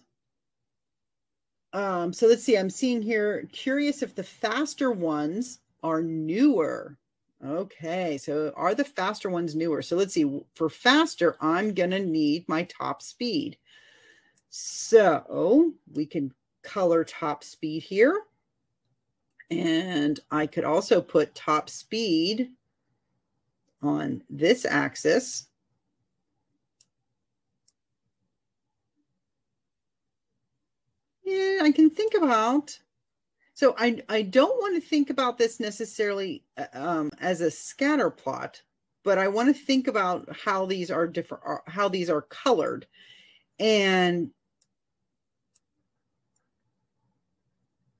um, 1.74 2.12
so 2.12 2.28
let's 2.28 2.44
see, 2.44 2.58
I'm 2.58 2.70
seeing 2.70 3.02
here, 3.02 3.48
curious 3.52 4.04
if 4.04 4.14
the 4.14 4.24
faster 4.24 4.92
ones 4.92 5.60
are 5.84 6.02
newer. 6.02 6.98
Okay, 7.44 8.18
so 8.18 8.54
are 8.56 8.76
the 8.76 8.84
faster 8.84 9.30
ones 9.30 9.56
newer? 9.56 9.82
So 9.82 9.96
let's 9.96 10.14
see, 10.14 10.42
for 10.54 10.70
faster, 10.70 11.38
I'm 11.42 11.74
going 11.74 11.92
to 11.92 12.00
need 12.00 12.48
my 12.48 12.64
top 12.64 13.02
speed. 13.02 13.58
So 14.50 15.72
we 15.92 16.06
can 16.06 16.34
color 16.62 17.04
top 17.04 17.44
speed 17.44 17.84
here. 17.84 18.22
And 19.50 20.20
I 20.30 20.46
could 20.46 20.66
also 20.66 21.02
put 21.02 21.34
top 21.34 21.70
speed 21.70 22.52
on 23.82 24.24
this 24.30 24.66
axis. 24.66 25.48
Yeah, 31.24 31.60
I 31.62 31.72
can 31.72 31.90
think 31.90 32.14
about. 32.14 32.78
So 33.54 33.76
I, 33.78 34.02
I 34.10 34.24
don't 34.24 34.58
want 34.60 34.76
to 34.76 34.82
think 34.82 35.10
about 35.10 35.38
this 35.38 35.60
necessarily 35.60 36.44
uh, 36.58 36.66
um, 36.74 37.12
as 37.20 37.42
a 37.42 37.52
scatter 37.52 38.10
plot, 38.10 38.62
but 39.04 39.18
I 39.18 39.28
want 39.28 39.56
to 39.56 39.62
think 39.62 39.88
about 39.88 40.28
how 40.36 40.66
these 40.66 40.90
are 40.90 41.08
different, 41.08 41.44
uh, 41.48 41.58
how 41.68 41.88
these 41.88 42.10
are 42.10 42.24
colored. 42.24 42.88
And 43.60 44.32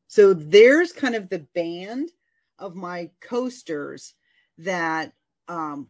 so 0.08 0.34
there's 0.34 0.92
kind 0.92 1.16
of 1.16 1.30
the 1.30 1.46
band 1.54 2.10
of 2.58 2.76
my 2.76 3.12
coasters 3.22 4.14
that 4.58 5.14
um, 5.48 5.88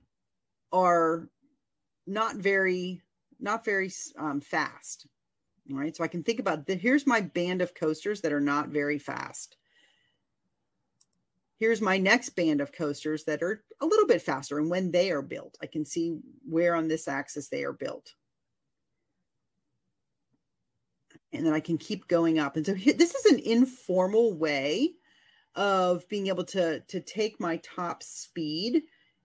are 0.71 1.29
not 2.07 2.35
very 2.35 3.01
not 3.39 3.65
very 3.65 3.91
um, 4.17 4.41
fast. 4.41 5.07
Right, 5.69 5.95
so 5.95 6.03
I 6.03 6.07
can 6.07 6.23
think 6.23 6.39
about 6.39 6.65
the, 6.65 6.75
here's 6.75 7.07
my 7.07 7.21
band 7.21 7.61
of 7.61 7.75
coasters 7.75 8.21
that 8.21 8.33
are 8.33 8.41
not 8.41 8.69
very 8.69 8.97
fast. 8.97 9.55
Here's 11.59 11.79
my 11.79 11.97
next 11.97 12.29
band 12.31 12.61
of 12.61 12.73
coasters 12.73 13.23
that 13.25 13.43
are 13.43 13.63
a 13.79 13.85
little 13.85 14.07
bit 14.07 14.23
faster, 14.23 14.57
and 14.57 14.69
when 14.69 14.91
they 14.91 15.11
are 15.11 15.21
built, 15.21 15.57
I 15.61 15.67
can 15.67 15.85
see 15.85 16.17
where 16.43 16.75
on 16.75 16.87
this 16.87 17.07
axis 17.07 17.47
they 17.47 17.63
are 17.63 17.73
built. 17.73 18.15
And 21.31 21.45
then 21.45 21.53
I 21.53 21.59
can 21.59 21.77
keep 21.77 22.07
going 22.07 22.39
up. 22.39 22.57
And 22.57 22.65
so 22.65 22.73
here, 22.73 22.93
this 22.93 23.13
is 23.13 23.31
an 23.31 23.39
informal 23.39 24.33
way 24.33 24.93
of 25.55 26.07
being 26.09 26.27
able 26.27 26.45
to 26.45 26.79
to 26.79 26.99
take 26.99 27.39
my 27.39 27.57
top 27.57 28.03
speed 28.03 28.83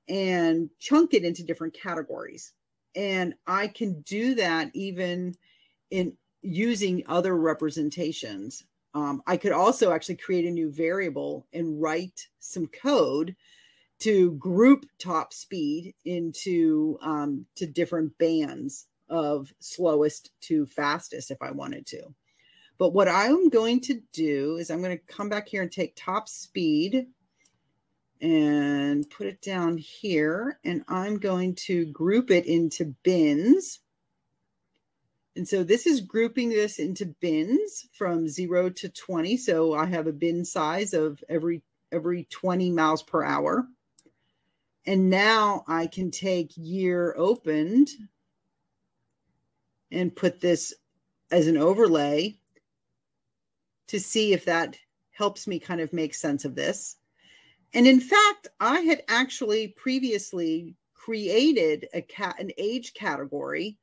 and 0.09 0.71
chunk 0.79 1.15
it 1.15 1.25
into 1.25 1.43
different 1.43 1.75
categories. 1.75 2.53
And 2.95 3.35
i 3.47 3.69
can 3.69 4.01
do 4.03 4.35
that 4.37 4.71
even 4.75 5.35
in 5.91 6.17
using 6.43 7.03
other 7.07 7.37
representations. 7.37 8.65
Um, 8.95 9.23
i 9.27 9.37
could 9.37 9.53
also 9.53 9.93
actually 9.93 10.17
create 10.17 10.47
a 10.47 10.51
new 10.51 10.71
variable 10.71 11.47
and 11.53 11.81
write 11.81 12.29
some 12.41 12.67
code 12.67 13.37
to 13.99 14.33
group 14.33 14.85
top 14.99 15.33
speed 15.33 15.95
into 16.05 16.99
um, 17.01 17.47
to 17.57 17.67
different 17.67 18.17
bands 18.19 18.87
of 19.09 19.53
slowest 19.61 20.31
to 20.43 20.67
fastest 20.67 21.31
if 21.31 21.41
i 21.43 21.51
wanted 21.51 21.87
to. 21.87 22.15
But 22.79 22.93
what 22.93 23.09
I'm 23.09 23.49
going 23.49 23.81
to 23.83 24.01
do 24.13 24.57
is 24.59 24.71
I'm 24.71 24.83
going 24.83 24.97
to 24.97 25.15
come 25.15 25.29
back 25.29 25.49
here 25.49 25.63
and 25.63 25.73
take 25.73 25.95
top 25.97 26.29
speed 26.29 27.07
and 28.21 29.09
put 29.11 29.27
it 29.27 29.43
down 29.43 29.79
here. 29.79 30.59
And 30.65 30.85
I'm 30.89 31.19
going 31.19 31.55
to 31.67 31.87
group 31.87 32.31
it 32.31 32.47
into 32.47 32.95
bins. 33.03 33.81
And 35.35 35.47
so 35.47 35.63
this 35.63 35.87
is 35.87 36.01
grouping 36.01 36.49
this 36.49 36.79
into 36.79 37.15
bins 37.21 37.89
from 37.93 38.29
zero 38.29 38.71
to 38.71 38.89
20. 38.89 39.37
So 39.37 39.75
I 39.75 39.87
have 39.87 40.07
a 40.07 40.13
bin 40.13 40.45
size 40.45 40.95
of 40.95 41.23
every 41.29 41.63
every 41.93 42.25
20 42.31 42.71
miles 42.71 43.03
per 43.03 43.23
hour. 43.23 43.67
And 44.87 45.11
now 45.11 45.65
I 45.67 45.87
can 45.87 46.11
take 46.11 46.53
year 46.57 47.15
opened 47.17 47.89
and 49.91 50.15
put 50.15 50.41
this 50.41 50.75
as 51.31 51.47
an 51.47 51.57
overlay 51.57 52.37
to 53.89 54.01
see 54.01 54.33
if 54.33 54.45
that 54.45 54.77
helps 55.11 55.47
me 55.47 55.59
kind 55.59 55.81
of 55.81 55.93
make 55.93 56.15
sense 56.15 56.45
of 56.45 56.55
this. 56.55 56.97
And 57.77 57.87
in 57.87 58.01
fact, 58.01 58.49
I 58.59 58.81
had 58.81 59.03
actually 59.07 59.69
previously 59.69 60.75
created 60.95 61.87
a 61.93 62.01
cat 62.01 62.37
an 62.41 62.51
age 62.57 62.95
category 62.95 63.77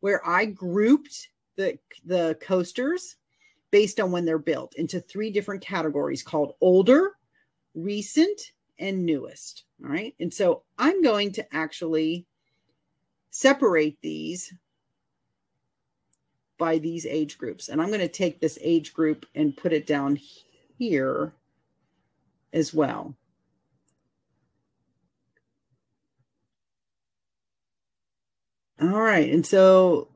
where 0.00 0.20
I 0.28 0.46
grouped 0.46 1.28
the 1.54 1.78
the 2.04 2.36
coasters 2.40 3.14
based 3.70 4.00
on 4.00 4.10
when 4.10 4.24
they're 4.24 4.38
built 4.38 4.74
into 4.74 4.98
three 4.98 5.30
different 5.30 5.62
categories 5.62 6.24
called 6.24 6.54
older, 6.60 7.12
recent, 7.76 8.50
and 8.80 9.06
newest. 9.06 9.62
All 9.80 9.90
right. 9.90 10.16
And 10.18 10.34
so 10.34 10.64
I'm 10.76 11.00
going 11.00 11.30
to 11.34 11.54
actually 11.54 12.26
separate 13.30 13.96
these 14.02 14.52
by 16.58 16.78
these 16.78 17.06
age 17.06 17.38
groups. 17.38 17.68
And 17.68 17.80
I'm 17.80 17.88
going 17.88 18.00
to 18.00 18.08
take 18.08 18.40
this 18.40 18.58
age 18.60 18.92
group 18.92 19.24
and 19.36 19.56
put 19.56 19.72
it 19.72 19.86
down 19.86 20.18
here 20.78 21.32
as 22.52 22.74
well. 22.74 23.14
All 28.80 29.00
right. 29.00 29.30
And 29.32 29.46
so 29.46 30.08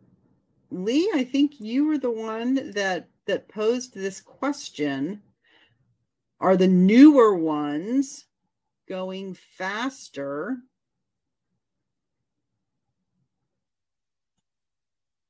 Leigh, 0.70 1.08
I 1.14 1.24
think 1.24 1.60
you 1.60 1.86
were 1.86 1.98
the 1.98 2.10
one 2.10 2.72
that 2.72 3.08
that 3.26 3.48
posed 3.48 3.94
this 3.94 4.20
question. 4.20 5.22
Are 6.40 6.56
the 6.56 6.68
newer 6.68 7.34
ones 7.34 8.26
going 8.88 9.34
faster? 9.34 10.58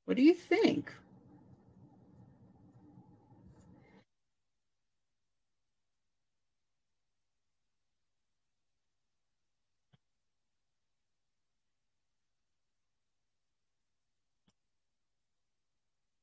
What 0.05 0.17
do 0.17 0.23
you 0.23 0.35
think? 0.35 0.93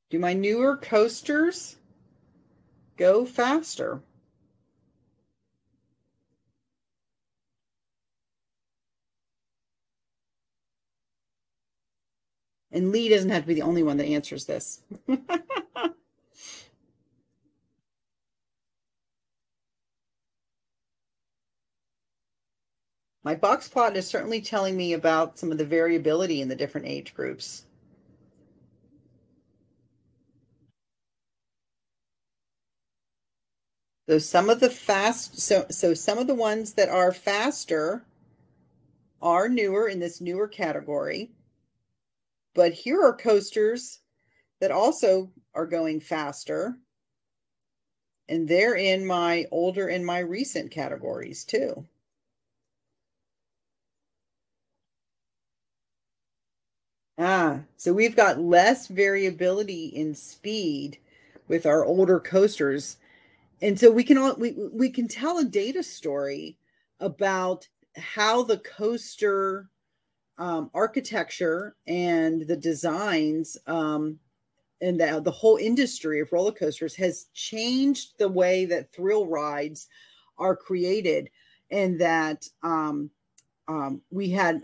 Do 0.10 0.20
my 0.20 0.34
newer 0.34 0.78
coasters 0.78 1.76
go 2.96 3.26
faster? 3.26 4.02
And 12.72 12.92
Leigh 12.92 13.10
doesn't 13.10 13.30
have 13.30 13.44
to 13.44 13.48
be 13.48 13.54
the 13.54 13.62
only 13.64 13.84
one 13.84 13.98
that 13.98 14.06
answers 14.06 14.46
this. 14.46 14.82
My 23.28 23.36
box 23.36 23.68
plot 23.68 23.98
is 23.98 24.08
certainly 24.08 24.40
telling 24.40 24.78
me 24.78 24.94
about 24.94 25.38
some 25.38 25.52
of 25.52 25.58
the 25.58 25.66
variability 25.66 26.40
in 26.40 26.48
the 26.48 26.56
different 26.56 26.88
age 26.88 27.14
groups. 27.14 27.67
So 34.10 34.20
some 34.20 34.50
of 34.50 34.62
the 34.62 34.70
fast, 34.70 35.40
so 35.40 35.66
so 35.70 35.94
some 35.94 36.18
of 36.18 36.28
the 36.28 36.36
ones 36.36 36.74
that 36.74 36.88
are 36.88 37.12
faster 37.12 38.06
are 39.22 39.50
newer 39.50 39.88
in 39.90 40.00
this 40.00 40.22
newer 40.22 40.48
category. 40.48 41.32
But 42.54 42.72
here 42.74 43.02
are 43.02 43.14
coasters 43.14 44.00
that 44.62 44.72
also 44.72 45.32
are 45.54 45.66
going 45.66 46.00
faster. 46.00 46.78
And 48.30 48.48
they're 48.48 48.76
in 48.76 49.06
my 49.06 49.46
older 49.52 49.88
and 49.88 50.06
my 50.06 50.20
recent 50.20 50.72
categories 50.72 51.44
too. 51.44 51.86
Ah, 57.18 57.62
so 57.76 57.94
we've 57.94 58.16
got 58.16 58.40
less 58.40 58.88
variability 58.88 59.88
in 59.88 60.16
speed 60.16 60.98
with 61.48 61.66
our 61.66 61.84
older 61.84 62.20
coasters 62.20 62.98
and 63.62 63.80
so 63.80 63.92
we 63.92 64.04
can 64.04 64.18
all 64.18 64.36
we, 64.36 64.56
we 64.74 64.90
can 64.90 65.08
tell 65.08 65.38
a 65.38 65.46
data 65.46 65.84
story 65.84 66.58
about 67.00 67.68
how 67.96 68.44
the 68.44 68.58
coaster 68.58 69.70
um, 70.38 70.70
architecture 70.74 71.76
and 71.88 72.48
the 72.48 72.58
designs 72.58 73.58
um, 73.66 74.20
and 74.82 75.00
the, 75.00 75.22
the 75.24 75.32
whole 75.32 75.58
industry 75.58 76.20
of 76.20 76.32
roller 76.32 76.52
coasters 76.52 76.96
has 76.96 77.26
changed 77.34 78.14
the 78.20 78.30
way 78.30 78.66
that 78.66 78.94
thrill 78.94 79.26
rides 79.26 79.88
are 80.38 80.56
created 80.56 81.30
and 81.72 82.00
that 82.00 82.48
um, 82.62 83.10
um, 83.68 84.02
we 84.12 84.30
had 84.30 84.62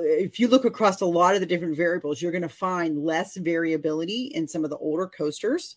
if 0.00 0.38
you 0.38 0.48
look 0.48 0.64
across 0.64 1.00
a 1.00 1.06
lot 1.06 1.34
of 1.34 1.40
the 1.40 1.46
different 1.46 1.76
variables 1.76 2.20
you're 2.20 2.32
going 2.32 2.42
to 2.42 2.48
find 2.48 3.04
less 3.04 3.36
variability 3.36 4.30
in 4.34 4.46
some 4.46 4.64
of 4.64 4.70
the 4.70 4.76
older 4.78 5.06
coasters 5.06 5.76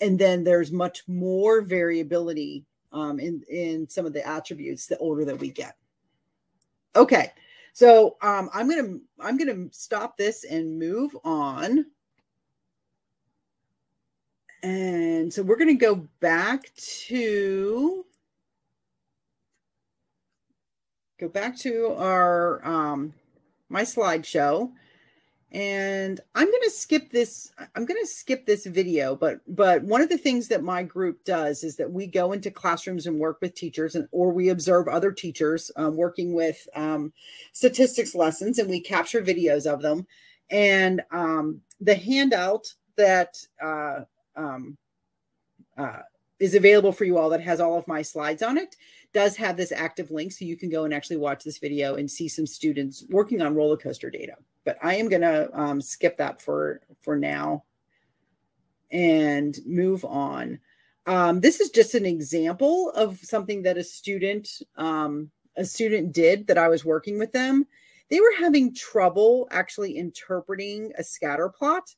and 0.00 0.18
then 0.18 0.44
there's 0.44 0.72
much 0.72 1.02
more 1.08 1.60
variability 1.62 2.64
um, 2.92 3.18
in 3.18 3.42
in 3.50 3.88
some 3.88 4.06
of 4.06 4.12
the 4.12 4.26
attributes 4.26 4.86
the 4.86 4.98
older 4.98 5.24
that 5.24 5.38
we 5.38 5.50
get. 5.50 5.76
Okay, 6.96 7.32
so 7.72 8.16
um, 8.22 8.50
I'm 8.52 8.68
gonna 8.68 8.98
I'm 9.20 9.36
gonna 9.36 9.66
stop 9.72 10.16
this 10.16 10.44
and 10.44 10.78
move 10.78 11.16
on. 11.24 11.86
And 14.62 15.32
so 15.32 15.42
we're 15.42 15.58
gonna 15.58 15.74
go 15.74 16.08
back 16.20 16.74
to 17.06 18.04
go 21.20 21.28
back 21.28 21.56
to 21.58 21.94
our 21.96 22.66
um, 22.66 23.14
my 23.68 23.82
slideshow 23.82 24.72
and 25.50 26.20
i'm 26.34 26.50
going 26.50 26.62
to 26.62 26.70
skip 26.70 27.10
this 27.10 27.52
i'm 27.74 27.86
going 27.86 28.00
to 28.00 28.06
skip 28.06 28.44
this 28.44 28.66
video 28.66 29.16
but 29.16 29.40
but 29.48 29.82
one 29.82 30.02
of 30.02 30.10
the 30.10 30.18
things 30.18 30.48
that 30.48 30.62
my 30.62 30.82
group 30.82 31.24
does 31.24 31.64
is 31.64 31.76
that 31.76 31.90
we 31.90 32.06
go 32.06 32.32
into 32.32 32.50
classrooms 32.50 33.06
and 33.06 33.18
work 33.18 33.38
with 33.40 33.54
teachers 33.54 33.94
and 33.94 34.06
or 34.12 34.30
we 34.30 34.50
observe 34.50 34.88
other 34.88 35.10
teachers 35.10 35.70
um, 35.76 35.96
working 35.96 36.34
with 36.34 36.68
um, 36.74 37.12
statistics 37.52 38.14
lessons 38.14 38.58
and 38.58 38.68
we 38.68 38.80
capture 38.80 39.22
videos 39.22 39.66
of 39.66 39.82
them. 39.82 40.06
And 40.50 41.02
um, 41.10 41.60
the 41.80 41.94
handout 41.94 42.66
that 42.96 43.36
uh, 43.62 44.00
um, 44.36 44.76
uh, 45.76 46.00
is 46.40 46.54
available 46.54 46.92
for 46.92 47.04
you 47.04 47.18
all 47.18 47.30
that 47.30 47.40
has 47.40 47.60
all 47.60 47.78
of 47.78 47.88
my 47.88 48.02
slides 48.02 48.42
on 48.42 48.58
it 48.58 48.76
does 49.12 49.36
have 49.36 49.56
this 49.56 49.72
active 49.72 50.10
link 50.10 50.32
so 50.32 50.44
you 50.44 50.56
can 50.56 50.70
go 50.70 50.84
and 50.84 50.94
actually 50.94 51.16
watch 51.16 51.42
this 51.42 51.58
video 51.58 51.94
and 51.94 52.10
see 52.10 52.28
some 52.28 52.46
students 52.46 53.04
working 53.08 53.40
on 53.40 53.54
roller 53.54 53.76
coaster 53.76 54.10
data 54.10 54.34
but 54.68 54.76
i 54.82 54.96
am 54.96 55.08
going 55.08 55.22
to 55.22 55.48
um, 55.58 55.80
skip 55.80 56.18
that 56.18 56.42
for 56.42 56.82
for 57.00 57.16
now 57.16 57.64
and 58.92 59.58
move 59.64 60.04
on 60.04 60.58
um, 61.06 61.40
this 61.40 61.58
is 61.58 61.70
just 61.70 61.94
an 61.94 62.04
example 62.04 62.90
of 62.90 63.18
something 63.18 63.62
that 63.62 63.78
a 63.78 63.82
student 63.82 64.60
um, 64.76 65.30
a 65.56 65.64
student 65.64 66.12
did 66.12 66.46
that 66.48 66.58
i 66.58 66.68
was 66.68 66.84
working 66.84 67.18
with 67.18 67.32
them 67.32 67.66
they 68.10 68.20
were 68.20 68.34
having 68.38 68.74
trouble 68.74 69.48
actually 69.50 69.96
interpreting 69.96 70.92
a 70.98 71.02
scatter 71.02 71.48
plot 71.48 71.94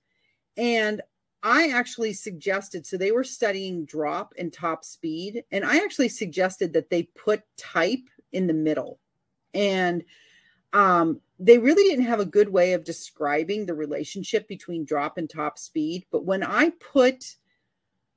and 0.57 1.03
I 1.43 1.71
actually 1.71 2.13
suggested, 2.13 2.85
so 2.85 2.99
they 2.99 3.13
were 3.13 3.25
studying 3.25 3.87
drop 3.87 4.35
and 4.39 4.53
top 4.53 4.85
speed, 4.85 5.43
and 5.51 5.65
I 5.65 5.79
actually 5.79 6.11
suggested 6.11 6.75
that 6.75 6.91
they 6.91 7.05
put 7.05 7.41
type 7.57 8.11
in 8.31 8.47
the 8.47 8.53
middle. 8.53 8.99
And 9.55 10.05
um, 10.75 11.23
they 11.43 11.57
really 11.57 11.83
didn't 11.85 12.05
have 12.05 12.21
a 12.21 12.27
good 12.27 12.51
way 12.51 12.75
of 12.75 12.85
describing 12.85 13.65
the 13.65 13.75
relationship 13.75 14.47
between 14.47 14.85
drop 14.85 15.17
and 15.17 15.29
top 15.29 15.59
speed. 15.59 16.05
But 16.13 16.27
when 16.27 16.43
I 16.43 16.71
put, 16.93 17.37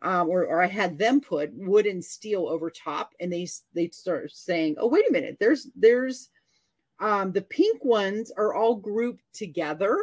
um, 0.01 0.29
or, 0.29 0.45
or 0.45 0.61
I 0.61 0.67
had 0.67 0.97
them 0.97 1.21
put 1.21 1.53
wood 1.53 1.85
and 1.85 2.03
steel 2.03 2.47
over 2.49 2.69
top, 2.69 3.13
and 3.21 3.31
they 3.31 3.47
they 3.73 3.87
start 3.89 4.31
saying, 4.31 4.75
"Oh, 4.77 4.87
wait 4.87 5.07
a 5.07 5.11
minute, 5.11 5.37
there's 5.39 5.67
there's 5.73 6.29
um, 6.99 7.31
the 7.31 7.41
pink 7.41 7.83
ones 7.85 8.29
are 8.35 8.53
all 8.53 8.75
grouped 8.75 9.23
together." 9.33 9.97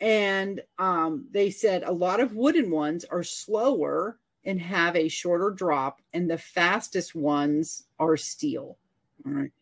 And 0.00 0.60
um, 0.78 1.26
they 1.30 1.50
said 1.50 1.84
a 1.84 1.92
lot 1.92 2.20
of 2.20 2.34
wooden 2.34 2.70
ones 2.70 3.04
are 3.04 3.24
slower 3.24 4.18
and 4.44 4.60
have 4.60 4.96
a 4.96 5.08
shorter 5.08 5.50
drop, 5.50 6.00
and 6.12 6.28
the 6.28 6.38
fastest 6.38 7.14
ones 7.14 7.84
are 8.00 8.16
steel. 8.16 8.78
All 9.24 9.32
right. 9.32 9.52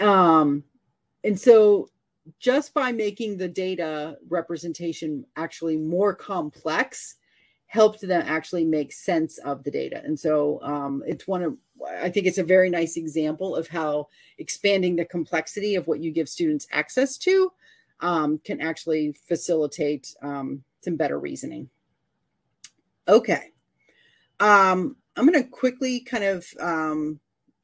Um, 0.00 0.64
and 1.24 1.38
so 1.38 1.88
just 2.38 2.72
by 2.72 2.92
making 2.92 3.36
the 3.36 3.48
data 3.48 4.16
representation 4.28 5.24
actually 5.36 5.76
more 5.76 6.14
complex 6.14 7.16
helped 7.66 8.02
them 8.02 8.22
actually 8.26 8.64
make 8.64 8.92
sense 8.92 9.38
of 9.38 9.64
the 9.64 9.70
data. 9.70 10.00
And 10.04 10.18
so 10.18 10.60
um, 10.62 11.02
it's 11.06 11.26
one 11.26 11.42
of, 11.42 11.56
I 12.00 12.10
think 12.10 12.26
it's 12.26 12.38
a 12.38 12.44
very 12.44 12.68
nice 12.68 12.96
example 12.96 13.56
of 13.56 13.66
how 13.66 14.08
expanding 14.38 14.94
the 14.94 15.06
complexity 15.06 15.74
of 15.74 15.86
what 15.86 16.00
you 16.00 16.10
give 16.12 16.28
students 16.28 16.66
access 16.70 17.16
to 17.18 17.50
um, 18.00 18.38
can 18.44 18.60
actually 18.60 19.12
facilitate 19.26 20.14
um, 20.22 20.62
some 20.82 20.96
better 20.96 21.18
reasoning. 21.18 21.70
Okay. 23.08 23.52
Um, 24.38 24.96
I'm 25.16 25.26
going 25.26 25.42
to 25.42 25.48
quickly 25.48 26.00
kind 26.00 26.24
of, 26.24 26.46
um, 26.60 27.20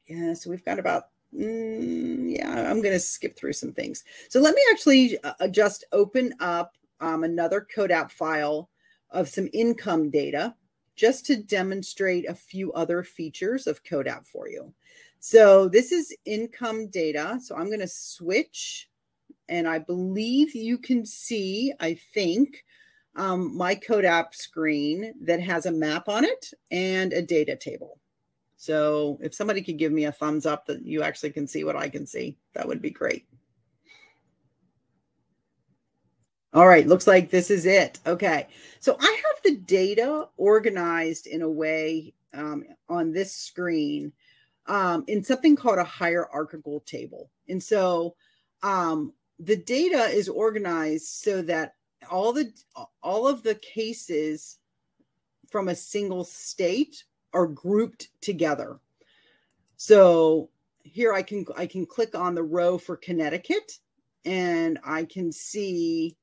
yeah, 0.06 0.32
so 0.34 0.48
we've 0.48 0.64
got 0.64 0.78
about, 0.78 1.04
mm, 1.34 2.36
yeah, 2.38 2.70
I'm 2.70 2.82
going 2.82 2.94
to 2.94 3.00
skip 3.00 3.36
through 3.36 3.54
some 3.54 3.72
things. 3.72 4.04
So 4.28 4.40
let 4.40 4.54
me 4.54 4.62
actually 4.70 5.18
uh, 5.22 5.48
just 5.48 5.84
open 5.92 6.34
up 6.40 6.76
um, 7.00 7.24
another 7.24 7.66
CODAP 7.74 8.10
file 8.10 8.70
of 9.10 9.28
some 9.28 9.48
income 9.52 10.10
data 10.10 10.54
just 10.96 11.24
to 11.26 11.36
demonstrate 11.36 12.28
a 12.28 12.34
few 12.34 12.72
other 12.72 13.02
features 13.02 13.66
of 13.66 13.84
CODAP 13.84 14.26
for 14.26 14.48
you. 14.48 14.74
So 15.20 15.68
this 15.68 15.92
is 15.92 16.14
income 16.24 16.88
data. 16.88 17.38
So 17.42 17.56
I'm 17.56 17.66
going 17.66 17.80
to 17.80 17.88
switch 17.88 18.88
and 19.48 19.66
I 19.66 19.78
believe 19.78 20.54
you 20.54 20.78
can 20.78 21.06
see, 21.06 21.72
I 21.80 21.94
think, 21.94 22.64
um, 23.16 23.56
my 23.56 23.74
CODAP 23.74 24.34
screen 24.34 25.14
that 25.22 25.40
has 25.40 25.66
a 25.66 25.72
map 25.72 26.08
on 26.08 26.24
it 26.24 26.52
and 26.70 27.12
a 27.12 27.22
data 27.22 27.56
table. 27.56 27.97
So 28.58 29.18
if 29.22 29.32
somebody 29.34 29.62
could 29.62 29.78
give 29.78 29.92
me 29.92 30.04
a 30.04 30.12
thumbs 30.12 30.44
up 30.44 30.66
that 30.66 30.84
you 30.84 31.02
actually 31.02 31.30
can 31.30 31.46
see 31.46 31.62
what 31.62 31.76
I 31.76 31.88
can 31.88 32.06
see, 32.06 32.36
that 32.54 32.66
would 32.66 32.82
be 32.82 32.90
great. 32.90 33.24
All 36.52 36.66
right, 36.66 36.86
looks 36.86 37.06
like 37.06 37.30
this 37.30 37.50
is 37.50 37.66
it. 37.66 38.00
Okay, 38.04 38.48
so 38.80 38.96
I 38.98 39.04
have 39.04 39.42
the 39.44 39.60
data 39.60 40.28
organized 40.36 41.28
in 41.28 41.42
a 41.42 41.48
way 41.48 42.14
um, 42.34 42.64
on 42.88 43.12
this 43.12 43.32
screen 43.32 44.12
um, 44.66 45.04
in 45.06 45.22
something 45.22 45.54
called 45.54 45.78
a 45.78 45.84
hierarchical 45.84 46.80
table. 46.80 47.30
And 47.48 47.62
so 47.62 48.16
um, 48.64 49.12
the 49.38 49.56
data 49.56 50.06
is 50.06 50.28
organized 50.28 51.06
so 51.06 51.42
that 51.42 51.74
all 52.10 52.32
the 52.32 52.52
all 53.04 53.28
of 53.28 53.44
the 53.44 53.54
cases 53.54 54.58
from 55.48 55.68
a 55.68 55.76
single 55.76 56.24
state 56.24 57.04
are 57.32 57.46
grouped 57.46 58.08
together. 58.20 58.78
So 59.76 60.50
here 60.82 61.12
I 61.12 61.22
can 61.22 61.46
I 61.56 61.66
can 61.66 61.86
click 61.86 62.14
on 62.14 62.34
the 62.34 62.42
row 62.42 62.78
for 62.78 62.96
Connecticut 62.96 63.78
and 64.24 64.78
I 64.84 65.04
can 65.04 65.30
see 65.32 66.16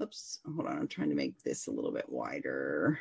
oops 0.00 0.40
hold 0.46 0.66
on 0.66 0.78
I'm 0.78 0.88
trying 0.88 1.10
to 1.10 1.14
make 1.14 1.42
this 1.42 1.66
a 1.66 1.70
little 1.70 1.92
bit 1.92 2.08
wider. 2.08 2.98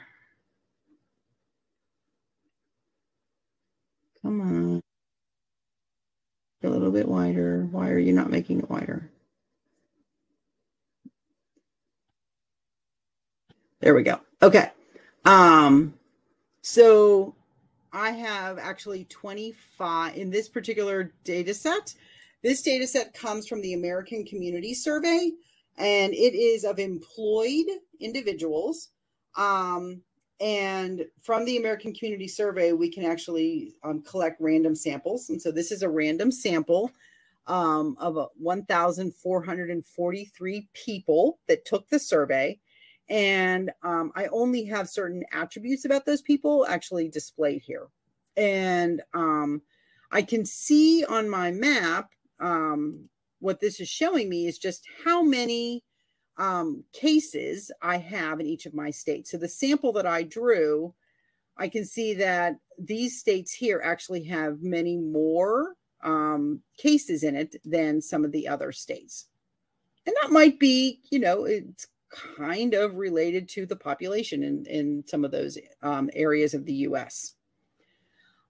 Come 4.22 4.42
on. 4.42 4.82
A 6.62 6.70
little 6.70 6.92
bit 6.92 7.08
wider. 7.08 7.68
Why 7.72 7.90
are 7.90 8.00
you 8.00 8.12
not 8.12 8.30
making 8.30 8.60
it 8.60 8.70
wider? 8.70 9.10
There 13.80 13.96
we 13.96 14.04
go. 14.04 14.20
Okay. 14.42 14.72
Um, 15.24 15.94
so 16.62 17.36
I 17.92 18.12
have 18.12 18.60
actually 18.60 19.06
25 19.06 20.16
in 20.16 20.30
this 20.30 20.48
particular 20.50 21.14
data 21.24 21.54
set. 21.54 21.94
This 22.44 22.62
data 22.62 22.86
set 22.88 23.14
comes 23.14 23.48
from 23.48 23.62
the 23.62 23.74
American 23.74 24.26
Community 24.26 24.74
Survey, 24.74 25.32
and 25.78 26.14
it 26.14 26.36
is 26.36 26.64
of 26.64 26.80
employed 26.80 27.66
individuals. 28.00 28.90
Um, 29.36 30.02
and 30.40 31.06
from 31.22 31.44
the 31.46 31.58
American 31.58 31.94
Community 31.94 32.28
Survey, 32.28 32.72
we 32.72 32.90
can 32.90 33.04
actually 33.04 33.74
um, 33.84 34.02
collect 34.04 34.40
random 34.40 34.76
samples. 34.76 35.30
And 35.30 35.42
so 35.42 35.52
this 35.52 35.72
is 35.72 35.82
a 35.82 35.90
random 35.90 36.32
sample 36.32 36.92
um, 37.48 37.98
of 38.00 38.30
1,443 38.38 40.70
people 40.74 41.40
that 41.48 41.66
took 41.66 41.90
the 41.90 42.00
survey 42.00 42.60
and 43.10 43.72
um, 43.84 44.12
I 44.16 44.28
only 44.28 44.66
have 44.66 44.90
certain 44.90 45.24
attributes 45.32 45.86
about 45.86 46.06
those 46.06 46.22
people 46.22 46.66
actually 46.68 47.10
displayed 47.10 47.62
here. 47.62 47.88
And 48.38 49.02
um, 49.14 49.62
I 50.12 50.22
can 50.22 50.46
see 50.46 51.04
on 51.06 51.30
my 51.30 51.52
map 51.52 52.12
um, 52.40 53.10
what 53.40 53.60
this 53.60 53.80
is 53.80 53.90
showing 53.90 54.30
me 54.30 54.46
is 54.46 54.58
just 54.58 54.84
how 55.04 55.24
many 55.24 55.84
um, 56.38 56.84
cases 56.94 57.72
I 57.82 57.98
have 57.98 58.40
in 58.40 58.46
each 58.46 58.66
of 58.66 58.74
my 58.74 58.92
states. 58.92 59.32
So 59.32 59.38
the 59.38 59.50
sample 59.50 59.92
that 59.94 60.06
I 60.06 60.24
drew, 60.24 60.94
I 61.58 61.68
can 61.68 61.86
see 61.86 62.14
that 62.16 62.58
these 62.78 63.20
states 63.20 63.52
here 63.52 63.82
actually 63.84 64.24
have 64.26 64.62
many 64.62 64.98
more 64.98 65.76
um, 66.02 66.62
cases 66.78 67.24
in 67.24 67.36
it 67.36 67.56
than 67.66 68.02
some 68.02 68.24
of 68.24 68.32
the 68.32 68.48
other 68.48 68.72
states. 68.72 69.26
And 70.06 70.16
that 70.22 70.32
might 70.32 70.60
be, 70.60 71.02
you 71.12 71.20
know, 71.20 71.44
it's 71.44 71.88
kind 72.10 72.74
of 72.74 72.98
related 72.98 73.48
to 73.50 73.66
the 73.66 73.76
population 73.76 74.44
in, 74.44 74.66
in 74.66 75.04
some 75.08 75.24
of 75.24 75.32
those 75.32 75.58
um, 75.82 76.10
areas 76.14 76.54
of 76.54 76.66
the 76.66 76.74
US. 76.74 77.36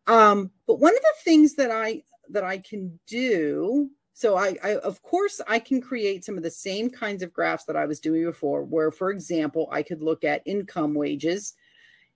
Um, 0.07 0.51
but 0.65 0.79
one 0.79 0.95
of 0.95 1.01
the 1.01 1.23
things 1.23 1.55
that 1.55 1.71
I 1.71 2.03
that 2.29 2.43
I 2.43 2.59
can 2.59 2.99
do, 3.07 3.89
so 4.13 4.37
I, 4.37 4.55
I 4.63 4.75
of 4.77 5.01
course 5.01 5.41
I 5.47 5.59
can 5.59 5.81
create 5.81 6.25
some 6.25 6.37
of 6.37 6.43
the 6.43 6.51
same 6.51 6.89
kinds 6.89 7.21
of 7.21 7.33
graphs 7.33 7.65
that 7.65 7.75
I 7.75 7.85
was 7.85 7.99
doing 7.99 8.23
before, 8.23 8.63
where, 8.63 8.91
for 8.91 9.11
example, 9.11 9.69
I 9.71 9.83
could 9.83 10.01
look 10.01 10.23
at 10.23 10.41
income 10.45 10.93
wages 10.93 11.53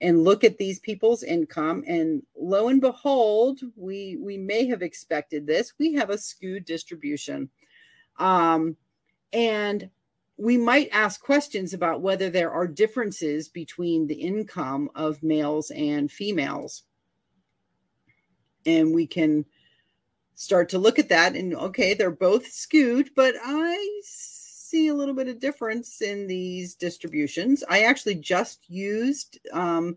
and 0.00 0.24
look 0.24 0.44
at 0.44 0.58
these 0.58 0.80
people's 0.80 1.22
income 1.22 1.84
and 1.86 2.22
lo 2.36 2.68
and 2.68 2.80
behold 2.80 3.60
we 3.76 4.18
we 4.20 4.36
may 4.36 4.66
have 4.66 4.82
expected 4.82 5.46
this 5.46 5.74
we 5.78 5.94
have 5.94 6.10
a 6.10 6.18
skewed 6.18 6.64
distribution 6.64 7.48
um, 8.18 8.76
and 9.32 9.88
we 10.36 10.56
might 10.56 10.88
ask 10.92 11.22
questions 11.22 11.72
about 11.72 12.00
whether 12.00 12.28
there 12.28 12.50
are 12.50 12.66
differences 12.66 13.48
between 13.48 14.06
the 14.06 14.14
income 14.14 14.90
of 14.94 15.22
males 15.22 15.70
and 15.70 16.10
females. 16.10 16.82
And 18.66 18.94
we 18.94 19.06
can 19.06 19.44
start 20.34 20.68
to 20.70 20.78
look 20.78 20.98
at 20.98 21.10
that 21.10 21.36
and 21.36 21.54
okay, 21.54 21.94
they're 21.94 22.10
both 22.10 22.48
skewed, 22.48 23.10
but 23.14 23.34
I 23.42 24.00
see 24.02 24.88
a 24.88 24.94
little 24.94 25.14
bit 25.14 25.28
of 25.28 25.38
difference 25.38 26.02
in 26.02 26.26
these 26.26 26.74
distributions. 26.74 27.62
I 27.68 27.84
actually 27.84 28.16
just 28.16 28.68
used 28.68 29.38
um, 29.52 29.96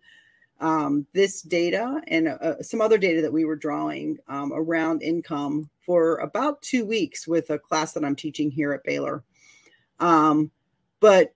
um, 0.60 1.08
this 1.14 1.42
data 1.42 2.02
and 2.08 2.28
uh, 2.28 2.62
some 2.62 2.82
other 2.82 3.00
data 3.00 3.22
that 3.22 3.34
we 3.34 3.46
were 3.46 3.56
drawing 3.56 4.18
um, 4.28 4.52
around 4.54 5.02
income 5.02 5.70
for 5.82 6.18
about 6.18 6.62
two 6.62 6.86
weeks 6.86 7.28
with 7.28 7.50
a 7.50 7.58
class 7.58 7.94
that 7.94 8.06
I'm 8.06 8.16
teaching 8.16 8.52
here 8.52 8.74
at 8.74 8.84
Baylor. 8.84 9.24
Um, 10.00 10.52
but 11.00 11.34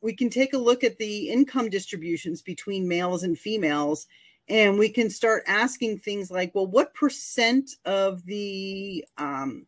we 0.00 0.14
can 0.14 0.30
take 0.30 0.52
a 0.52 0.58
look 0.58 0.84
at 0.84 0.98
the 0.98 1.30
income 1.30 1.68
distributions 1.68 2.42
between 2.42 2.88
males 2.88 3.22
and 3.22 3.38
females 3.38 4.06
and 4.48 4.78
we 4.78 4.88
can 4.88 5.10
start 5.10 5.42
asking 5.48 5.98
things 5.98 6.30
like 6.30 6.54
well 6.54 6.66
what 6.66 6.94
percent 6.94 7.70
of 7.84 8.24
the 8.26 9.04
um, 9.18 9.66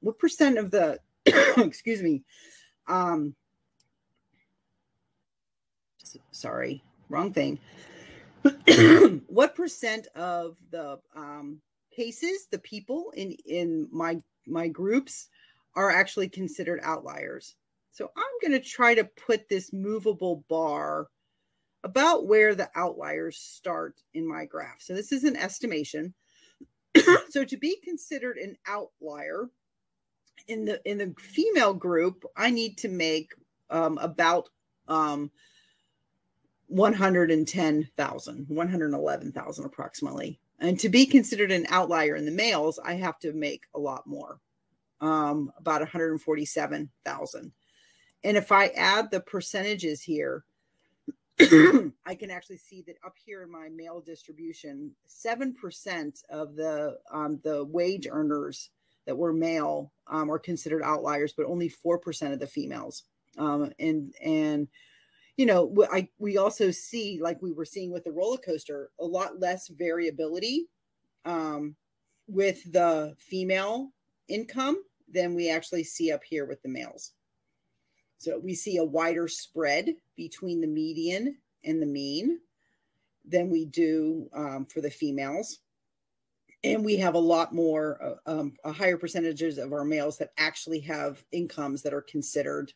what 0.00 0.18
percent 0.18 0.58
of 0.58 0.70
the 0.70 1.00
excuse 1.56 2.02
me 2.02 2.22
um 2.86 3.34
sorry 6.30 6.82
wrong 7.08 7.32
thing. 7.32 7.58
What 9.28 9.54
percent 9.54 10.08
of 10.16 10.56
the 10.70 10.98
um 11.14 11.60
cases 11.94 12.46
the 12.50 12.58
people 12.58 13.12
in 13.14 13.32
in 13.46 13.88
my 13.92 14.20
my 14.46 14.66
groups 14.68 15.28
are 15.74 15.90
actually 15.90 16.28
considered 16.28 16.80
outliers. 16.82 17.54
So 17.90 18.10
i'm 18.16 18.48
going 18.48 18.60
to 18.60 18.66
try 18.66 18.94
to 18.94 19.04
put 19.04 19.48
this 19.48 19.72
movable 19.72 20.44
bar 20.48 21.08
about 21.84 22.26
where 22.26 22.54
the 22.54 22.70
outliers 22.76 23.38
start 23.38 24.00
in 24.14 24.26
my 24.26 24.44
graph. 24.44 24.80
So 24.80 24.94
this 24.94 25.12
is 25.12 25.24
an 25.24 25.36
estimation. 25.36 26.14
So 27.30 27.46
to 27.46 27.56
be 27.56 27.78
considered 27.82 28.36
an 28.36 28.56
outlier 28.66 29.48
in 30.46 30.66
the 30.66 30.82
in 30.84 30.98
the 30.98 31.14
female 31.18 31.72
group, 31.72 32.24
I 32.36 32.50
need 32.50 32.76
to 32.78 32.90
make 32.90 33.32
um, 33.70 33.96
about 33.96 34.50
um, 34.86 35.30
110,000, 36.66 38.46
111,000 38.48 39.64
approximately. 39.64 40.40
And 40.58 40.78
to 40.80 40.88
be 40.88 41.06
considered 41.06 41.50
an 41.50 41.66
outlier 41.70 42.14
in 42.14 42.24
the 42.24 42.30
males, 42.30 42.78
I 42.84 42.94
have 42.94 43.18
to 43.20 43.32
make 43.32 43.64
a 43.74 43.80
lot 43.80 44.06
more, 44.06 44.38
um, 45.02 45.52
about 45.58 45.80
147,000. 45.80 47.52
And 48.24 48.36
if 48.36 48.52
I 48.52 48.68
add 48.68 49.10
the 49.10 49.20
percentages 49.20 50.02
here, 50.02 50.44
I 51.40 52.14
can 52.14 52.30
actually 52.30 52.58
see 52.58 52.82
that 52.86 52.96
up 53.04 53.16
here 53.22 53.42
in 53.42 53.50
my 53.50 53.68
male 53.68 54.00
distribution, 54.00 54.92
7% 55.08 56.24
of 56.30 56.54
the 56.54 56.98
um, 57.12 57.40
the 57.42 57.64
wage 57.64 58.06
earners 58.08 58.70
that 59.06 59.18
were 59.18 59.32
male 59.32 59.92
um, 60.06 60.30
are 60.30 60.38
considered 60.38 60.82
outliers, 60.84 61.34
but 61.36 61.46
only 61.46 61.68
4% 61.68 62.32
of 62.32 62.38
the 62.38 62.46
females. 62.46 63.02
Um, 63.36 63.72
and, 63.80 64.14
and, 64.22 64.68
you 65.36 65.46
know, 65.46 65.74
I, 65.90 66.08
we 66.18 66.36
also 66.36 66.70
see, 66.70 67.18
like 67.20 67.42
we 67.42 67.50
were 67.50 67.64
seeing 67.64 67.90
with 67.90 68.04
the 68.04 68.12
roller 68.12 68.36
coaster, 68.36 68.90
a 69.00 69.04
lot 69.04 69.40
less 69.40 69.66
variability 69.66 70.68
um, 71.24 71.74
with 72.28 72.70
the 72.72 73.16
female 73.18 73.90
income 74.28 74.84
than 75.12 75.34
we 75.34 75.50
actually 75.50 75.84
see 75.84 76.10
up 76.10 76.22
here 76.24 76.46
with 76.46 76.62
the 76.62 76.68
males. 76.68 77.12
So 78.18 78.38
we 78.38 78.54
see 78.54 78.76
a 78.76 78.84
wider 78.84 79.28
spread 79.28 79.96
between 80.16 80.60
the 80.60 80.66
median 80.66 81.38
and 81.64 81.82
the 81.82 81.86
mean 81.86 82.38
than 83.24 83.50
we 83.50 83.64
do 83.64 84.28
um, 84.34 84.66
for 84.66 84.80
the 84.80 84.90
females. 84.90 85.58
And 86.64 86.84
we 86.84 86.96
have 86.98 87.14
a 87.14 87.20
lot 87.20 87.52
more 87.52 88.18
uh, 88.26 88.30
um, 88.30 88.54
a 88.64 88.72
higher 88.72 88.96
percentages 88.96 89.58
of 89.58 89.72
our 89.72 89.84
males 89.84 90.18
that 90.18 90.32
actually 90.38 90.80
have 90.80 91.24
incomes 91.32 91.82
that 91.82 91.94
are 91.94 92.02
considered 92.02 92.72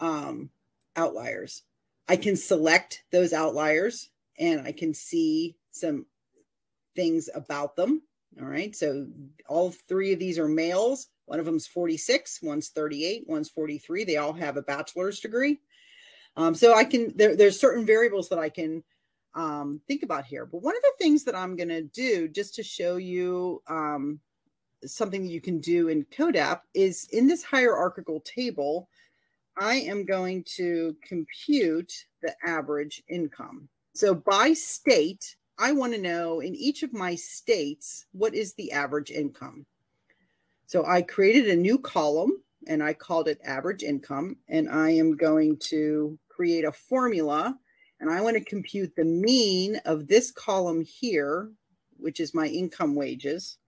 um, 0.00 0.50
outliers. 0.96 1.62
I 2.08 2.16
can 2.16 2.36
select 2.36 3.04
those 3.12 3.32
outliers 3.32 4.08
and 4.38 4.66
i 4.66 4.72
can 4.72 4.94
see 4.94 5.56
some 5.70 6.06
things 6.96 7.28
about 7.34 7.76
them. 7.76 8.02
All 8.40 8.46
right. 8.46 8.74
So 8.74 9.06
all 9.48 9.70
three 9.70 10.12
of 10.12 10.18
these 10.18 10.38
are 10.38 10.48
males 10.48 11.08
one 11.30 11.38
of 11.38 11.46
them's 11.46 11.66
46 11.66 12.40
one's 12.42 12.68
38 12.68 13.24
one's 13.26 13.48
43 13.48 14.04
they 14.04 14.16
all 14.16 14.32
have 14.32 14.56
a 14.56 14.62
bachelor's 14.62 15.20
degree 15.20 15.60
um, 16.36 16.54
so 16.54 16.74
i 16.74 16.84
can 16.84 17.16
there, 17.16 17.36
there's 17.36 17.58
certain 17.58 17.86
variables 17.86 18.28
that 18.28 18.38
i 18.38 18.48
can 18.48 18.82
um, 19.34 19.80
think 19.86 20.02
about 20.02 20.24
here. 20.24 20.46
But 20.46 20.62
one 20.62 20.76
of 20.76 20.82
the 20.82 20.92
things 20.98 21.24
that 21.24 21.34
I'm 21.34 21.56
going 21.56 21.68
to 21.68 21.82
do 21.82 22.28
just 22.28 22.54
to 22.56 22.62
show 22.62 22.96
you 22.96 23.62
um, 23.68 24.20
something 24.84 25.22
that 25.22 25.32
you 25.32 25.40
can 25.40 25.60
do 25.60 25.88
in 25.88 26.04
CODAP 26.06 26.60
is 26.74 27.08
in 27.12 27.26
this 27.26 27.42
hierarchical 27.42 28.20
table, 28.20 28.88
I 29.58 29.74
am 29.76 30.04
going 30.04 30.44
to 30.56 30.96
compute 31.06 31.92
the 32.22 32.34
average 32.44 33.02
income. 33.08 33.68
So 33.94 34.14
by 34.14 34.52
state, 34.54 35.36
I 35.58 35.72
want 35.72 35.92
to 35.92 36.00
know 36.00 36.40
in 36.40 36.54
each 36.54 36.82
of 36.82 36.92
my 36.92 37.14
states, 37.14 38.06
what 38.12 38.34
is 38.34 38.54
the 38.54 38.72
average 38.72 39.10
income? 39.10 39.66
So 40.70 40.86
I 40.86 41.02
created 41.02 41.48
a 41.48 41.56
new 41.56 41.80
column 41.80 42.30
and 42.68 42.80
I 42.80 42.92
called 42.92 43.26
it 43.26 43.40
average 43.44 43.82
income. 43.82 44.36
And 44.48 44.70
I 44.70 44.90
am 44.90 45.16
going 45.16 45.56
to 45.64 46.16
create 46.28 46.64
a 46.64 46.70
formula 46.70 47.58
and 47.98 48.08
I 48.08 48.20
want 48.20 48.36
to 48.36 48.44
compute 48.44 48.94
the 48.94 49.04
mean 49.04 49.80
of 49.84 50.06
this 50.06 50.30
column 50.30 50.84
here, 50.84 51.50
which 51.96 52.20
is 52.20 52.34
my 52.34 52.46
income 52.46 52.94
wages. 52.94 53.58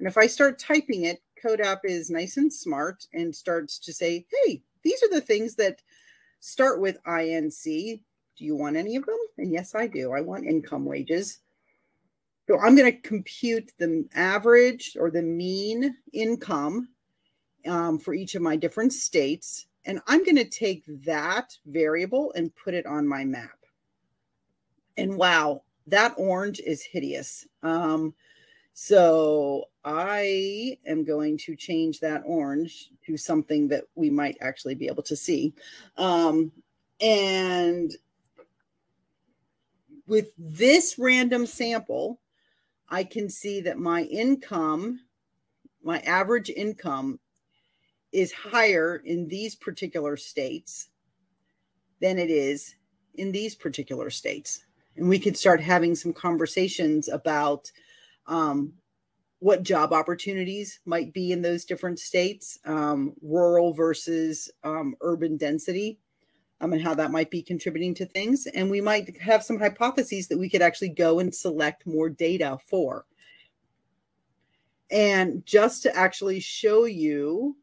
And 0.00 0.06
if 0.06 0.18
I 0.18 0.26
start 0.26 0.58
typing 0.58 1.04
it, 1.04 1.22
CODAP 1.42 1.78
is 1.84 2.10
nice 2.10 2.36
and 2.36 2.52
smart 2.52 3.06
and 3.14 3.34
starts 3.34 3.78
to 3.78 3.94
say, 3.94 4.26
hey, 4.44 4.62
these 4.84 5.02
are 5.02 5.10
the 5.10 5.22
things 5.22 5.54
that 5.54 5.80
start 6.40 6.78
with 6.78 7.02
INC. 7.04 8.02
Do 8.36 8.44
you 8.44 8.54
want 8.54 8.76
any 8.76 8.96
of 8.96 9.06
them? 9.06 9.18
And 9.38 9.50
yes, 9.50 9.74
I 9.74 9.86
do. 9.86 10.12
I 10.12 10.20
want 10.20 10.44
income 10.44 10.84
wages. 10.84 11.38
So 12.50 12.58
I'm 12.58 12.74
going 12.74 12.92
to 12.92 13.00
compute 13.00 13.70
the 13.78 14.08
average 14.12 14.96
or 14.98 15.08
the 15.08 15.22
mean 15.22 15.94
income 16.12 16.88
um, 17.64 17.96
for 17.96 18.12
each 18.12 18.34
of 18.34 18.42
my 18.42 18.56
different 18.56 18.92
states. 18.92 19.66
And 19.84 20.00
I'm 20.08 20.24
going 20.24 20.34
to 20.34 20.44
take 20.44 20.82
that 21.04 21.56
variable 21.64 22.32
and 22.34 22.52
put 22.56 22.74
it 22.74 22.86
on 22.86 23.06
my 23.06 23.24
map 23.24 23.60
and 24.96 25.16
wow, 25.16 25.62
that 25.86 26.14
orange 26.16 26.60
is 26.60 26.82
hideous. 26.82 27.46
Um, 27.62 28.14
so 28.74 29.66
I 29.84 30.76
am 30.86 31.04
going 31.04 31.38
to 31.38 31.54
change 31.54 32.00
that 32.00 32.22
orange 32.26 32.90
to 33.06 33.16
something 33.16 33.68
that 33.68 33.84
we 33.94 34.10
might 34.10 34.36
actually 34.40 34.74
be 34.74 34.88
able 34.88 35.04
to 35.04 35.14
see. 35.14 35.54
Um, 35.96 36.50
and 37.00 37.92
with 40.08 40.32
this 40.36 40.98
random 40.98 41.46
sample, 41.46 42.18
I 42.90 43.04
can 43.04 43.28
see 43.30 43.60
that 43.62 43.78
my 43.78 44.02
income, 44.02 45.00
my 45.82 46.00
average 46.00 46.50
income, 46.50 47.20
is 48.12 48.32
higher 48.32 49.00
in 49.04 49.28
these 49.28 49.54
particular 49.54 50.16
states 50.16 50.88
than 52.00 52.18
it 52.18 52.30
is 52.30 52.74
in 53.14 53.32
these 53.32 53.54
particular 53.54 54.10
states. 54.10 54.64
And 54.96 55.08
we 55.08 55.18
could 55.18 55.36
start 55.36 55.60
having 55.60 55.94
some 55.94 56.12
conversations 56.12 57.08
about 57.08 57.70
um, 58.26 58.74
what 59.38 59.62
job 59.62 59.92
opportunities 59.92 60.80
might 60.84 61.12
be 61.12 61.32
in 61.32 61.42
those 61.42 61.64
different 61.64 61.98
states, 61.98 62.58
um, 62.64 63.14
rural 63.22 63.72
versus 63.72 64.50
um, 64.64 64.96
urban 65.00 65.36
density, 65.36 65.98
um, 66.60 66.72
and 66.72 66.82
how 66.82 66.94
that 66.94 67.10
might 67.10 67.30
be 67.30 67.42
contributing 67.42 67.94
to 67.94 68.06
things. 68.06 68.46
And 68.46 68.70
we 68.70 68.80
might 68.80 69.18
have 69.20 69.42
some 69.42 69.58
hypotheses 69.58 70.28
that 70.28 70.38
we 70.38 70.48
could 70.48 70.62
actually 70.62 70.90
go 70.90 71.18
and 71.18 71.34
select 71.34 71.86
more 71.86 72.08
data 72.08 72.58
for. 72.66 73.06
And 74.90 75.46
just 75.46 75.82
to 75.84 75.96
actually 75.96 76.40
show 76.40 76.84
you, 76.84 77.56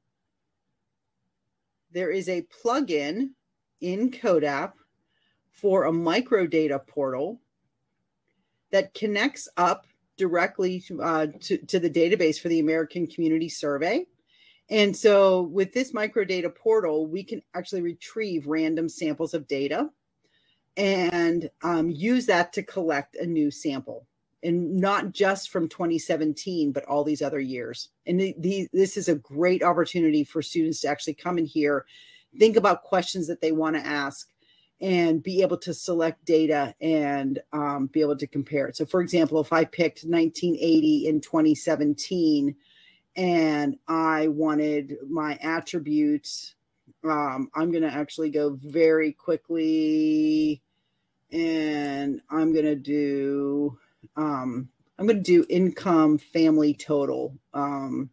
there 1.92 2.10
is 2.10 2.30
a 2.30 2.46
plugin 2.64 3.32
in 3.82 4.12
CODAP 4.12 4.74
for 5.52 5.86
a 5.86 5.92
microdata 5.92 6.86
portal 6.86 7.42
that 8.72 8.94
connects 8.94 9.48
up 9.58 9.88
directly 10.18 10.80
to, 10.82 11.02
uh, 11.02 11.28
to, 11.42 11.58
to 11.58 11.80
the 11.80 11.90
database 11.90 12.40
for 12.40 12.50
the 12.50 12.60
American 12.60 13.08
Community 13.08 13.50
Survey. 13.50 14.06
And 14.70 14.96
so 14.96 15.44
with 15.44 15.74
this 15.74 15.94
microdata 15.94 16.54
portal, 16.54 17.08
we 17.08 17.24
can 17.24 17.42
actually 17.54 17.82
retrieve 17.82 18.48
random 18.48 18.90
samples 18.90 19.34
of 19.34 19.48
data 19.48 19.90
and 20.76 21.50
um, 21.64 21.90
use 21.90 22.26
that 22.26 22.54
to 22.54 22.64
collect 22.64 23.16
a 23.16 23.26
new 23.26 23.50
sample. 23.50 24.08
And 24.44 24.78
not 24.78 25.14
just 25.14 25.50
from 25.50 25.68
2017, 25.68 26.72
but 26.72 26.86
all 26.86 27.04
these 27.04 27.22
other 27.22 27.40
years. 27.40 27.90
And 28.06 28.20
the, 28.20 28.36
the, 28.38 28.68
this 28.72 28.96
is 28.96 29.10
a 29.10 29.16
great 29.16 29.64
opportunity 29.64 30.24
for 30.24 30.42
students 30.42 30.82
to 30.82 30.90
actually 30.90 31.16
come 31.16 31.38
in 31.38 31.46
here, 31.46 31.86
think 32.38 32.56
about 32.56 32.84
questions 32.84 33.28
that 33.28 33.42
they 33.42 33.52
want 33.52 33.76
to 33.78 33.86
ask, 33.86 34.30
and 34.80 35.24
be 35.24 35.42
able 35.42 35.58
to 35.58 35.74
select 35.74 36.24
data 36.24 36.76
and 36.80 37.40
um, 37.52 37.88
be 37.88 38.02
able 38.02 38.16
to 38.16 38.28
compare 38.28 38.68
it. 38.68 38.76
So, 38.76 38.86
for 38.86 39.02
example, 39.02 39.40
if 39.40 39.52
I 39.52 39.66
picked 39.66 40.04
1980 40.04 41.08
in 41.08 41.20
2017 41.20 42.56
and 43.18 43.78
I 43.88 44.28
wanted 44.28 44.98
my 45.10 45.38
attributes, 45.42 46.56
um, 47.04 47.50
I'm 47.56 47.72
going 47.72 47.84
to 47.84 47.94
actually 47.94 48.30
go 48.30 48.58
very 48.62 49.12
quickly 49.12 50.62
and 51.32 52.22
I'm 52.30 52.54
going 52.54 52.66
to 52.66 52.76
do. 52.76 53.78
Um, 54.16 54.70
I'm 54.98 55.08
going 55.08 55.18
to 55.18 55.24
do 55.24 55.46
income 55.50 56.18
family 56.18 56.74
total. 56.74 57.38
Um, 57.54 58.12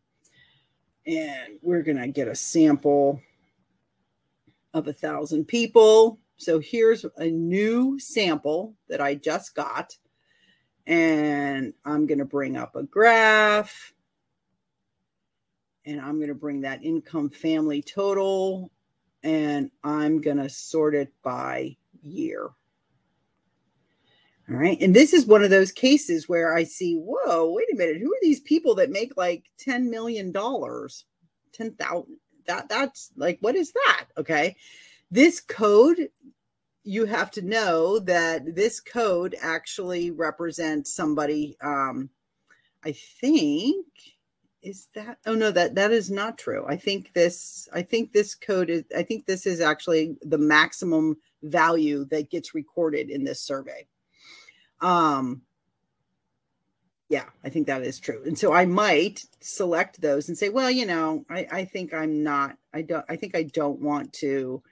and 1.07 1.59
we're 1.63 1.83
going 1.83 1.99
to 1.99 2.09
get 2.09 2.29
a 2.29 2.35
sample 2.35 3.21
of 4.73 4.89
a 4.89 4.93
thousand 4.93 5.47
people 5.47 6.19
So 6.37 6.59
here's 6.59 7.07
a 7.17 7.29
new 7.29 7.99
sample 7.99 8.75
that 8.89 9.01
I 9.01 9.15
just 9.15 9.55
got. 9.55 9.97
And 10.87 11.73
I'm 11.85 12.07
going 12.07 12.19
to 12.19 12.25
bring 12.25 12.57
up 12.57 12.77
a 12.77 12.83
graph. 12.83 13.94
And 15.87 16.01
I'm 16.01 16.17
going 16.17 16.29
to 16.29 16.35
bring 16.35 16.63
that 16.63 16.83
income 16.83 17.31
family 17.31 17.83
total. 17.83 18.71
And 19.23 19.71
I'm 19.83 20.21
going 20.21 20.37
to 20.39 20.49
sort 20.49 20.95
it 20.95 21.13
by 21.23 21.77
year. 22.03 22.51
All 24.49 24.57
right. 24.57 24.79
And 24.81 24.95
this 24.95 25.15
is 25.15 25.25
one 25.25 25.43
of 25.43 25.49
those 25.49 25.73
cases 25.73 26.29
where 26.29 26.55
I 26.55 26.65
see, 26.65 26.97
whoa, 26.97 27.51
wait 27.51 27.73
a 27.73 27.77
minute. 27.77 27.97
Who 27.99 28.13
are 28.13 28.19
these 28.21 28.41
people 28.41 28.75
that 28.75 28.91
make 28.91 29.17
like 29.17 29.45
$10 29.59 29.89
million? 29.89 30.33
10,000. 30.33 32.17
That 32.47 32.69
that's 32.69 33.11
like, 33.17 33.39
what 33.41 33.55
is 33.55 33.73
that? 33.73 34.07
Okay. 34.19 34.57
This 35.11 35.41
code, 35.41 36.11
you 36.83 37.07
have 37.07 37.31
to 37.33 37.43
know 37.43 37.99
that 38.01 38.55
this 38.55 38.81
code 38.81 39.35
actually 39.41 40.11
represents 40.11 40.95
somebody. 40.95 41.57
Um, 41.63 42.11
I 42.85 42.93
think 42.93 43.87
is 44.65 44.89
that 44.95 45.19
oh 45.27 45.35
no 45.35 45.51
that 45.51 45.75
that 45.75 45.93
is 45.93 46.11
not 46.11 46.39
true 46.39 46.65
i 46.67 46.77
think 46.77 47.13
this 47.13 47.69
i 47.73 47.83
think 47.83 48.13
this 48.13 48.35
code 48.35 48.71
is 48.71 48.85
i 48.97 49.03
think 49.03 49.27
this 49.27 49.47
is 49.47 49.61
actually 49.61 50.17
the 50.23 50.39
maximum 50.39 51.17
value 51.43 52.05
that 52.07 52.31
gets 52.31 52.55
recorded 52.55 53.11
in 53.11 53.25
this 53.25 53.41
survey 53.41 53.87
um, 54.81 55.43
yeah, 57.09 57.27
I 57.45 57.49
think 57.49 57.67
that 57.67 57.83
is 57.83 58.01
true. 58.01 58.23
And 58.25 58.39
so 58.39 58.53
I 58.53 58.67
might 58.67 59.25
select 59.41 60.01
those 60.01 60.29
and 60.29 60.37
say, 60.37 60.49
well, 60.49 60.71
you 60.71 60.87
know, 60.87 61.25
I, 61.29 61.47
I 61.53 61.65
think 61.65 61.93
I'm 61.93 62.23
not, 62.23 62.57
I 62.73 62.83
don't, 62.83 63.05
I 63.09 63.17
think 63.17 63.37
I 63.37 63.45
don't 63.45 63.81
want 63.81 64.13
to 64.15 64.63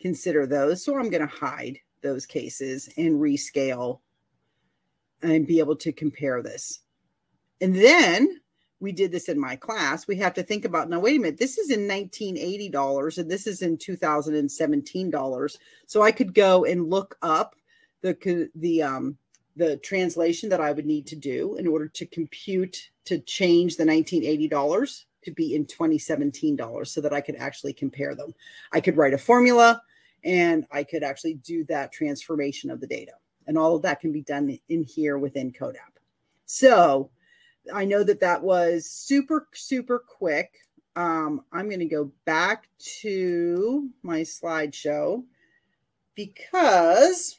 consider 0.00 0.46
those. 0.46 0.84
So 0.84 0.96
I'm 0.96 1.10
going 1.10 1.26
to 1.26 1.34
hide 1.34 1.78
those 2.02 2.26
cases 2.26 2.88
and 2.96 3.20
rescale 3.20 4.00
and 5.22 5.46
be 5.46 5.58
able 5.58 5.76
to 5.76 5.92
compare 5.92 6.42
this. 6.42 6.80
And 7.60 7.74
then 7.74 8.40
we 8.80 8.92
did 8.92 9.12
this 9.12 9.28
in 9.28 9.38
my 9.38 9.56
class. 9.56 10.08
We 10.08 10.16
have 10.16 10.34
to 10.34 10.42
think 10.42 10.64
about 10.64 10.88
now, 10.88 11.00
wait 11.00 11.18
a 11.18 11.20
minute, 11.20 11.38
this 11.38 11.58
is 11.58 11.70
in 11.70 11.86
1980 11.86 12.68
dollars 12.70 13.18
and 13.18 13.30
this 13.30 13.46
is 13.46 13.62
in 13.62 13.76
2017 13.76 15.10
dollars. 15.10 15.58
So 15.86 16.02
I 16.02 16.10
could 16.10 16.34
go 16.34 16.64
and 16.64 16.90
look 16.90 17.16
up 17.22 17.54
the 18.02 18.50
the 18.54 18.82
um 18.82 19.18
the 19.56 19.76
translation 19.78 20.48
that 20.48 20.60
I 20.60 20.72
would 20.72 20.86
need 20.86 21.06
to 21.08 21.16
do 21.16 21.56
in 21.56 21.66
order 21.66 21.88
to 21.88 22.06
compute 22.06 22.90
to 23.04 23.18
change 23.18 23.76
the 23.76 23.84
1980 23.84 24.48
dollars 24.48 25.06
to 25.24 25.30
be 25.30 25.54
in 25.54 25.66
2017 25.66 26.56
dollars 26.56 26.90
so 26.90 27.00
that 27.02 27.12
I 27.12 27.20
could 27.20 27.36
actually 27.36 27.74
compare 27.74 28.14
them. 28.14 28.34
I 28.72 28.80
could 28.80 28.96
write 28.96 29.14
a 29.14 29.18
formula 29.18 29.82
and 30.24 30.66
I 30.70 30.84
could 30.84 31.02
actually 31.02 31.34
do 31.34 31.64
that 31.64 31.92
transformation 31.92 32.70
of 32.70 32.80
the 32.80 32.86
data. 32.86 33.12
And 33.46 33.58
all 33.58 33.76
of 33.76 33.82
that 33.82 34.00
can 34.00 34.12
be 34.12 34.22
done 34.22 34.58
in 34.68 34.82
here 34.82 35.18
within 35.18 35.52
CODAP. 35.52 35.98
So 36.46 37.10
I 37.72 37.84
know 37.84 38.02
that 38.04 38.20
that 38.20 38.42
was 38.42 38.86
super, 38.86 39.48
super 39.52 39.98
quick. 39.98 40.54
Um, 40.96 41.42
I'm 41.52 41.68
going 41.68 41.80
to 41.80 41.86
go 41.86 42.10
back 42.24 42.68
to 43.00 43.88
my 44.02 44.20
slideshow 44.20 45.24
because 46.14 47.38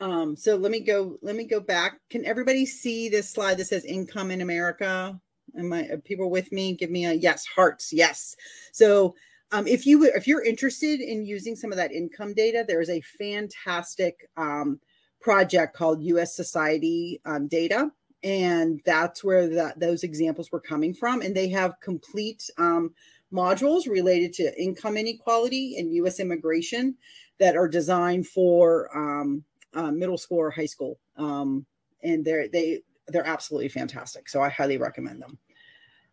um, 0.00 0.36
so 0.36 0.56
let 0.56 0.70
me 0.70 0.80
go, 0.80 1.18
let 1.22 1.34
me 1.34 1.44
go 1.44 1.60
back. 1.60 2.00
Can 2.08 2.24
everybody 2.24 2.64
see 2.66 3.08
this 3.08 3.30
slide 3.30 3.58
that 3.58 3.66
says 3.66 3.84
income 3.84 4.30
in 4.30 4.40
America? 4.40 5.20
Am 5.58 5.72
I 5.72 5.90
people 6.04 6.30
with 6.30 6.52
me? 6.52 6.74
Give 6.74 6.90
me 6.90 7.06
a 7.06 7.12
yes, 7.12 7.46
hearts, 7.46 7.92
yes. 7.92 8.36
So 8.72 9.14
um, 9.50 9.66
if 9.66 9.86
you 9.86 10.04
if 10.04 10.26
you're 10.26 10.44
interested 10.44 11.00
in 11.00 11.24
using 11.24 11.56
some 11.56 11.72
of 11.72 11.78
that 11.78 11.92
income 11.92 12.34
data, 12.34 12.64
there 12.66 12.80
is 12.80 12.90
a 12.90 13.00
fantastic 13.00 14.28
um, 14.36 14.78
project 15.20 15.74
called 15.74 16.02
U.S. 16.02 16.36
Society 16.36 17.20
um, 17.24 17.48
Data, 17.48 17.90
and 18.22 18.80
that's 18.84 19.22
where 19.22 19.48
that 19.48 19.78
those 19.78 20.02
examples 20.02 20.50
were 20.50 20.60
coming 20.60 20.92
from. 20.94 21.22
And 21.22 21.34
they 21.34 21.48
have 21.50 21.80
complete 21.80 22.48
um, 22.58 22.92
modules 23.32 23.88
related 23.88 24.32
to 24.34 24.60
income 24.60 24.96
inequality 24.96 25.76
and 25.78 25.94
U.S. 25.94 26.20
immigration 26.20 26.96
that 27.38 27.56
are 27.56 27.68
designed 27.68 28.26
for 28.26 28.96
um, 28.96 29.44
uh, 29.74 29.90
middle 29.90 30.18
school 30.18 30.38
or 30.38 30.50
high 30.50 30.66
school, 30.66 30.98
um, 31.16 31.64
and 32.02 32.24
they're 32.24 32.48
they 32.48 32.82
they're 33.08 33.26
absolutely 33.26 33.68
fantastic. 33.68 34.28
So 34.28 34.42
I 34.42 34.48
highly 34.48 34.78
recommend 34.78 35.22
them. 35.22 35.38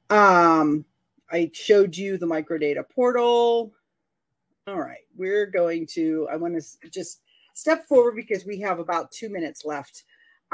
Um, 0.10 0.86
I 1.32 1.50
showed 1.54 1.98
you 1.98 2.18
the 2.18 2.28
microdata 2.28 2.88
portal. 2.88 3.74
All 4.68 4.80
right, 4.80 5.02
we're 5.16 5.46
going 5.48 5.88
to. 5.94 6.28
I 6.32 6.36
want 6.36 6.62
to 6.62 6.90
just 6.90 7.22
step 7.54 7.88
forward 7.88 8.16
because 8.16 8.46
we 8.46 8.60
have 8.60 8.80
about 8.80 9.12
two 9.12 9.30
minutes 9.30 9.66
left. 9.66 10.04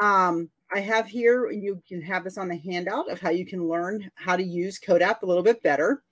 Um, 0.01 0.49
I 0.73 0.79
have 0.79 1.07
here, 1.07 1.47
and 1.47 1.61
you 1.61 1.81
can 1.87 2.01
have 2.01 2.23
this 2.23 2.37
on 2.37 2.47
the 2.47 2.57
handout 2.57 3.11
of 3.11 3.19
how 3.19 3.29
you 3.29 3.45
can 3.45 3.67
learn 3.67 4.09
how 4.15 4.37
to 4.37 4.43
use 4.43 4.79
CODAP 4.79 5.21
a 5.21 5.25
little 5.25 5.43
bit 5.43 5.61
better. 5.61 6.03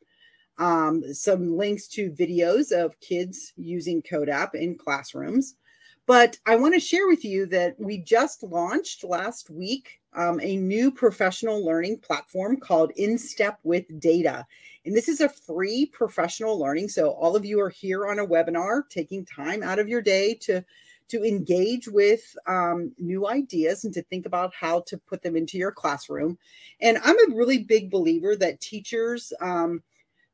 Um, 0.57 1.13
some 1.13 1.55
links 1.55 1.87
to 1.89 2.11
videos 2.11 2.73
of 2.73 2.99
kids 2.99 3.53
using 3.55 4.01
CODAP 4.01 4.55
in 4.55 4.77
classrooms. 4.77 5.55
But 6.05 6.37
I 6.45 6.55
want 6.57 6.73
to 6.73 6.79
share 6.79 7.07
with 7.07 7.23
you 7.23 7.45
that 7.47 7.79
we 7.79 7.99
just 7.99 8.43
launched 8.43 9.03
last 9.03 9.49
week 9.49 10.01
um, 10.13 10.39
a 10.41 10.57
new 10.57 10.91
professional 10.91 11.63
learning 11.63 11.99
platform 11.99 12.57
called 12.57 12.91
In 12.97 13.17
Step 13.17 13.59
with 13.63 13.99
Data. 13.99 14.45
And 14.85 14.95
this 14.95 15.07
is 15.07 15.21
a 15.21 15.29
free 15.29 15.85
professional 15.85 16.57
learning. 16.59 16.89
So 16.89 17.11
all 17.11 17.35
of 17.35 17.45
you 17.45 17.61
are 17.61 17.69
here 17.69 18.07
on 18.07 18.19
a 18.19 18.25
webinar, 18.25 18.89
taking 18.89 19.23
time 19.23 19.61
out 19.61 19.79
of 19.79 19.87
your 19.87 20.01
day 20.01 20.33
to 20.41 20.65
to 21.09 21.23
engage 21.23 21.87
with 21.87 22.21
um, 22.47 22.93
new 22.97 23.27
ideas 23.27 23.83
and 23.83 23.93
to 23.93 24.03
think 24.03 24.25
about 24.25 24.53
how 24.53 24.81
to 24.87 24.97
put 24.97 25.21
them 25.21 25.35
into 25.35 25.57
your 25.57 25.71
classroom. 25.71 26.37
And 26.79 26.97
I'm 27.03 27.17
a 27.17 27.35
really 27.35 27.59
big 27.59 27.91
believer 27.91 28.35
that 28.35 28.61
teachers 28.61 29.33
um, 29.41 29.83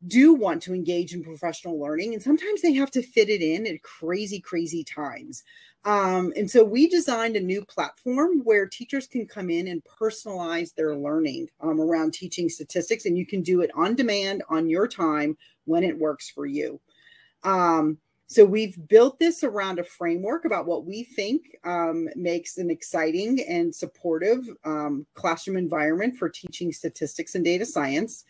do 0.07 0.33
want 0.33 0.61
to 0.63 0.73
engage 0.73 1.13
in 1.13 1.23
professional 1.23 1.79
learning 1.79 2.13
and 2.13 2.21
sometimes 2.21 2.61
they 2.61 2.73
have 2.73 2.91
to 2.91 3.01
fit 3.01 3.29
it 3.29 3.41
in 3.41 3.65
at 3.65 3.81
crazy 3.81 4.39
crazy 4.39 4.83
times 4.83 5.43
um, 5.85 6.33
and 6.35 6.49
so 6.49 6.63
we 6.63 6.87
designed 6.87 7.35
a 7.35 7.41
new 7.41 7.63
platform 7.63 8.41
where 8.43 8.67
teachers 8.67 9.07
can 9.07 9.25
come 9.25 9.49
in 9.49 9.67
and 9.67 9.83
personalize 9.83 10.73
their 10.75 10.95
learning 10.95 11.47
um, 11.61 11.79
around 11.79 12.13
teaching 12.13 12.49
statistics 12.49 13.05
and 13.05 13.17
you 13.17 13.25
can 13.25 13.41
do 13.41 13.61
it 13.61 13.71
on 13.75 13.95
demand 13.95 14.43
on 14.49 14.69
your 14.69 14.87
time 14.87 15.37
when 15.63 15.83
it 15.83 15.97
works 15.97 16.29
for 16.29 16.45
you 16.45 16.79
um, 17.43 17.97
so 18.27 18.43
we've 18.43 18.87
built 18.87 19.19
this 19.19 19.43
around 19.43 19.77
a 19.77 19.83
framework 19.83 20.45
about 20.45 20.65
what 20.65 20.85
we 20.85 21.03
think 21.03 21.55
um, 21.63 22.09
makes 22.15 22.57
an 22.57 22.71
exciting 22.71 23.43
and 23.47 23.73
supportive 23.73 24.47
um, 24.63 25.05
classroom 25.13 25.57
environment 25.57 26.17
for 26.17 26.29
teaching 26.29 26.71
statistics 26.71 27.35
and 27.35 27.45
data 27.45 27.65
science 27.65 28.25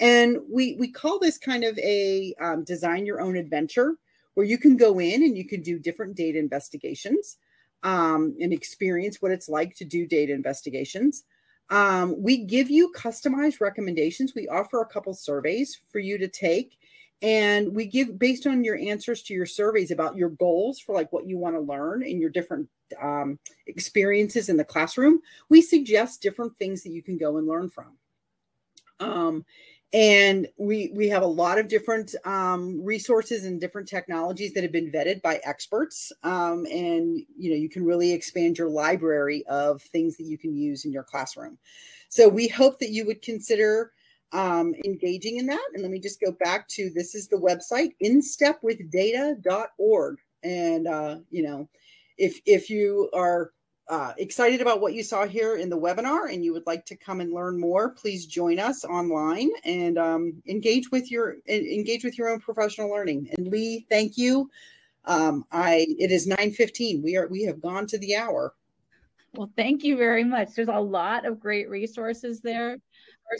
and 0.00 0.38
we 0.48 0.76
we 0.78 0.90
call 0.90 1.18
this 1.18 1.38
kind 1.38 1.64
of 1.64 1.78
a 1.78 2.34
um, 2.40 2.64
design 2.64 3.06
your 3.06 3.20
own 3.20 3.36
adventure, 3.36 3.96
where 4.34 4.46
you 4.46 4.58
can 4.58 4.76
go 4.76 4.98
in 5.00 5.22
and 5.22 5.36
you 5.36 5.44
can 5.44 5.62
do 5.62 5.78
different 5.78 6.16
data 6.16 6.38
investigations 6.38 7.36
um, 7.82 8.36
and 8.40 8.52
experience 8.52 9.20
what 9.20 9.32
it's 9.32 9.48
like 9.48 9.74
to 9.76 9.84
do 9.84 10.06
data 10.06 10.32
investigations. 10.32 11.24
Um, 11.70 12.14
we 12.22 12.38
give 12.38 12.70
you 12.70 12.92
customized 12.96 13.60
recommendations. 13.60 14.32
We 14.34 14.48
offer 14.48 14.80
a 14.80 14.86
couple 14.86 15.12
surveys 15.14 15.78
for 15.90 15.98
you 15.98 16.16
to 16.18 16.28
take, 16.28 16.78
and 17.22 17.74
we 17.74 17.86
give 17.86 18.18
based 18.18 18.46
on 18.46 18.64
your 18.64 18.76
answers 18.76 19.22
to 19.22 19.34
your 19.34 19.46
surveys 19.46 19.90
about 19.90 20.16
your 20.16 20.30
goals 20.30 20.78
for 20.78 20.94
like 20.94 21.12
what 21.12 21.26
you 21.26 21.36
want 21.36 21.56
to 21.56 21.60
learn 21.60 22.02
in 22.02 22.20
your 22.20 22.30
different 22.30 22.68
um, 23.00 23.38
experiences 23.66 24.48
in 24.48 24.56
the 24.56 24.64
classroom. 24.64 25.20
We 25.48 25.60
suggest 25.60 26.22
different 26.22 26.56
things 26.56 26.82
that 26.82 26.90
you 26.90 27.02
can 27.02 27.18
go 27.18 27.36
and 27.36 27.46
learn 27.46 27.70
from. 27.70 27.98
Um, 29.00 29.44
and 29.92 30.46
we 30.58 30.92
we 30.94 31.08
have 31.08 31.22
a 31.22 31.26
lot 31.26 31.58
of 31.58 31.66
different 31.66 32.14
um, 32.24 32.84
resources 32.84 33.44
and 33.44 33.60
different 33.60 33.88
technologies 33.88 34.52
that 34.52 34.62
have 34.62 34.72
been 34.72 34.92
vetted 34.92 35.22
by 35.22 35.40
experts 35.44 36.12
um, 36.24 36.66
and 36.66 37.18
you 37.38 37.50
know 37.50 37.56
you 37.56 37.70
can 37.70 37.84
really 37.84 38.12
expand 38.12 38.58
your 38.58 38.68
library 38.68 39.46
of 39.46 39.80
things 39.80 40.16
that 40.18 40.24
you 40.24 40.36
can 40.36 40.54
use 40.54 40.84
in 40.84 40.92
your 40.92 41.04
classroom 41.04 41.56
so 42.10 42.28
we 42.28 42.48
hope 42.48 42.78
that 42.80 42.90
you 42.90 43.06
would 43.06 43.22
consider 43.22 43.92
um, 44.32 44.74
engaging 44.84 45.38
in 45.38 45.46
that 45.46 45.66
and 45.72 45.82
let 45.82 45.90
me 45.90 45.98
just 45.98 46.20
go 46.20 46.30
back 46.32 46.68
to 46.68 46.90
this 46.90 47.14
is 47.14 47.28
the 47.28 47.36
website 47.36 47.94
instepwithdata.org 48.02 50.18
and 50.42 50.86
uh, 50.86 51.16
you 51.30 51.42
know 51.42 51.66
if 52.18 52.38
if 52.44 52.68
you 52.68 53.08
are 53.14 53.52
uh, 53.88 54.12
excited 54.18 54.60
about 54.60 54.80
what 54.80 54.92
you 54.92 55.02
saw 55.02 55.26
here 55.26 55.56
in 55.56 55.70
the 55.70 55.78
webinar 55.78 56.32
and 56.32 56.44
you 56.44 56.52
would 56.52 56.66
like 56.66 56.84
to 56.84 56.96
come 56.96 57.20
and 57.20 57.32
learn 57.32 57.58
more, 57.58 57.88
please 57.88 58.26
join 58.26 58.58
us 58.58 58.84
online 58.84 59.48
and 59.64 59.98
um, 59.98 60.42
engage 60.46 60.90
with 60.90 61.10
your 61.10 61.36
engage 61.48 62.04
with 62.04 62.18
your 62.18 62.28
own 62.28 62.38
professional 62.38 62.90
learning. 62.90 63.30
And 63.36 63.48
Leigh, 63.48 63.86
thank 63.88 64.18
you. 64.18 64.50
Um, 65.06 65.46
I 65.50 65.86
it 65.98 66.10
is 66.10 66.28
9:15. 66.28 67.02
We 67.02 67.16
are 67.16 67.26
we 67.28 67.44
have 67.44 67.62
gone 67.62 67.86
to 67.86 67.98
the 67.98 68.14
hour. 68.14 68.54
Well, 69.34 69.50
thank 69.56 69.84
you 69.84 69.96
very 69.96 70.24
much. 70.24 70.54
There's 70.54 70.68
a 70.68 70.78
lot 70.78 71.24
of 71.24 71.40
great 71.40 71.70
resources 71.70 72.40
there. 72.40 72.78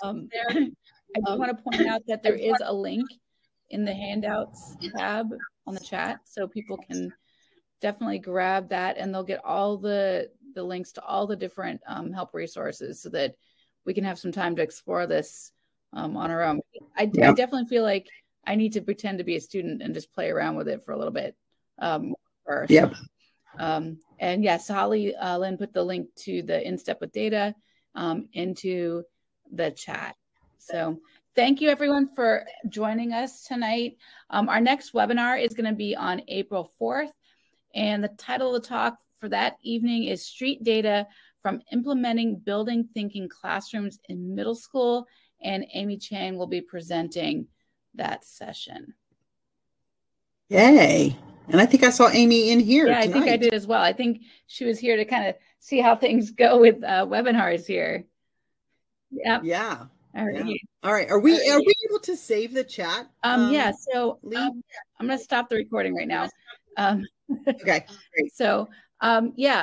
Um, 0.02 0.28
I 0.50 0.54
do 0.54 1.38
want 1.38 1.56
to 1.56 1.62
point 1.62 1.86
out 1.86 2.02
that 2.08 2.22
there 2.24 2.34
is 2.34 2.56
a 2.64 2.72
link 2.72 3.08
in 3.70 3.84
the 3.84 3.94
handouts 3.94 4.76
tab 4.96 5.28
on 5.66 5.74
the 5.74 5.80
chat 5.80 6.20
so 6.24 6.48
people 6.48 6.78
can 6.78 7.12
definitely 7.80 8.18
grab 8.18 8.70
that 8.70 8.96
and 8.98 9.14
they'll 9.14 9.22
get 9.22 9.44
all 9.44 9.76
the 9.76 10.30
the 10.54 10.62
links 10.62 10.92
to 10.92 11.04
all 11.04 11.26
the 11.26 11.36
different 11.36 11.80
um, 11.86 12.12
help 12.12 12.34
resources 12.34 13.02
so 13.02 13.10
that 13.10 13.34
we 13.84 13.94
can 13.94 14.04
have 14.04 14.18
some 14.18 14.32
time 14.32 14.56
to 14.56 14.62
explore 14.62 15.06
this 15.06 15.52
um, 15.92 16.16
on 16.16 16.30
our 16.30 16.42
own. 16.42 16.60
I, 16.96 17.02
I, 17.02 17.06
definitely 17.06 17.66
feel 17.66 17.82
like 17.82 18.08
I 18.46 18.54
need 18.54 18.72
to 18.72 18.80
pretend 18.80 19.18
to 19.18 19.24
be 19.24 19.36
a 19.36 19.40
student 19.40 19.82
and 19.82 19.94
just 19.94 20.12
play 20.12 20.30
around 20.30 20.56
with 20.56 20.68
it 20.68 20.84
for 20.84 20.92
a 20.92 20.98
little 20.98 21.12
bit 21.12 21.36
um, 21.78 22.14
first. 22.44 22.70
Yep. 22.70 22.94
Um, 23.58 23.98
and 24.18 24.42
yes, 24.42 24.68
Holly 24.68 25.14
uh, 25.14 25.38
Lynn 25.38 25.58
put 25.58 25.72
the 25.72 25.84
link 25.84 26.08
to 26.24 26.42
the 26.42 26.66
In 26.66 26.78
Step 26.78 27.00
with 27.00 27.12
Data 27.12 27.54
um, 27.94 28.28
into 28.32 29.04
the 29.52 29.70
chat. 29.70 30.16
So 30.58 30.98
thank 31.34 31.60
you 31.60 31.68
everyone 31.68 32.08
for 32.14 32.44
joining 32.68 33.12
us 33.12 33.44
tonight. 33.44 33.96
Um, 34.30 34.48
our 34.48 34.60
next 34.60 34.92
webinar 34.92 35.42
is 35.42 35.54
going 35.54 35.68
to 35.68 35.76
be 35.76 35.94
on 35.96 36.22
April 36.28 36.70
4th. 36.80 37.12
And 37.74 38.02
the 38.02 38.08
title 38.08 38.54
of 38.54 38.62
the 38.62 38.68
talk 38.68 38.98
for 39.18 39.28
that 39.28 39.56
evening 39.62 40.04
is 40.04 40.26
Street 40.26 40.64
Data 40.64 41.06
from 41.42 41.60
Implementing 41.72 42.38
Building 42.38 42.88
Thinking 42.92 43.28
Classrooms 43.28 43.98
in 44.08 44.34
Middle 44.34 44.54
School. 44.54 45.06
And 45.42 45.64
Amy 45.74 45.96
Chang 45.96 46.36
will 46.36 46.46
be 46.46 46.60
presenting 46.60 47.46
that 47.94 48.24
session. 48.24 48.94
Yay. 50.48 51.16
And 51.48 51.60
I 51.60 51.66
think 51.66 51.82
I 51.82 51.90
saw 51.90 52.08
Amy 52.10 52.50
in 52.50 52.60
here. 52.60 52.86
Yeah, 52.86 53.00
tonight. 53.02 53.10
I 53.10 53.12
think 53.12 53.32
I 53.32 53.36
did 53.36 53.54
as 53.54 53.66
well. 53.66 53.82
I 53.82 53.92
think 53.92 54.22
she 54.46 54.64
was 54.64 54.78
here 54.78 54.96
to 54.96 55.04
kind 55.04 55.28
of 55.28 55.34
see 55.60 55.80
how 55.80 55.96
things 55.96 56.30
go 56.30 56.60
with 56.60 56.82
uh, 56.82 57.06
webinars 57.06 57.66
here. 57.66 58.04
Yeah. 59.10 59.40
Yeah. 59.42 59.84
All 60.16 60.26
right. 60.26 60.46
Yeah. 60.46 60.54
All 60.82 60.92
right. 60.92 61.08
Are 61.10 61.20
we 61.20 61.34
are 61.48 61.58
we 61.58 61.74
able 61.88 62.00
to 62.00 62.16
save 62.16 62.54
the 62.54 62.64
chat? 62.64 63.06
Um, 63.22 63.40
um 63.42 63.52
yeah. 63.52 63.72
So 63.92 64.18
um, 64.36 64.62
I'm 64.98 65.06
going 65.06 65.18
to 65.18 65.24
stop 65.24 65.48
the 65.48 65.56
recording 65.56 65.94
right 65.94 66.08
now. 66.08 66.28
Um, 66.76 67.04
okay. 67.48 67.58
Great. 67.62 67.86
So 68.34 68.68
um, 69.00 69.32
yeah. 69.36 69.56